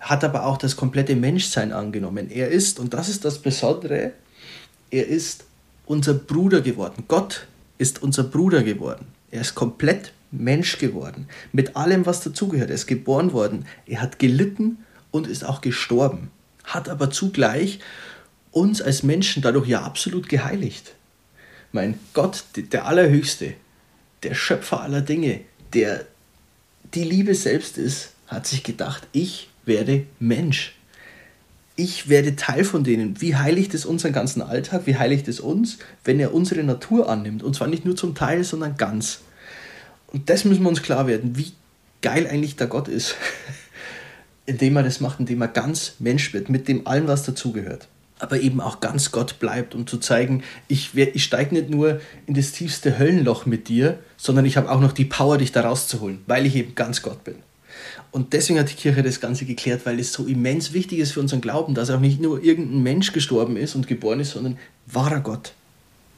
hat 0.00 0.24
aber 0.24 0.44
auch 0.44 0.56
das 0.56 0.76
komplette 0.76 1.16
Menschsein 1.16 1.72
angenommen. 1.72 2.30
Er 2.30 2.48
ist, 2.48 2.78
und 2.78 2.94
das 2.94 3.08
ist 3.08 3.24
das 3.24 3.38
Besondere, 3.38 4.12
er 4.90 5.06
ist 5.06 5.44
unser 5.86 6.14
Bruder 6.14 6.60
geworden. 6.60 7.04
Gott 7.08 7.46
ist 7.78 8.02
unser 8.02 8.24
Bruder 8.24 8.62
geworden. 8.62 9.06
Er 9.30 9.40
ist 9.40 9.54
komplett 9.54 10.12
Mensch 10.30 10.78
geworden. 10.78 11.26
Mit 11.52 11.76
allem, 11.76 12.06
was 12.06 12.20
dazugehört. 12.20 12.70
Er 12.70 12.74
ist 12.74 12.86
geboren 12.86 13.32
worden. 13.32 13.64
Er 13.86 14.02
hat 14.02 14.18
gelitten 14.18 14.78
und 15.10 15.26
ist 15.26 15.44
auch 15.44 15.60
gestorben, 15.60 16.30
hat 16.64 16.88
aber 16.88 17.10
zugleich 17.10 17.80
uns 18.50 18.82
als 18.82 19.02
Menschen 19.02 19.42
dadurch 19.42 19.68
ja 19.68 19.82
absolut 19.82 20.28
geheiligt. 20.28 20.94
Mein 21.72 21.98
Gott, 22.14 22.44
der 22.56 22.86
Allerhöchste, 22.86 23.54
der 24.22 24.34
Schöpfer 24.34 24.80
aller 24.80 25.02
Dinge, 25.02 25.40
der 25.74 26.06
die 26.94 27.04
Liebe 27.04 27.34
selbst 27.34 27.78
ist, 27.78 28.12
hat 28.26 28.46
sich 28.46 28.62
gedacht, 28.62 29.06
ich 29.12 29.50
werde 29.64 30.06
Mensch. 30.18 30.74
Ich 31.76 32.08
werde 32.08 32.34
Teil 32.34 32.64
von 32.64 32.82
denen. 32.82 33.20
Wie 33.20 33.36
heiligt 33.36 33.74
es 33.74 33.86
unseren 33.86 34.12
ganzen 34.12 34.42
Alltag? 34.42 34.82
Wie 34.86 34.96
heiligt 34.96 35.28
es 35.28 35.38
uns, 35.38 35.78
wenn 36.04 36.18
er 36.18 36.34
unsere 36.34 36.64
Natur 36.64 37.08
annimmt? 37.08 37.42
Und 37.42 37.54
zwar 37.54 37.68
nicht 37.68 37.84
nur 37.84 37.94
zum 37.94 38.14
Teil, 38.14 38.42
sondern 38.42 38.76
ganz. 38.76 39.20
Und 40.08 40.30
das 40.30 40.44
müssen 40.44 40.62
wir 40.62 40.68
uns 40.68 40.82
klar 40.82 41.06
werden, 41.06 41.36
wie 41.36 41.52
geil 42.02 42.26
eigentlich 42.26 42.56
der 42.56 42.66
Gott 42.66 42.88
ist. 42.88 43.16
indem 44.48 44.76
er 44.76 44.82
das 44.82 45.00
macht, 45.00 45.20
indem 45.20 45.42
er 45.42 45.48
ganz 45.48 45.96
Mensch 45.98 46.32
wird, 46.32 46.48
mit 46.48 46.68
dem 46.68 46.86
allem, 46.86 47.06
was 47.06 47.22
dazugehört. 47.22 47.86
Aber 48.18 48.40
eben 48.40 48.62
auch 48.62 48.80
ganz 48.80 49.12
Gott 49.12 49.38
bleibt, 49.38 49.74
um 49.74 49.86
zu 49.86 49.98
zeigen, 49.98 50.42
ich, 50.68 50.96
ich 50.96 51.22
steige 51.22 51.54
nicht 51.54 51.68
nur 51.68 52.00
in 52.26 52.32
das 52.32 52.52
tiefste 52.52 52.98
Höllenloch 52.98 53.44
mit 53.44 53.68
dir, 53.68 53.98
sondern 54.16 54.46
ich 54.46 54.56
habe 54.56 54.70
auch 54.70 54.80
noch 54.80 54.92
die 54.92 55.04
Power, 55.04 55.36
dich 55.36 55.52
da 55.52 55.60
rauszuholen, 55.60 56.20
weil 56.26 56.46
ich 56.46 56.56
eben 56.56 56.74
ganz 56.74 57.02
Gott 57.02 57.22
bin. 57.24 57.36
Und 58.10 58.32
deswegen 58.32 58.58
hat 58.58 58.70
die 58.70 58.74
Kirche 58.74 59.02
das 59.02 59.20
Ganze 59.20 59.44
geklärt, 59.44 59.84
weil 59.84 60.00
es 60.00 60.14
so 60.14 60.24
immens 60.24 60.72
wichtig 60.72 60.98
ist 60.98 61.12
für 61.12 61.20
unseren 61.20 61.42
Glauben, 61.42 61.74
dass 61.74 61.90
auch 61.90 62.00
nicht 62.00 62.18
nur 62.18 62.42
irgendein 62.42 62.82
Mensch 62.82 63.12
gestorben 63.12 63.58
ist 63.58 63.74
und 63.74 63.86
geboren 63.86 64.18
ist, 64.18 64.30
sondern 64.30 64.58
wahrer 64.86 65.20
Gott. 65.20 65.52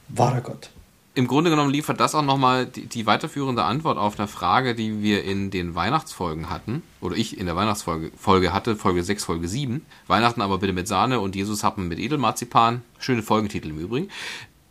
Wahrer 0.07 0.41
Gott 0.41 0.69
im 1.13 1.27
Grunde 1.27 1.49
genommen 1.49 1.71
liefert 1.71 1.99
das 1.99 2.15
auch 2.15 2.23
nochmal 2.23 2.65
die, 2.65 2.85
die 2.85 3.05
weiterführende 3.05 3.63
Antwort 3.63 3.97
auf 3.97 4.17
eine 4.17 4.27
Frage, 4.27 4.75
die 4.75 5.01
wir 5.01 5.23
in 5.23 5.51
den 5.51 5.75
Weihnachtsfolgen 5.75 6.49
hatten, 6.49 6.83
oder 7.01 7.17
ich 7.17 7.37
in 7.37 7.47
der 7.47 7.55
Weihnachtsfolge 7.55 8.11
Folge 8.17 8.53
hatte, 8.53 8.75
Folge 8.77 9.03
6, 9.03 9.25
Folge 9.25 9.47
7. 9.47 9.85
Weihnachten 10.07 10.41
aber 10.41 10.59
bitte 10.59 10.73
mit 10.73 10.87
Sahne 10.87 11.19
und 11.19 11.35
Jesus 11.35 11.63
Happen 11.63 11.87
mit 11.87 11.99
Edelmarzipan. 11.99 12.81
Schöne 12.99 13.23
Folgentitel 13.23 13.69
im 13.69 13.79
Übrigen. 13.79 14.07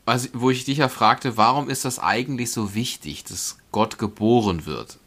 Also, 0.07 0.29
wo 0.33 0.51
ich 0.51 0.65
dich 0.65 0.79
ja 0.79 0.89
fragte, 0.89 1.37
warum 1.37 1.69
ist 1.69 1.85
das 1.85 1.99
eigentlich 1.99 2.51
so 2.51 2.75
wichtig, 2.75 3.25
dass 3.25 3.59
Gott 3.71 3.99
geboren 3.99 4.65
wird? 4.65 4.99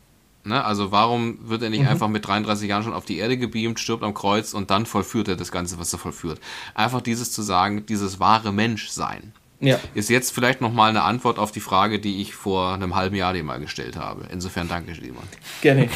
Ne? 0.46 0.64
Also 0.64 0.92
warum 0.92 1.40
wird 1.50 1.64
er 1.64 1.70
nicht 1.70 1.84
mhm. 1.84 1.88
einfach 1.88 2.10
mit 2.10 2.28
33 2.28 2.70
Jahren 2.70 2.84
schon 2.84 2.94
auf 2.94 3.06
die 3.06 3.18
Erde 3.18 3.38
gebeamt, 3.38 3.80
stirbt 3.80 4.04
am 4.04 4.14
Kreuz 4.14 4.54
und 4.54 4.70
dann 4.70 4.86
vollführt 4.86 5.30
er 5.30 5.36
das 5.36 5.52
Ganze, 5.52 5.80
was 5.80 5.94
er 5.94 6.00
vollführt? 6.00 6.40
Einfach 6.76 7.02
dieses 7.02 7.32
zu 7.32 7.42
sagen, 7.42 7.86
dieses 7.86 8.20
wahre 8.20 8.52
Menschsein. 8.52 9.34
Ja. 9.64 9.80
Ist 9.94 10.10
jetzt 10.10 10.32
vielleicht 10.32 10.60
nochmal 10.60 10.90
eine 10.90 11.04
Antwort 11.04 11.40
auf 11.40 11.54
die 11.54 11.62
Frage, 11.62 12.00
die 12.00 12.22
ich 12.22 12.36
vor 12.36 12.74
einem 12.74 12.96
halben 12.96 13.16
Jahr 13.16 13.32
dir 13.32 13.44
mal 13.44 13.62
gestellt 13.62 13.96
habe. 13.96 14.28
Insofern 14.30 14.68
danke, 14.68 14.94
Simon. 14.94 15.24
Gerne. 15.62 15.88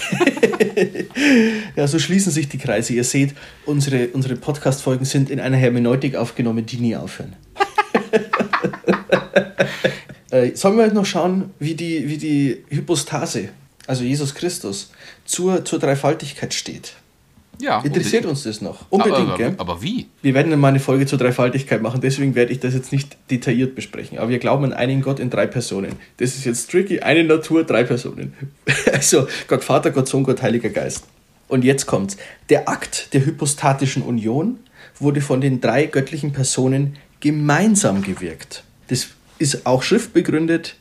ja, 1.75 1.85
so 1.85 1.99
schließen 1.99 2.31
sich 2.31 2.47
die 2.47 2.59
Kreise. 2.59 2.93
Ihr 2.93 3.03
seht, 3.03 3.35
unsere, 3.65 4.07
unsere 4.07 4.37
Podcast-Folgen 4.37 5.03
sind 5.03 5.29
in 5.29 5.41
einer 5.41 5.57
Hermeneutik 5.57 6.15
aufgenommen, 6.15 6.65
die 6.65 6.77
nie 6.77 6.95
aufhören. 6.95 7.35
äh, 10.31 10.55
sollen 10.55 10.77
wir 10.77 10.85
jetzt 10.85 10.95
noch 10.95 11.05
schauen, 11.05 11.51
wie 11.59 11.75
die, 11.75 12.07
wie 12.07 12.17
die 12.17 12.63
Hypostase, 12.69 13.49
also 13.85 14.05
Jesus 14.05 14.33
Christus, 14.33 14.91
zur, 15.25 15.65
zur 15.65 15.79
Dreifaltigkeit 15.79 16.53
steht? 16.53 16.93
Ja, 17.59 17.77
Interessiert 17.81 18.25
unbedingt. 18.25 18.25
uns 18.25 18.43
das 18.43 18.61
noch? 18.61 18.85
Unbedingt, 18.89 19.29
aber, 19.29 19.37
gell? 19.37 19.55
Aber 19.57 19.81
wie? 19.81 20.07
Wir 20.21 20.33
werden 20.33 20.51
dann 20.51 20.59
mal 20.59 20.69
eine 20.69 20.79
Folge 20.79 21.05
zur 21.05 21.17
Dreifaltigkeit 21.17 21.81
machen, 21.81 22.01
deswegen 22.01 22.35
werde 22.35 22.51
ich 22.51 22.59
das 22.59 22.73
jetzt 22.73 22.91
nicht 22.91 23.17
detailliert 23.31 23.75
besprechen. 23.75 24.19
Aber 24.19 24.29
wir 24.29 24.39
glauben 24.39 24.65
an 24.65 24.73
einen 24.73 25.01
Gott 25.01 25.19
in 25.19 25.29
drei 25.29 25.47
Personen. 25.47 25.93
Das 26.17 26.35
ist 26.35 26.45
jetzt 26.45 26.69
tricky. 26.69 26.99
Eine 26.99 27.23
Natur, 27.23 27.63
drei 27.63 27.83
Personen. 27.83 28.33
also 28.91 29.27
Gott 29.47 29.63
Vater, 29.63 29.91
Gott 29.91 30.07
Sohn, 30.07 30.23
Gott 30.23 30.41
Heiliger 30.41 30.69
Geist. 30.69 31.05
Und 31.47 31.63
jetzt 31.63 31.85
kommt's. 31.85 32.17
Der 32.49 32.69
Akt 32.69 33.13
der 33.13 33.25
hypostatischen 33.25 34.03
Union 34.03 34.59
wurde 34.99 35.21
von 35.21 35.41
den 35.41 35.61
drei 35.61 35.85
göttlichen 35.85 36.33
Personen 36.33 36.97
gemeinsam 37.19 38.01
gewirkt. 38.01 38.63
Das 38.87 39.07
ist 39.39 39.65
auch 39.65 39.83
schriftbegründet. 39.83 40.75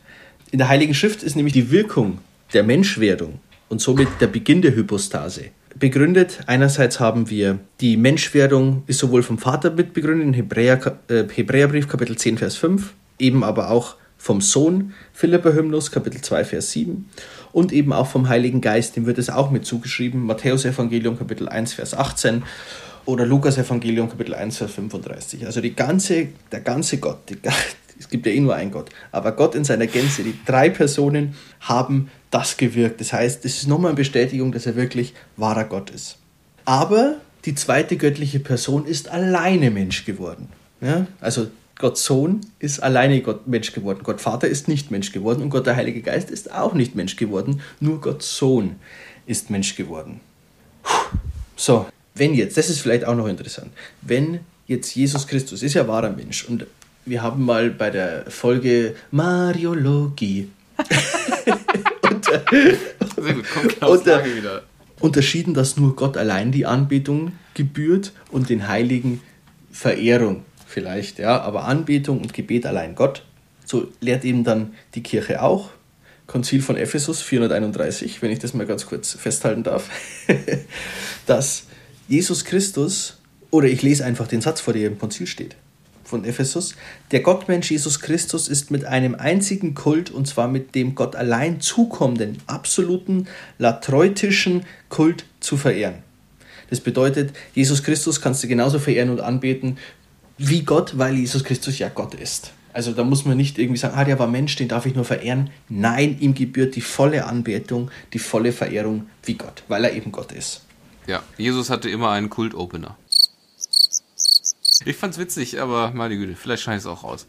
In 0.51 0.59
der 0.59 0.69
Heiligen 0.69 0.95
Schrift 0.95 1.23
ist 1.23 1.37
nämlich 1.37 1.55
die 1.55 1.71
Wirkung 1.71 2.19
der 2.53 2.63
Menschwerdung 2.63 3.41
und 3.69 3.81
somit 3.81 4.09
der 4.21 4.29
Beginn 4.29 4.63
der 4.63 4.75
Hypostase 4.75 5.51
begründet. 5.79 6.41
Einerseits 6.47 7.01
haben 7.01 7.31
wir 7.31 7.59
die 7.81 7.97
Menschwerdung, 7.97 8.83
ist 8.87 8.99
sowohl 8.99 9.23
vom 9.23 9.39
Vater 9.39 9.71
mit 9.71 9.93
begründet, 9.93 10.29
in 10.29 10.35
Hebräer, 10.35 10.99
äh, 11.09 11.25
Hebräerbrief 11.33 11.89
Kapitel 11.89 12.17
10, 12.17 12.39
Vers 12.39 12.57
5, 12.57 12.95
eben 13.19 13.45
aber 13.45 13.71
auch 13.71 13.97
vom 14.19 14.41
Sohn, 14.41 14.95
Philipper 15.13 15.55
Hymnus, 15.55 15.91
Kapitel 15.91 16.21
2, 16.21 16.45
Vers 16.45 16.73
7 16.73 17.09
und 17.53 17.73
eben 17.73 17.93
auch 17.93 18.07
vom 18.07 18.29
Heiligen 18.29 18.61
Geist, 18.61 18.97
dem 18.97 19.07
wird 19.07 19.19
es 19.19 19.31
auch 19.31 19.51
mit 19.51 19.65
zugeschrieben, 19.65 20.25
Matthäus 20.25 20.65
Evangelium, 20.65 21.19
Kapitel 21.19 21.49
1, 21.49 21.75
Vers 21.75 21.95
18 21.95 22.43
oder 23.05 23.25
Lukas 23.25 23.57
Evangelium, 23.57 24.09
Kapitel 24.09 24.35
1, 24.35 24.59
Vers 24.59 24.73
35. 24.73 25.47
Also 25.47 25.61
die 25.61 25.75
ganze, 25.75 26.29
der 26.51 26.61
ganze 26.61 26.99
Gott, 26.99 27.19
die, 27.29 27.39
es 27.99 28.09
gibt 28.09 28.27
ja 28.27 28.33
eh 28.33 28.41
nur 28.41 28.55
einen 28.55 28.73
Gott, 28.73 28.91
aber 29.13 29.33
Gott 29.33 29.55
in 29.55 29.65
seiner 29.65 29.87
Gänze, 29.87 30.25
die 30.25 30.35
drei 30.45 30.71
Personen 30.71 31.35
haben 31.61 32.11
das 32.31 32.57
gewirkt. 32.57 33.01
Das 33.01 33.13
heißt, 33.13 33.45
es 33.45 33.59
ist 33.59 33.69
nochmal 33.69 33.91
eine 33.91 33.97
Bestätigung, 33.97 34.53
dass 34.53 34.67
er 34.67 34.77
wirklich 34.77 35.15
wahrer 35.37 35.65
Gott 35.65 35.91
ist. 35.91 36.19
Aber 36.65 37.17
die 37.45 37.55
zweite 37.55 37.97
göttliche 37.97 38.41
Person 38.41 38.87
ist 38.87 39.09
alleine 39.09 39.71
Mensch 39.71 40.05
geworden. 40.05 40.49
Ja? 40.81 41.07
Also 41.21 41.49
Gott 41.79 41.99
Sohn 41.99 42.41
ist 42.59 42.83
alleine 42.83 43.21
Gott 43.21 43.47
Mensch 43.47 43.73
geworden. 43.73 44.01
Gott 44.03 44.21
Vater 44.21 44.49
ist 44.49 44.67
nicht 44.67 44.91
Mensch 44.91 45.13
geworden 45.13 45.43
und 45.43 45.51
Gott 45.51 45.67
der 45.67 45.77
Heilige 45.77 46.01
Geist 46.01 46.31
ist 46.31 46.53
auch 46.53 46.75
nicht 46.75 46.95
Mensch 46.95 47.17
geworden. 47.17 47.61
Nur 47.81 48.01
Gott 48.01 48.23
Sohn 48.23 48.77
ist 49.27 49.51
Mensch 49.51 49.77
geworden. 49.77 50.21
So, 51.55 51.87
wenn 52.15 52.35
jetzt, 52.35 52.57
das 52.57 52.71
ist 52.71 52.81
vielleicht 52.81 53.05
auch 53.05 53.15
noch 53.15 53.29
interessant, 53.29 53.71
wenn 54.03 54.41
jetzt 54.67 54.95
Jesus 54.95 55.27
Christus 55.27 55.63
ist 55.63 55.75
ja 55.75 55.87
wahrer 55.87 56.11
Mensch 56.11 56.45
und 56.45 56.67
wir 57.05 57.23
haben 57.23 57.45
mal 57.45 57.71
bei 57.71 57.91
der 57.91 58.31
Folge 58.31 58.97
Mariologie 59.11 60.51
Sehr 63.17 63.35
gut, 63.35 63.51
kommt 63.51 63.83
unter, 63.83 64.25
wieder. 64.25 64.63
unterschieden, 65.01 65.55
dass 65.55 65.77
nur 65.77 65.97
Gott 65.97 66.17
allein 66.17 66.53
die 66.53 66.67
Anbetung 66.67 67.33
gebührt 67.55 68.13
und 68.31 68.49
den 68.49 68.69
Heiligen 68.69 69.21
Verehrung 69.71 70.45
vielleicht, 70.67 71.19
ja, 71.19 71.41
aber 71.41 71.65
Anbetung 71.65 72.21
und 72.21 72.33
Gebet 72.33 72.67
allein 72.67 72.95
Gott. 72.95 73.25
So 73.65 73.89
lehrt 74.01 74.25
eben 74.25 74.45
dann 74.45 74.75
die 74.95 75.03
Kirche 75.03 75.43
auch. 75.43 75.71
Konzil 76.27 76.61
von 76.61 76.77
Ephesus 76.77 77.23
431, 77.23 78.21
wenn 78.21 78.33
ich 78.33 78.41
das 78.41 78.53
mal 78.53 78.67
ganz 78.67 78.87
kurz 78.87 79.13
festhalten 79.13 79.63
darf, 79.63 79.89
dass 81.27 81.67
Jesus 82.09 82.45
Christus, 82.45 83.19
oder 83.51 83.69
ich 83.69 83.83
lese 83.83 84.05
einfach 84.05 84.27
den 84.27 84.41
Satz 84.41 84.61
vor, 84.61 84.75
der 84.75 84.89
im 84.89 84.99
Konzil 84.99 85.27
steht 85.27 85.57
von 86.07 86.25
Ephesus. 86.25 86.75
Der 87.11 87.21
Gottmensch 87.21 87.71
Jesus 87.71 88.01
Christus 88.01 88.49
ist 88.49 88.71
mit 88.71 88.85
einem 88.85 89.15
einzigen 89.15 89.75
Kult, 89.75 90.11
und 90.11 90.27
zwar 90.27 90.49
mit 90.49 90.75
dem 90.75 90.95
Gott 90.95 91.17
allein 91.17 91.61
zukommenden, 91.61 92.39
absoluten, 92.47 93.27
latreutischen 93.59 94.65
Kult 94.89 95.25
zu 95.41 95.57
verehren. 95.57 96.03
Das 96.71 96.81
bedeutet, 96.81 97.33
Jesus 97.55 97.83
Christus 97.83 98.21
kannst 98.21 98.43
du 98.43 98.49
genauso 98.49 98.79
verehren 98.79 99.11
und 99.11 99.21
anbeten 99.21 99.79
wie 100.39 100.63
Gott, 100.63 100.99
weil 100.99 101.15
Jesus 101.15 101.45
Christus 101.45 101.79
ja 101.79 101.89
Gott 101.89 102.15
ist. 102.15 102.53
Also 102.73 102.93
da 102.93 103.05
muss 103.05 103.25
man 103.25 103.39
nicht 103.39 103.59
irgendwie 103.59 103.79
sagen, 103.79 103.95
ah, 103.97 104.05
der 104.05 104.19
war 104.19 104.27
Mensch, 104.27 104.55
den 104.57 104.69
darf 104.69 104.85
ich 104.85 104.95
nur 104.95 105.07
verehren. 105.07 105.49
Nein, 105.71 106.19
ihm 106.21 106.35
gebührt 106.35 106.77
die 106.77 106.83
volle 106.83 107.25
Anbetung, 107.25 107.91
die 108.13 108.19
volle 108.19 108.53
Verehrung 108.53 109.07
wie 109.25 109.35
Gott, 109.35 109.63
weil 109.69 109.85
er 109.85 109.95
eben 109.95 110.13
Gott 110.13 110.33
ist. 110.33 110.61
Ja, 111.07 111.23
Jesus 111.39 111.71
hatte 111.71 111.89
immer 111.89 112.11
einen 112.11 112.29
Kult-Opener. 112.29 112.99
Ich 114.85 114.97
fand's 114.97 115.19
witzig, 115.19 115.61
aber 115.61 115.93
meine 115.93 116.17
Güte, 116.17 116.37
vielleicht 116.37 116.63
scheint 116.63 116.81
es 116.81 116.87
auch 116.87 117.05
raus. 117.05 117.27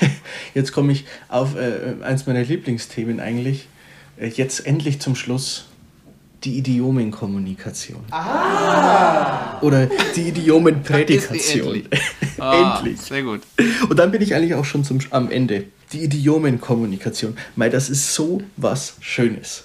Jetzt 0.54 0.72
komme 0.72 0.92
ich 0.92 1.04
auf 1.28 1.56
äh, 1.56 2.02
eins 2.02 2.26
meiner 2.26 2.42
Lieblingsthemen 2.42 3.20
eigentlich. 3.20 3.68
Äh, 4.18 4.28
jetzt 4.28 4.66
endlich 4.66 5.00
zum 5.00 5.14
Schluss 5.14 5.66
die 6.44 6.58
Idiomenkommunikation. 6.58 8.04
Ah! 8.10 9.60
Oder 9.60 9.86
die 10.16 10.28
Idiomenprädikation. 10.28 11.74
endlich. 11.74 12.00
Ah, 12.38 12.78
endlich. 12.78 12.98
Sehr 13.02 13.22
gut. 13.22 13.42
Und 13.90 13.98
dann 13.98 14.10
bin 14.10 14.22
ich 14.22 14.34
eigentlich 14.34 14.54
auch 14.54 14.64
schon 14.64 14.82
zum, 14.82 14.98
am 15.10 15.30
Ende. 15.30 15.64
Die 15.92 16.04
Idiomenkommunikation. 16.04 17.36
Weil 17.54 17.68
das 17.68 17.90
ist 17.90 18.14
so 18.14 18.40
was 18.56 18.94
Schönes. 19.00 19.64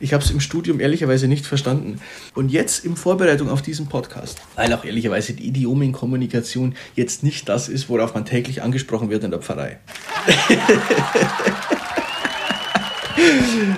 Ich 0.00 0.12
habe 0.12 0.24
es 0.24 0.30
im 0.30 0.40
Studium 0.40 0.80
ehrlicherweise 0.80 1.28
nicht 1.28 1.46
verstanden. 1.46 2.00
Und 2.34 2.50
jetzt 2.50 2.84
in 2.84 2.96
Vorbereitung 2.96 3.48
auf 3.48 3.62
diesen 3.62 3.86
Podcast, 3.86 4.40
weil 4.54 4.72
auch 4.72 4.84
ehrlicherweise 4.84 5.32
die 5.32 5.46
Idiomenkommunikation 5.46 6.74
jetzt 6.94 7.22
nicht 7.22 7.48
das 7.48 7.68
ist, 7.68 7.88
worauf 7.88 8.14
man 8.14 8.24
täglich 8.24 8.62
angesprochen 8.62 9.10
wird 9.10 9.24
in 9.24 9.30
der 9.30 9.40
Pfarrei. 9.40 9.78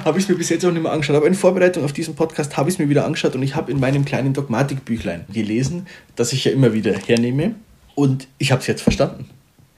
habe 0.04 0.18
ich 0.18 0.24
es 0.24 0.28
mir 0.28 0.36
bis 0.36 0.48
jetzt 0.48 0.64
auch 0.64 0.72
nicht 0.72 0.82
mehr 0.82 0.92
angeschaut. 0.92 1.16
Aber 1.16 1.26
in 1.26 1.34
Vorbereitung 1.34 1.84
auf 1.84 1.92
diesen 1.92 2.14
Podcast 2.14 2.56
habe 2.56 2.68
ich 2.68 2.74
es 2.74 2.78
mir 2.78 2.88
wieder 2.88 3.04
angeschaut 3.04 3.34
und 3.34 3.42
ich 3.42 3.54
habe 3.54 3.70
in 3.70 3.80
meinem 3.80 4.04
kleinen 4.04 4.32
Dogmatikbüchlein 4.32 5.24
gelesen, 5.32 5.86
das 6.16 6.32
ich 6.32 6.44
ja 6.44 6.52
immer 6.52 6.72
wieder 6.72 6.92
hernehme. 6.94 7.54
Und 7.94 8.28
ich 8.38 8.52
habe 8.52 8.60
es 8.60 8.66
jetzt 8.66 8.82
verstanden. 8.82 9.28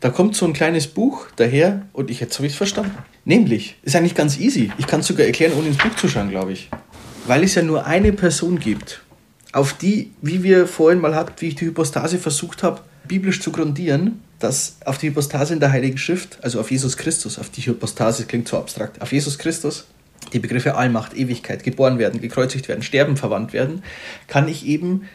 Da 0.01 0.09
kommt 0.09 0.35
so 0.35 0.47
ein 0.47 0.55
kleines 0.55 0.87
Buch 0.87 1.27
daher 1.37 1.83
und 1.93 2.11
ich 2.11 2.21
jetzt 2.21 2.37
habe 2.39 2.47
ich 2.47 2.55
es 2.55 2.57
verstanden. 2.57 2.97
Nämlich, 3.27 3.77
ist 3.83 3.95
eigentlich 3.95 4.15
ganz 4.15 4.39
easy. 4.39 4.73
Ich 4.79 4.87
kann 4.87 5.01
es 5.01 5.07
sogar 5.07 5.27
erklären, 5.27 5.53
ohne 5.59 5.69
ins 5.69 5.77
Buch 5.77 5.95
zu 5.95 6.09
schauen, 6.09 6.31
glaube 6.31 6.53
ich. 6.53 6.71
Weil 7.27 7.45
es 7.45 7.55
ja 7.55 7.63
nur 7.63 7.85
eine 7.85 8.15
Person 8.15 8.59
gibt, 8.59 9.03
auf 9.53 9.75
die, 9.75 10.13
wie 10.23 10.43
wir 10.43 10.67
vorhin 10.67 11.01
mal 11.01 11.15
hatten, 11.15 11.33
wie 11.41 11.49
ich 11.49 11.55
die 11.55 11.67
Hypostase 11.67 12.19
versucht 12.19 12.63
habe, 12.63 12.81
biblisch 13.07 13.43
zu 13.43 13.53
grundieren, 13.53 14.23
dass 14.39 14.77
auf 14.87 14.97
die 14.97 15.09
Hypostase 15.09 15.53
in 15.53 15.61
der 15.61 15.71
Heiligen 15.71 15.99
Schrift, 15.99 16.39
also 16.41 16.61
auf 16.61 16.71
Jesus 16.71 16.97
Christus, 16.97 17.39
auf 17.39 17.51
die 17.51 17.61
Hypostase 17.61 18.25
klingt 18.25 18.49
so 18.49 18.57
abstrakt, 18.57 19.03
auf 19.03 19.13
Jesus 19.13 19.37
Christus, 19.39 19.87
die 20.33 20.39
Begriffe 20.39 20.77
Allmacht, 20.77 21.15
Ewigkeit, 21.15 21.63
geboren 21.63 21.99
werden, 21.99 22.23
gekreuzigt 22.23 22.69
werden, 22.69 22.83
sterben 22.83 23.19
verwandt 23.19 23.53
werden, 23.53 23.83
kann 24.29 24.49
ich 24.49 24.67
eben 24.67 25.09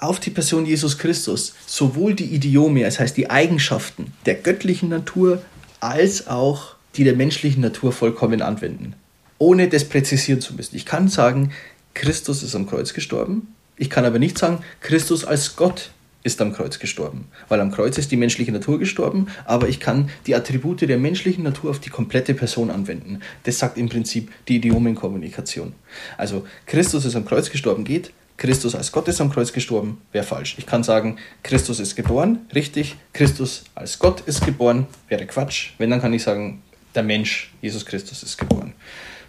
auf 0.00 0.20
die 0.20 0.30
Person 0.30 0.66
Jesus 0.66 0.98
Christus 0.98 1.54
sowohl 1.66 2.14
die 2.14 2.34
Idiome, 2.34 2.82
das 2.82 3.00
heißt 3.00 3.16
die 3.16 3.30
Eigenschaften 3.30 4.12
der 4.24 4.34
göttlichen 4.34 4.88
Natur, 4.88 5.42
als 5.80 6.26
auch 6.26 6.74
die 6.96 7.04
der 7.04 7.14
menschlichen 7.14 7.62
Natur 7.62 7.92
vollkommen 7.92 8.42
anwenden, 8.42 8.94
ohne 9.38 9.68
das 9.68 9.84
präzisieren 9.84 10.40
zu 10.40 10.54
müssen. 10.54 10.76
Ich 10.76 10.86
kann 10.86 11.08
sagen, 11.08 11.52
Christus 11.94 12.42
ist 12.42 12.54
am 12.54 12.66
Kreuz 12.66 12.94
gestorben, 12.94 13.54
ich 13.76 13.90
kann 13.90 14.04
aber 14.04 14.18
nicht 14.18 14.38
sagen, 14.38 14.60
Christus 14.80 15.24
als 15.24 15.56
Gott 15.56 15.90
ist 16.22 16.40
am 16.40 16.52
Kreuz 16.52 16.80
gestorben, 16.80 17.28
weil 17.48 17.60
am 17.60 17.70
Kreuz 17.70 17.98
ist 17.98 18.10
die 18.10 18.16
menschliche 18.16 18.50
Natur 18.50 18.80
gestorben, 18.80 19.28
aber 19.44 19.68
ich 19.68 19.78
kann 19.78 20.10
die 20.26 20.34
Attribute 20.34 20.80
der 20.80 20.98
menschlichen 20.98 21.44
Natur 21.44 21.70
auf 21.70 21.78
die 21.78 21.90
komplette 21.90 22.34
Person 22.34 22.70
anwenden. 22.70 23.20
Das 23.44 23.60
sagt 23.60 23.78
im 23.78 23.88
Prinzip 23.88 24.32
die 24.48 24.56
Idiomenkommunikation. 24.56 25.74
Also 26.18 26.44
Christus 26.66 27.04
ist 27.04 27.14
am 27.14 27.26
Kreuz 27.26 27.50
gestorben 27.50 27.84
geht, 27.84 28.10
Christus 28.36 28.74
als 28.74 28.92
Gott 28.92 29.08
ist 29.08 29.20
am 29.20 29.32
Kreuz 29.32 29.52
gestorben, 29.52 30.00
wäre 30.12 30.24
falsch. 30.24 30.56
Ich 30.58 30.66
kann 30.66 30.82
sagen, 30.82 31.16
Christus 31.42 31.80
ist 31.80 31.96
geboren, 31.96 32.40
richtig, 32.54 32.96
Christus 33.12 33.64
als 33.74 33.98
Gott 33.98 34.20
ist 34.22 34.44
geboren, 34.44 34.86
wäre 35.08 35.26
Quatsch. 35.26 35.70
Wenn, 35.78 35.90
dann 35.90 36.00
kann 36.00 36.12
ich 36.12 36.22
sagen, 36.22 36.62
der 36.94 37.02
Mensch, 37.02 37.52
Jesus 37.62 37.84
Christus 37.84 38.22
ist 38.22 38.36
geboren. 38.36 38.74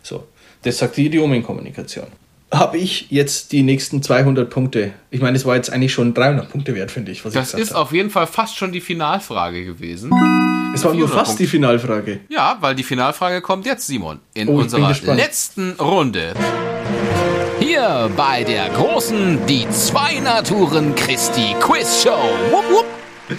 So, 0.03 0.27
das 0.63 0.77
sagt 0.77 0.97
die 0.97 1.05
Idiomenkommunikation 1.05 2.07
habe 2.51 2.77
ich 2.77 3.07
jetzt 3.09 3.51
die 3.51 3.61
nächsten 3.61 4.01
200 4.01 4.49
Punkte. 4.49 4.93
Ich 5.09 5.21
meine, 5.21 5.35
es 5.35 5.45
war 5.45 5.55
jetzt 5.55 5.69
eigentlich 5.69 5.91
schon 5.91 6.13
300 6.13 6.49
Punkte 6.49 6.75
wert, 6.75 6.91
finde 6.91 7.11
ich. 7.11 7.25
Was 7.25 7.33
das 7.33 7.53
ich 7.53 7.59
ist 7.59 7.71
habe. 7.71 7.81
auf 7.81 7.91
jeden 7.91 8.09
Fall 8.09 8.27
fast 8.27 8.55
schon 8.55 8.71
die 8.71 8.79
Finalfrage 8.79 9.65
gewesen. 9.65 10.11
Es 10.73 10.83
war 10.85 10.93
nur 10.93 11.09
fast 11.09 11.31
Punkte. 11.31 11.43
die 11.43 11.47
Finalfrage. 11.47 12.19
Ja, 12.29 12.57
weil 12.61 12.75
die 12.75 12.83
Finalfrage 12.83 13.41
kommt 13.41 13.65
jetzt, 13.65 13.87
Simon, 13.87 14.19
in 14.33 14.47
oh, 14.47 14.59
unserer 14.59 14.95
letzten 15.15 15.73
Runde. 15.73 16.33
Hier 17.59 18.09
bei 18.15 18.43
der 18.43 18.69
großen 18.69 19.45
Die 19.47 19.69
zwei 19.69 20.19
Naturen 20.19 20.95
Christi 20.95 21.55
Quiz 21.59 22.03
Show. 22.03 22.17
Wupp, 22.51 22.69
wupp. 22.69 22.85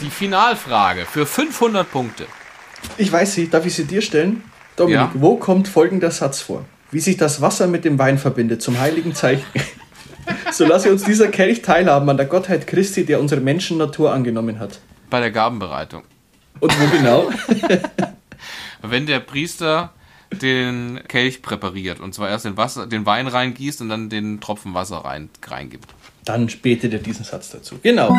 Die 0.00 0.10
Finalfrage 0.10 1.06
für 1.06 1.26
500 1.26 1.90
Punkte. 1.90 2.26
Ich 2.96 3.10
weiß 3.10 3.34
sie, 3.34 3.48
darf 3.48 3.64
ich 3.66 3.74
sie 3.74 3.84
dir 3.84 4.02
stellen? 4.02 4.42
Dominik, 4.76 5.00
ja? 5.00 5.10
wo 5.14 5.36
kommt 5.36 5.68
folgender 5.68 6.10
Satz 6.10 6.40
vor? 6.40 6.64
wie 6.90 7.00
sich 7.00 7.16
das 7.16 7.40
Wasser 7.40 7.66
mit 7.66 7.84
dem 7.84 7.98
Wein 7.98 8.18
verbindet, 8.18 8.62
zum 8.62 8.78
heiligen 8.78 9.14
Zeichen. 9.14 9.44
so 10.52 10.64
lasse 10.64 10.90
uns 10.90 11.04
dieser 11.04 11.28
Kelch 11.28 11.62
teilhaben 11.62 12.08
an 12.08 12.16
der 12.16 12.26
Gottheit 12.26 12.66
Christi, 12.66 13.04
der 13.04 13.20
unsere 13.20 13.40
Menschennatur 13.40 14.12
angenommen 14.12 14.58
hat. 14.58 14.80
Bei 15.10 15.20
der 15.20 15.30
Gabenbereitung. 15.30 16.02
Und 16.60 16.72
wo 16.80 16.96
genau? 16.96 17.30
Wenn 18.82 19.06
der 19.06 19.20
Priester 19.20 19.92
den 20.30 21.00
Kelch 21.08 21.42
präpariert 21.42 22.00
und 22.00 22.14
zwar 22.14 22.28
erst 22.28 22.44
den, 22.44 22.56
Wasser, 22.56 22.86
den 22.86 23.06
Wein 23.06 23.26
reingießt 23.26 23.80
und 23.80 23.88
dann 23.88 24.08
den 24.08 24.40
Tropfen 24.40 24.74
Wasser 24.74 24.98
rein, 24.98 25.30
reingibt. 25.46 25.88
Dann 26.24 26.46
betet 26.62 26.92
er 26.92 26.98
diesen 26.98 27.24
Satz 27.24 27.50
dazu. 27.50 27.78
Genau. 27.82 28.14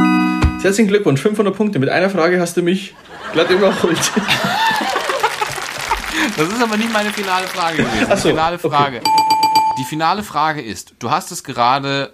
Herzlichen 0.61 0.87
Glückwunsch, 0.87 1.21
500 1.21 1.55
Punkte. 1.55 1.77
Mit 1.77 1.89
einer 1.89 2.09
Frage 2.09 2.39
hast 2.39 2.57
du 2.57 2.63
mich 2.63 2.95
glatt 3.33 3.49
überholt. 3.49 3.99
Das 6.37 6.47
ist 6.47 6.61
aber 6.61 6.77
nicht 6.77 6.91
meine 6.91 7.11
finale 7.11 7.47
Frage 7.47 7.77
gewesen. 7.77 8.07
Ach 8.09 8.17
so, 8.17 8.29
finale 8.29 8.59
Frage. 8.59 8.97
Okay. 8.97 9.11
Die 9.79 9.83
finale 9.83 10.23
Frage 10.23 10.61
ist, 10.61 10.93
du 10.99 11.11
hast 11.11 11.31
es 11.31 11.43
gerade 11.43 12.13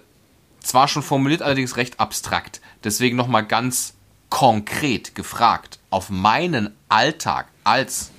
zwar 0.60 0.88
schon 0.88 1.02
formuliert, 1.02 1.42
allerdings 1.42 1.76
recht 1.76 2.00
abstrakt. 2.00 2.60
Deswegen 2.84 3.16
nochmal 3.16 3.44
ganz 3.44 3.94
konkret 4.28 5.14
gefragt, 5.14 5.78
auf 5.90 6.10
meinen 6.10 6.74
Alltag 6.88 7.46
als 7.64 8.10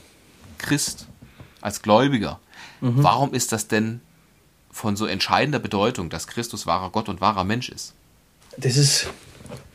Christ, 0.57 1.06
als 1.67 1.81
Gläubiger, 1.83 2.39
mhm. 2.81 3.03
warum 3.03 3.33
ist 3.33 3.51
das 3.51 3.67
denn 3.67 4.01
von 4.71 4.95
so 4.95 5.05
entscheidender 5.05 5.59
Bedeutung, 5.59 6.09
dass 6.09 6.27
Christus 6.27 6.65
wahrer 6.65 6.89
Gott 6.89 7.09
und 7.09 7.21
wahrer 7.21 7.43
Mensch 7.43 7.69
ist? 7.69 7.93
Das 8.57 8.77
ist 8.77 9.07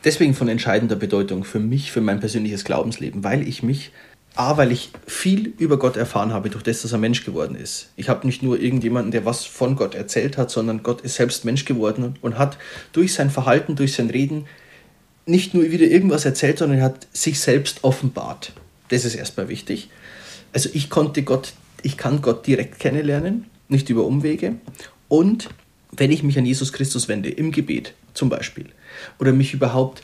deswegen 0.03 0.35
von 0.35 0.49
entscheidender 0.49 0.97
Bedeutung 0.97 1.45
für 1.45 1.61
mich, 1.61 1.93
für 1.93 2.01
mein 2.01 2.19
persönliches 2.19 2.65
Glaubensleben, 2.65 3.23
weil 3.23 3.47
ich 3.47 3.63
mich 3.63 3.93
A, 4.35 4.57
weil 4.57 4.73
ich 4.73 4.91
viel 5.07 5.53
über 5.59 5.79
Gott 5.79 5.97
erfahren 5.99 6.33
habe, 6.33 6.49
durch 6.49 6.65
das, 6.65 6.81
dass 6.81 6.93
er 6.93 6.99
Mensch 6.99 7.23
geworden 7.25 7.55
ist. 7.55 7.91
Ich 7.97 8.09
habe 8.09 8.27
nicht 8.27 8.43
nur 8.43 8.59
irgendjemanden, 8.59 9.13
der 9.13 9.27
was 9.27 9.45
von 9.45 9.77
Gott 9.77 9.95
erzählt 9.95 10.39
hat, 10.39 10.51
sondern 10.51 10.83
Gott 10.83 11.03
ist 11.03 11.17
selbst 11.17 11.45
Mensch 11.45 11.67
geworden 11.67 12.17
und 12.23 12.39
hat 12.39 12.57
durch 12.93 13.13
sein 13.13 13.29
Verhalten, 13.29 13.77
durch 13.77 13.93
sein 13.93 14.09
Reden 14.09 14.47
nicht 15.27 15.53
nur 15.53 15.65
wieder 15.65 15.85
irgendwas 15.85 16.25
erzählt, 16.25 16.59
sondern 16.59 16.79
er 16.79 16.87
hat 16.87 17.07
sich 17.13 17.41
selbst 17.41 17.85
offenbart. 17.85 18.55
Das 18.89 19.05
ist 19.05 19.15
erstmal 19.15 19.49
wichtig. 19.49 19.91
Also 20.55 20.71
ich 20.73 20.89
konnte 20.89 21.23
Gott, 21.23 21.53
ich 21.83 21.97
kann 21.97 22.23
Gott 22.23 22.47
direkt 22.47 22.79
kennenlernen, 22.79 23.47
nicht 23.69 23.91
über 23.91 24.05
Umwege. 24.05 24.57
Und 25.09 25.51
wenn 25.91 26.11
ich 26.11 26.23
mich 26.23 26.39
an 26.39 26.47
Jesus 26.47 26.73
Christus 26.73 27.09
wende, 27.09 27.31
im 27.31 27.53
Gebet 27.53 27.95
zum 28.15 28.29
Beispiel, 28.29 28.67
oder 29.19 29.33
mich 29.33 29.55
überhaupt 29.55 30.03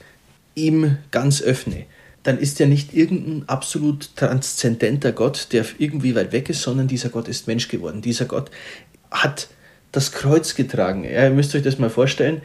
ihm 0.55 0.99
ganz 1.11 1.41
öffne, 1.43 1.87
dann 2.23 2.38
ist 2.38 2.61
er 2.61 2.67
nicht 2.67 2.95
irgendein 2.95 3.49
absolut 3.49 4.14
transzendenter 4.17 5.12
Gott, 5.12 5.49
der 5.53 5.64
irgendwie 5.79 6.14
weit 6.14 6.33
weg 6.33 6.51
ist, 6.51 6.62
sondern 6.62 6.88
dieser 6.88 7.09
Gott 7.09 7.29
ist 7.29 7.47
Mensch 7.47 7.69
geworden. 7.69 8.03
Dieser 8.03 8.27
Gott 8.27 8.51
hat 9.11 9.49
das 9.93 10.12
Kreuz 10.12 10.55
getragen. 10.55 11.05
Ja, 11.05 11.25
ihr 11.25 11.31
müsst 11.31 11.55
euch 11.55 11.62
das 11.62 11.79
mal 11.79 11.91
vorstellen, 11.91 12.43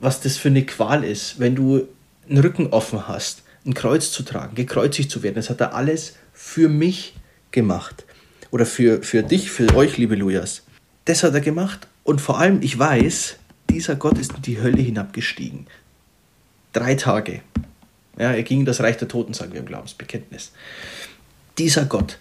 was 0.00 0.20
das 0.20 0.36
für 0.36 0.48
eine 0.48 0.64
Qual 0.64 1.04
ist, 1.04 1.38
wenn 1.40 1.54
du 1.54 1.86
einen 2.28 2.38
Rücken 2.38 2.68
offen 2.68 3.08
hast, 3.08 3.42
ein 3.66 3.74
Kreuz 3.74 4.12
zu 4.12 4.22
tragen, 4.22 4.54
gekreuzigt 4.54 5.10
zu 5.10 5.22
werden. 5.22 5.34
Das 5.34 5.50
hat 5.50 5.60
er 5.60 5.74
alles 5.74 6.14
für 6.32 6.68
mich 6.68 7.14
gemacht. 7.50 8.04
Oder 8.50 8.66
für, 8.66 9.02
für 9.02 9.22
dich, 9.22 9.50
für 9.50 9.74
euch, 9.74 9.96
liebe 9.98 10.14
Lujas. 10.14 10.62
Das 11.04 11.22
hat 11.22 11.34
er 11.34 11.40
gemacht. 11.40 11.86
Und 12.04 12.20
vor 12.20 12.38
allem, 12.38 12.62
ich 12.62 12.78
weiß, 12.78 13.36
dieser 13.70 13.96
Gott 13.96 14.18
ist 14.18 14.32
in 14.34 14.42
die 14.42 14.60
Hölle 14.60 14.80
hinabgestiegen. 14.80 15.66
Drei 16.72 16.94
Tage. 16.94 17.42
Ja, 18.18 18.32
er 18.32 18.42
ging 18.42 18.60
in 18.60 18.66
das 18.66 18.80
Reich 18.80 18.96
der 18.96 19.08
Toten, 19.08 19.34
sagen 19.34 19.52
wir 19.52 19.60
im 19.60 19.66
Glaubensbekenntnis. 19.66 20.52
Dieser 21.58 21.84
Gott 21.84 22.18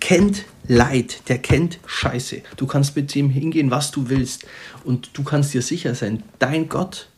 kennt 0.00 0.44
Leid, 0.68 1.28
der 1.28 1.38
kennt 1.38 1.78
Scheiße. 1.86 2.42
Du 2.56 2.66
kannst 2.66 2.94
mit 2.96 3.14
ihm 3.16 3.30
hingehen, 3.30 3.70
was 3.70 3.90
du 3.90 4.08
willst. 4.08 4.46
Und 4.84 5.10
du 5.14 5.24
kannst 5.24 5.54
dir 5.54 5.62
sicher 5.62 5.94
sein, 5.94 6.22
dein 6.38 6.68
Gott 6.68 7.08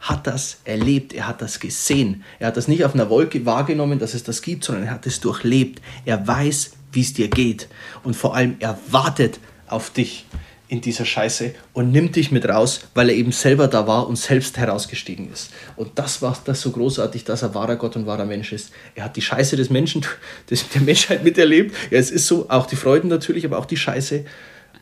hat 0.00 0.26
das 0.26 0.58
erlebt, 0.64 1.12
er 1.12 1.28
hat 1.28 1.40
das 1.42 1.60
gesehen. 1.60 2.24
Er 2.40 2.48
hat 2.48 2.56
das 2.56 2.66
nicht 2.66 2.84
auf 2.84 2.94
einer 2.94 3.08
Wolke 3.08 3.46
wahrgenommen, 3.46 4.00
dass 4.00 4.14
es 4.14 4.24
das 4.24 4.42
gibt, 4.42 4.64
sondern 4.64 4.84
er 4.84 4.90
hat 4.90 5.06
es 5.06 5.20
durchlebt. 5.20 5.80
Er 6.04 6.26
weiß, 6.26 6.72
wie 6.92 7.00
es 7.00 7.12
dir 7.14 7.28
geht. 7.28 7.68
Und 8.04 8.14
vor 8.14 8.36
allem, 8.36 8.56
er 8.60 8.78
wartet 8.90 9.40
auf 9.66 9.90
dich 9.90 10.26
in 10.72 10.80
dieser 10.80 11.04
Scheiße 11.04 11.54
und 11.74 11.92
nimmt 11.92 12.16
dich 12.16 12.30
mit 12.30 12.48
raus, 12.48 12.80
weil 12.94 13.10
er 13.10 13.14
eben 13.14 13.30
selber 13.30 13.68
da 13.68 13.86
war 13.86 14.08
und 14.08 14.16
selbst 14.16 14.56
herausgestiegen 14.56 15.30
ist. 15.30 15.50
Und 15.76 15.90
das 15.96 16.22
war 16.22 16.34
das 16.46 16.62
so 16.62 16.70
großartig, 16.70 17.24
dass 17.24 17.42
er 17.42 17.54
wahrer 17.54 17.76
Gott 17.76 17.94
und 17.94 18.06
wahrer 18.06 18.24
Mensch 18.24 18.54
ist. 18.54 18.72
Er 18.94 19.04
hat 19.04 19.16
die 19.16 19.20
Scheiße 19.20 19.56
des 19.56 19.68
Menschen, 19.68 20.02
des, 20.50 20.66
der 20.70 20.80
Menschheit 20.80 21.24
miterlebt. 21.24 21.76
Ja, 21.90 21.98
es 21.98 22.10
ist 22.10 22.26
so, 22.26 22.48
auch 22.48 22.64
die 22.64 22.76
Freuden 22.76 23.08
natürlich, 23.08 23.44
aber 23.44 23.58
auch 23.58 23.66
die 23.66 23.76
Scheiße. 23.76 24.24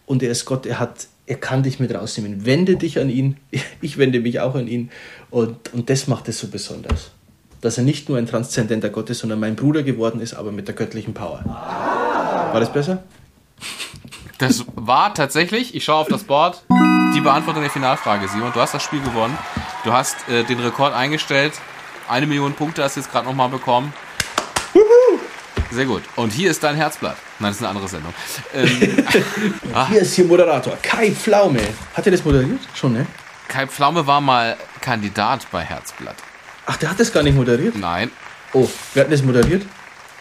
Und 0.07 0.23
er 0.23 0.31
ist 0.31 0.45
Gott, 0.45 0.65
er 0.65 0.79
hat, 0.79 1.09
er 1.27 1.37
kann 1.37 1.65
dich 1.65 1.81
mit 1.81 1.93
rausnehmen. 1.93 2.47
Wende 2.47 2.77
dich 2.77 3.01
an 3.01 3.11
ihn. 3.11 3.39
Ich 3.81 3.99
wende 3.99 4.21
mich 4.21 4.39
auch 4.39 4.55
an 4.55 4.69
ihn. 4.69 4.91
Und, 5.29 5.75
und 5.75 5.91
das 5.91 6.07
macht 6.07 6.29
es 6.29 6.39
so 6.39 6.47
besonders. 6.47 7.11
Dass 7.63 7.79
er 7.79 7.83
nicht 7.83 8.09
nur 8.09 8.17
ein 8.17 8.27
transzendenter 8.27 8.91
Gott 8.91 9.11
ist, 9.11 9.19
sondern 9.19 9.41
mein 9.41 9.57
Bruder 9.57 9.83
geworden 9.83 10.21
ist, 10.21 10.35
aber 10.35 10.53
mit 10.53 10.69
der 10.69 10.77
göttlichen 10.77 11.15
Power. 11.15 12.00
War 12.53 12.61
das 12.61 12.73
besser? 12.73 13.03
Das 14.39 14.65
war 14.75 15.15
tatsächlich, 15.15 15.75
ich 15.75 15.85
schaue 15.85 15.97
auf 15.97 16.09
das 16.09 16.25
Board, 16.25 16.63
die 17.15 17.21
Beantwortung 17.21 17.63
der 17.63 17.71
Finalfrage, 17.71 18.27
Simon. 18.27 18.53
Du 18.53 18.61
hast 18.61 18.75
das 18.75 18.83
Spiel 18.83 19.01
gewonnen. 19.01 19.37
Du 19.85 19.93
hast 19.93 20.17
äh, 20.29 20.45
den 20.45 20.59
Rekord 20.59 20.95
eingestellt. 20.95 21.53
Eine 22.09 22.27
Million 22.27 22.55
Punkte 22.55 22.83
hast 22.83 22.97
du 22.97 23.01
jetzt 23.01 23.13
gerade 23.13 23.27
nochmal 23.27 23.49
bekommen. 23.49 23.93
Sehr 25.71 25.85
gut. 25.85 26.03
Und 26.17 26.33
hier 26.33 26.51
ist 26.51 26.65
dein 26.65 26.75
Herzblatt. 26.75 27.17
Nein, 27.39 27.51
das 27.51 27.57
ist 27.57 27.63
eine 27.63 27.69
andere 27.69 27.89
Sendung. 27.89 28.13
Ähm, 28.53 29.05
ah. 29.73 29.87
Hier 29.89 30.01
ist 30.01 30.15
hier 30.15 30.25
Moderator. 30.25 30.77
Kai 30.83 31.13
Pflaume. 31.13 31.61
Hat 31.95 32.07
er 32.07 32.13
das 32.13 32.25
moderiert? 32.25 32.59
Schon, 32.75 32.95
ne? 32.95 33.07
Kai 33.47 33.69
Pflaume 33.69 34.07
war 34.07 34.21
mal 34.21 34.57
Kandidat 34.81 35.47
bei 35.53 35.63
Herzblatt. 35.63 36.17
Ach, 36.67 36.77
der 36.77 36.91
hat 36.91 36.99
das 36.99 37.13
gar 37.13 37.23
nicht 37.23 37.37
moderiert? 37.37 37.77
Nein. 37.77 38.11
Oh, 38.53 38.69
wer 38.95 39.05
hat 39.05 39.13
das 39.13 39.23
moderiert? 39.23 39.63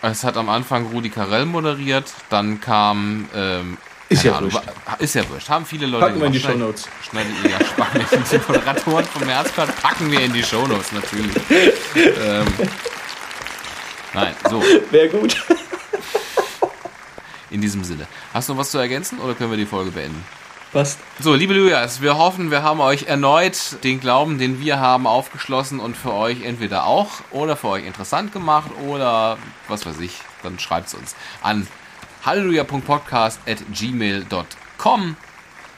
Es 0.01 0.23
hat 0.23 0.37
am 0.37 0.49
Anfang 0.49 0.87
Rudi 0.87 1.09
Carell 1.09 1.45
moderiert, 1.45 2.11
dann 2.29 2.61
kam 2.61 3.27
ähm, 3.35 3.77
ist 4.09 4.23
ja, 4.23 4.41
wurscht. 4.41 4.59
Ist 4.97 5.13
ja 5.13 5.29
wurscht. 5.29 5.49
Haben 5.49 5.65
viele 5.67 5.85
Leute 5.85 6.07
Packen 6.07 6.19
wir 6.19 6.27
in 6.27 6.33
die 6.33 6.39
Shownotes. 6.39 6.87
Schneidet 7.07 7.31
ihr 7.43 7.49
ja 7.51 7.63
spannend. 7.63 8.07
Die 8.31 8.37
Moderatoren 8.37 9.05
vom 9.05 9.29
Herzblatt 9.29 9.81
packen 9.81 10.11
wir 10.11 10.21
in 10.21 10.33
die 10.33 10.41
Shownotes 10.41 10.91
natürlich. 10.93 11.35
ähm, 11.95 12.47
nein, 14.13 14.35
so. 14.49 14.63
Wäre 14.89 15.09
gut. 15.09 15.45
In 17.51 17.61
diesem 17.61 17.83
Sinne. 17.83 18.07
Hast 18.33 18.49
du 18.49 18.53
noch 18.53 18.61
was 18.61 18.71
zu 18.71 18.79
ergänzen 18.79 19.19
oder 19.19 19.35
können 19.35 19.51
wir 19.51 19.57
die 19.57 19.67
Folge 19.67 19.91
beenden? 19.91 20.23
Passt. 20.71 20.99
So, 21.19 21.33
liebe 21.33 21.55
Lujas, 21.55 22.01
wir 22.01 22.17
hoffen, 22.17 22.51
wir 22.51 22.61
haben 22.61 22.79
euch 22.79 23.07
erneut 23.07 23.83
den 23.83 23.99
Glauben, 23.99 24.37
den 24.37 24.59
wir 24.59 24.79
haben, 24.79 25.07
aufgeschlossen 25.07 25.79
und 25.79 25.97
für 25.97 26.13
euch 26.13 26.43
entweder 26.43 26.85
auch 26.85 27.09
oder 27.31 27.55
für 27.55 27.69
euch 27.69 27.87
interessant 27.87 28.31
gemacht 28.31 28.69
oder 28.87 29.39
was 29.67 29.87
weiß 29.87 29.99
ich, 29.99 30.19
dann 30.43 30.59
schreibt 30.59 30.89
es 30.89 30.93
uns 30.93 31.15
an 31.41 31.65
halleluja.podcast.gmail.com. 32.23 35.15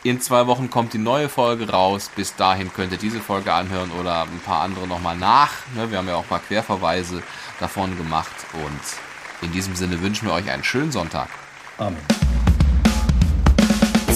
In 0.03 0.19
zwei 0.19 0.47
Wochen 0.47 0.69
kommt 0.69 0.91
die 0.93 0.97
neue 0.97 1.29
Folge 1.29 1.69
raus. 1.69 2.11
Bis 2.15 2.35
dahin 2.35 2.73
könnt 2.73 2.91
ihr 2.91 2.97
diese 2.97 3.21
Folge 3.21 3.53
anhören 3.53 3.91
oder 3.91 4.23
ein 4.23 4.41
paar 4.43 4.61
andere 4.61 4.87
nochmal 4.87 5.15
nach. 5.15 5.51
Ne, 5.75 5.91
wir 5.91 5.99
haben 5.99 6.07
ja 6.07 6.15
auch 6.15 6.23
ein 6.23 6.27
paar 6.27 6.39
Querverweise 6.39 7.21
davon 7.59 7.95
gemacht. 7.97 8.33
Und 8.53 9.47
in 9.47 9.51
diesem 9.53 9.75
Sinne 9.75 10.01
wünschen 10.01 10.27
wir 10.27 10.33
euch 10.33 10.49
einen 10.49 10.63
schönen 10.63 10.91
Sonntag. 10.91 11.29
Amen. 11.77 11.99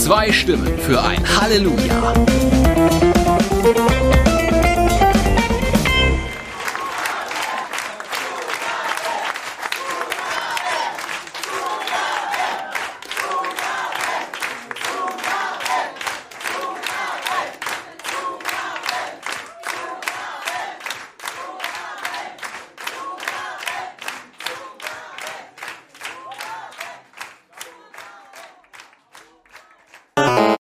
Zwei 0.06 0.32
Stimmen 0.32 0.78
für 0.78 1.02
ein 1.02 1.18
Halleluja. 1.42 2.14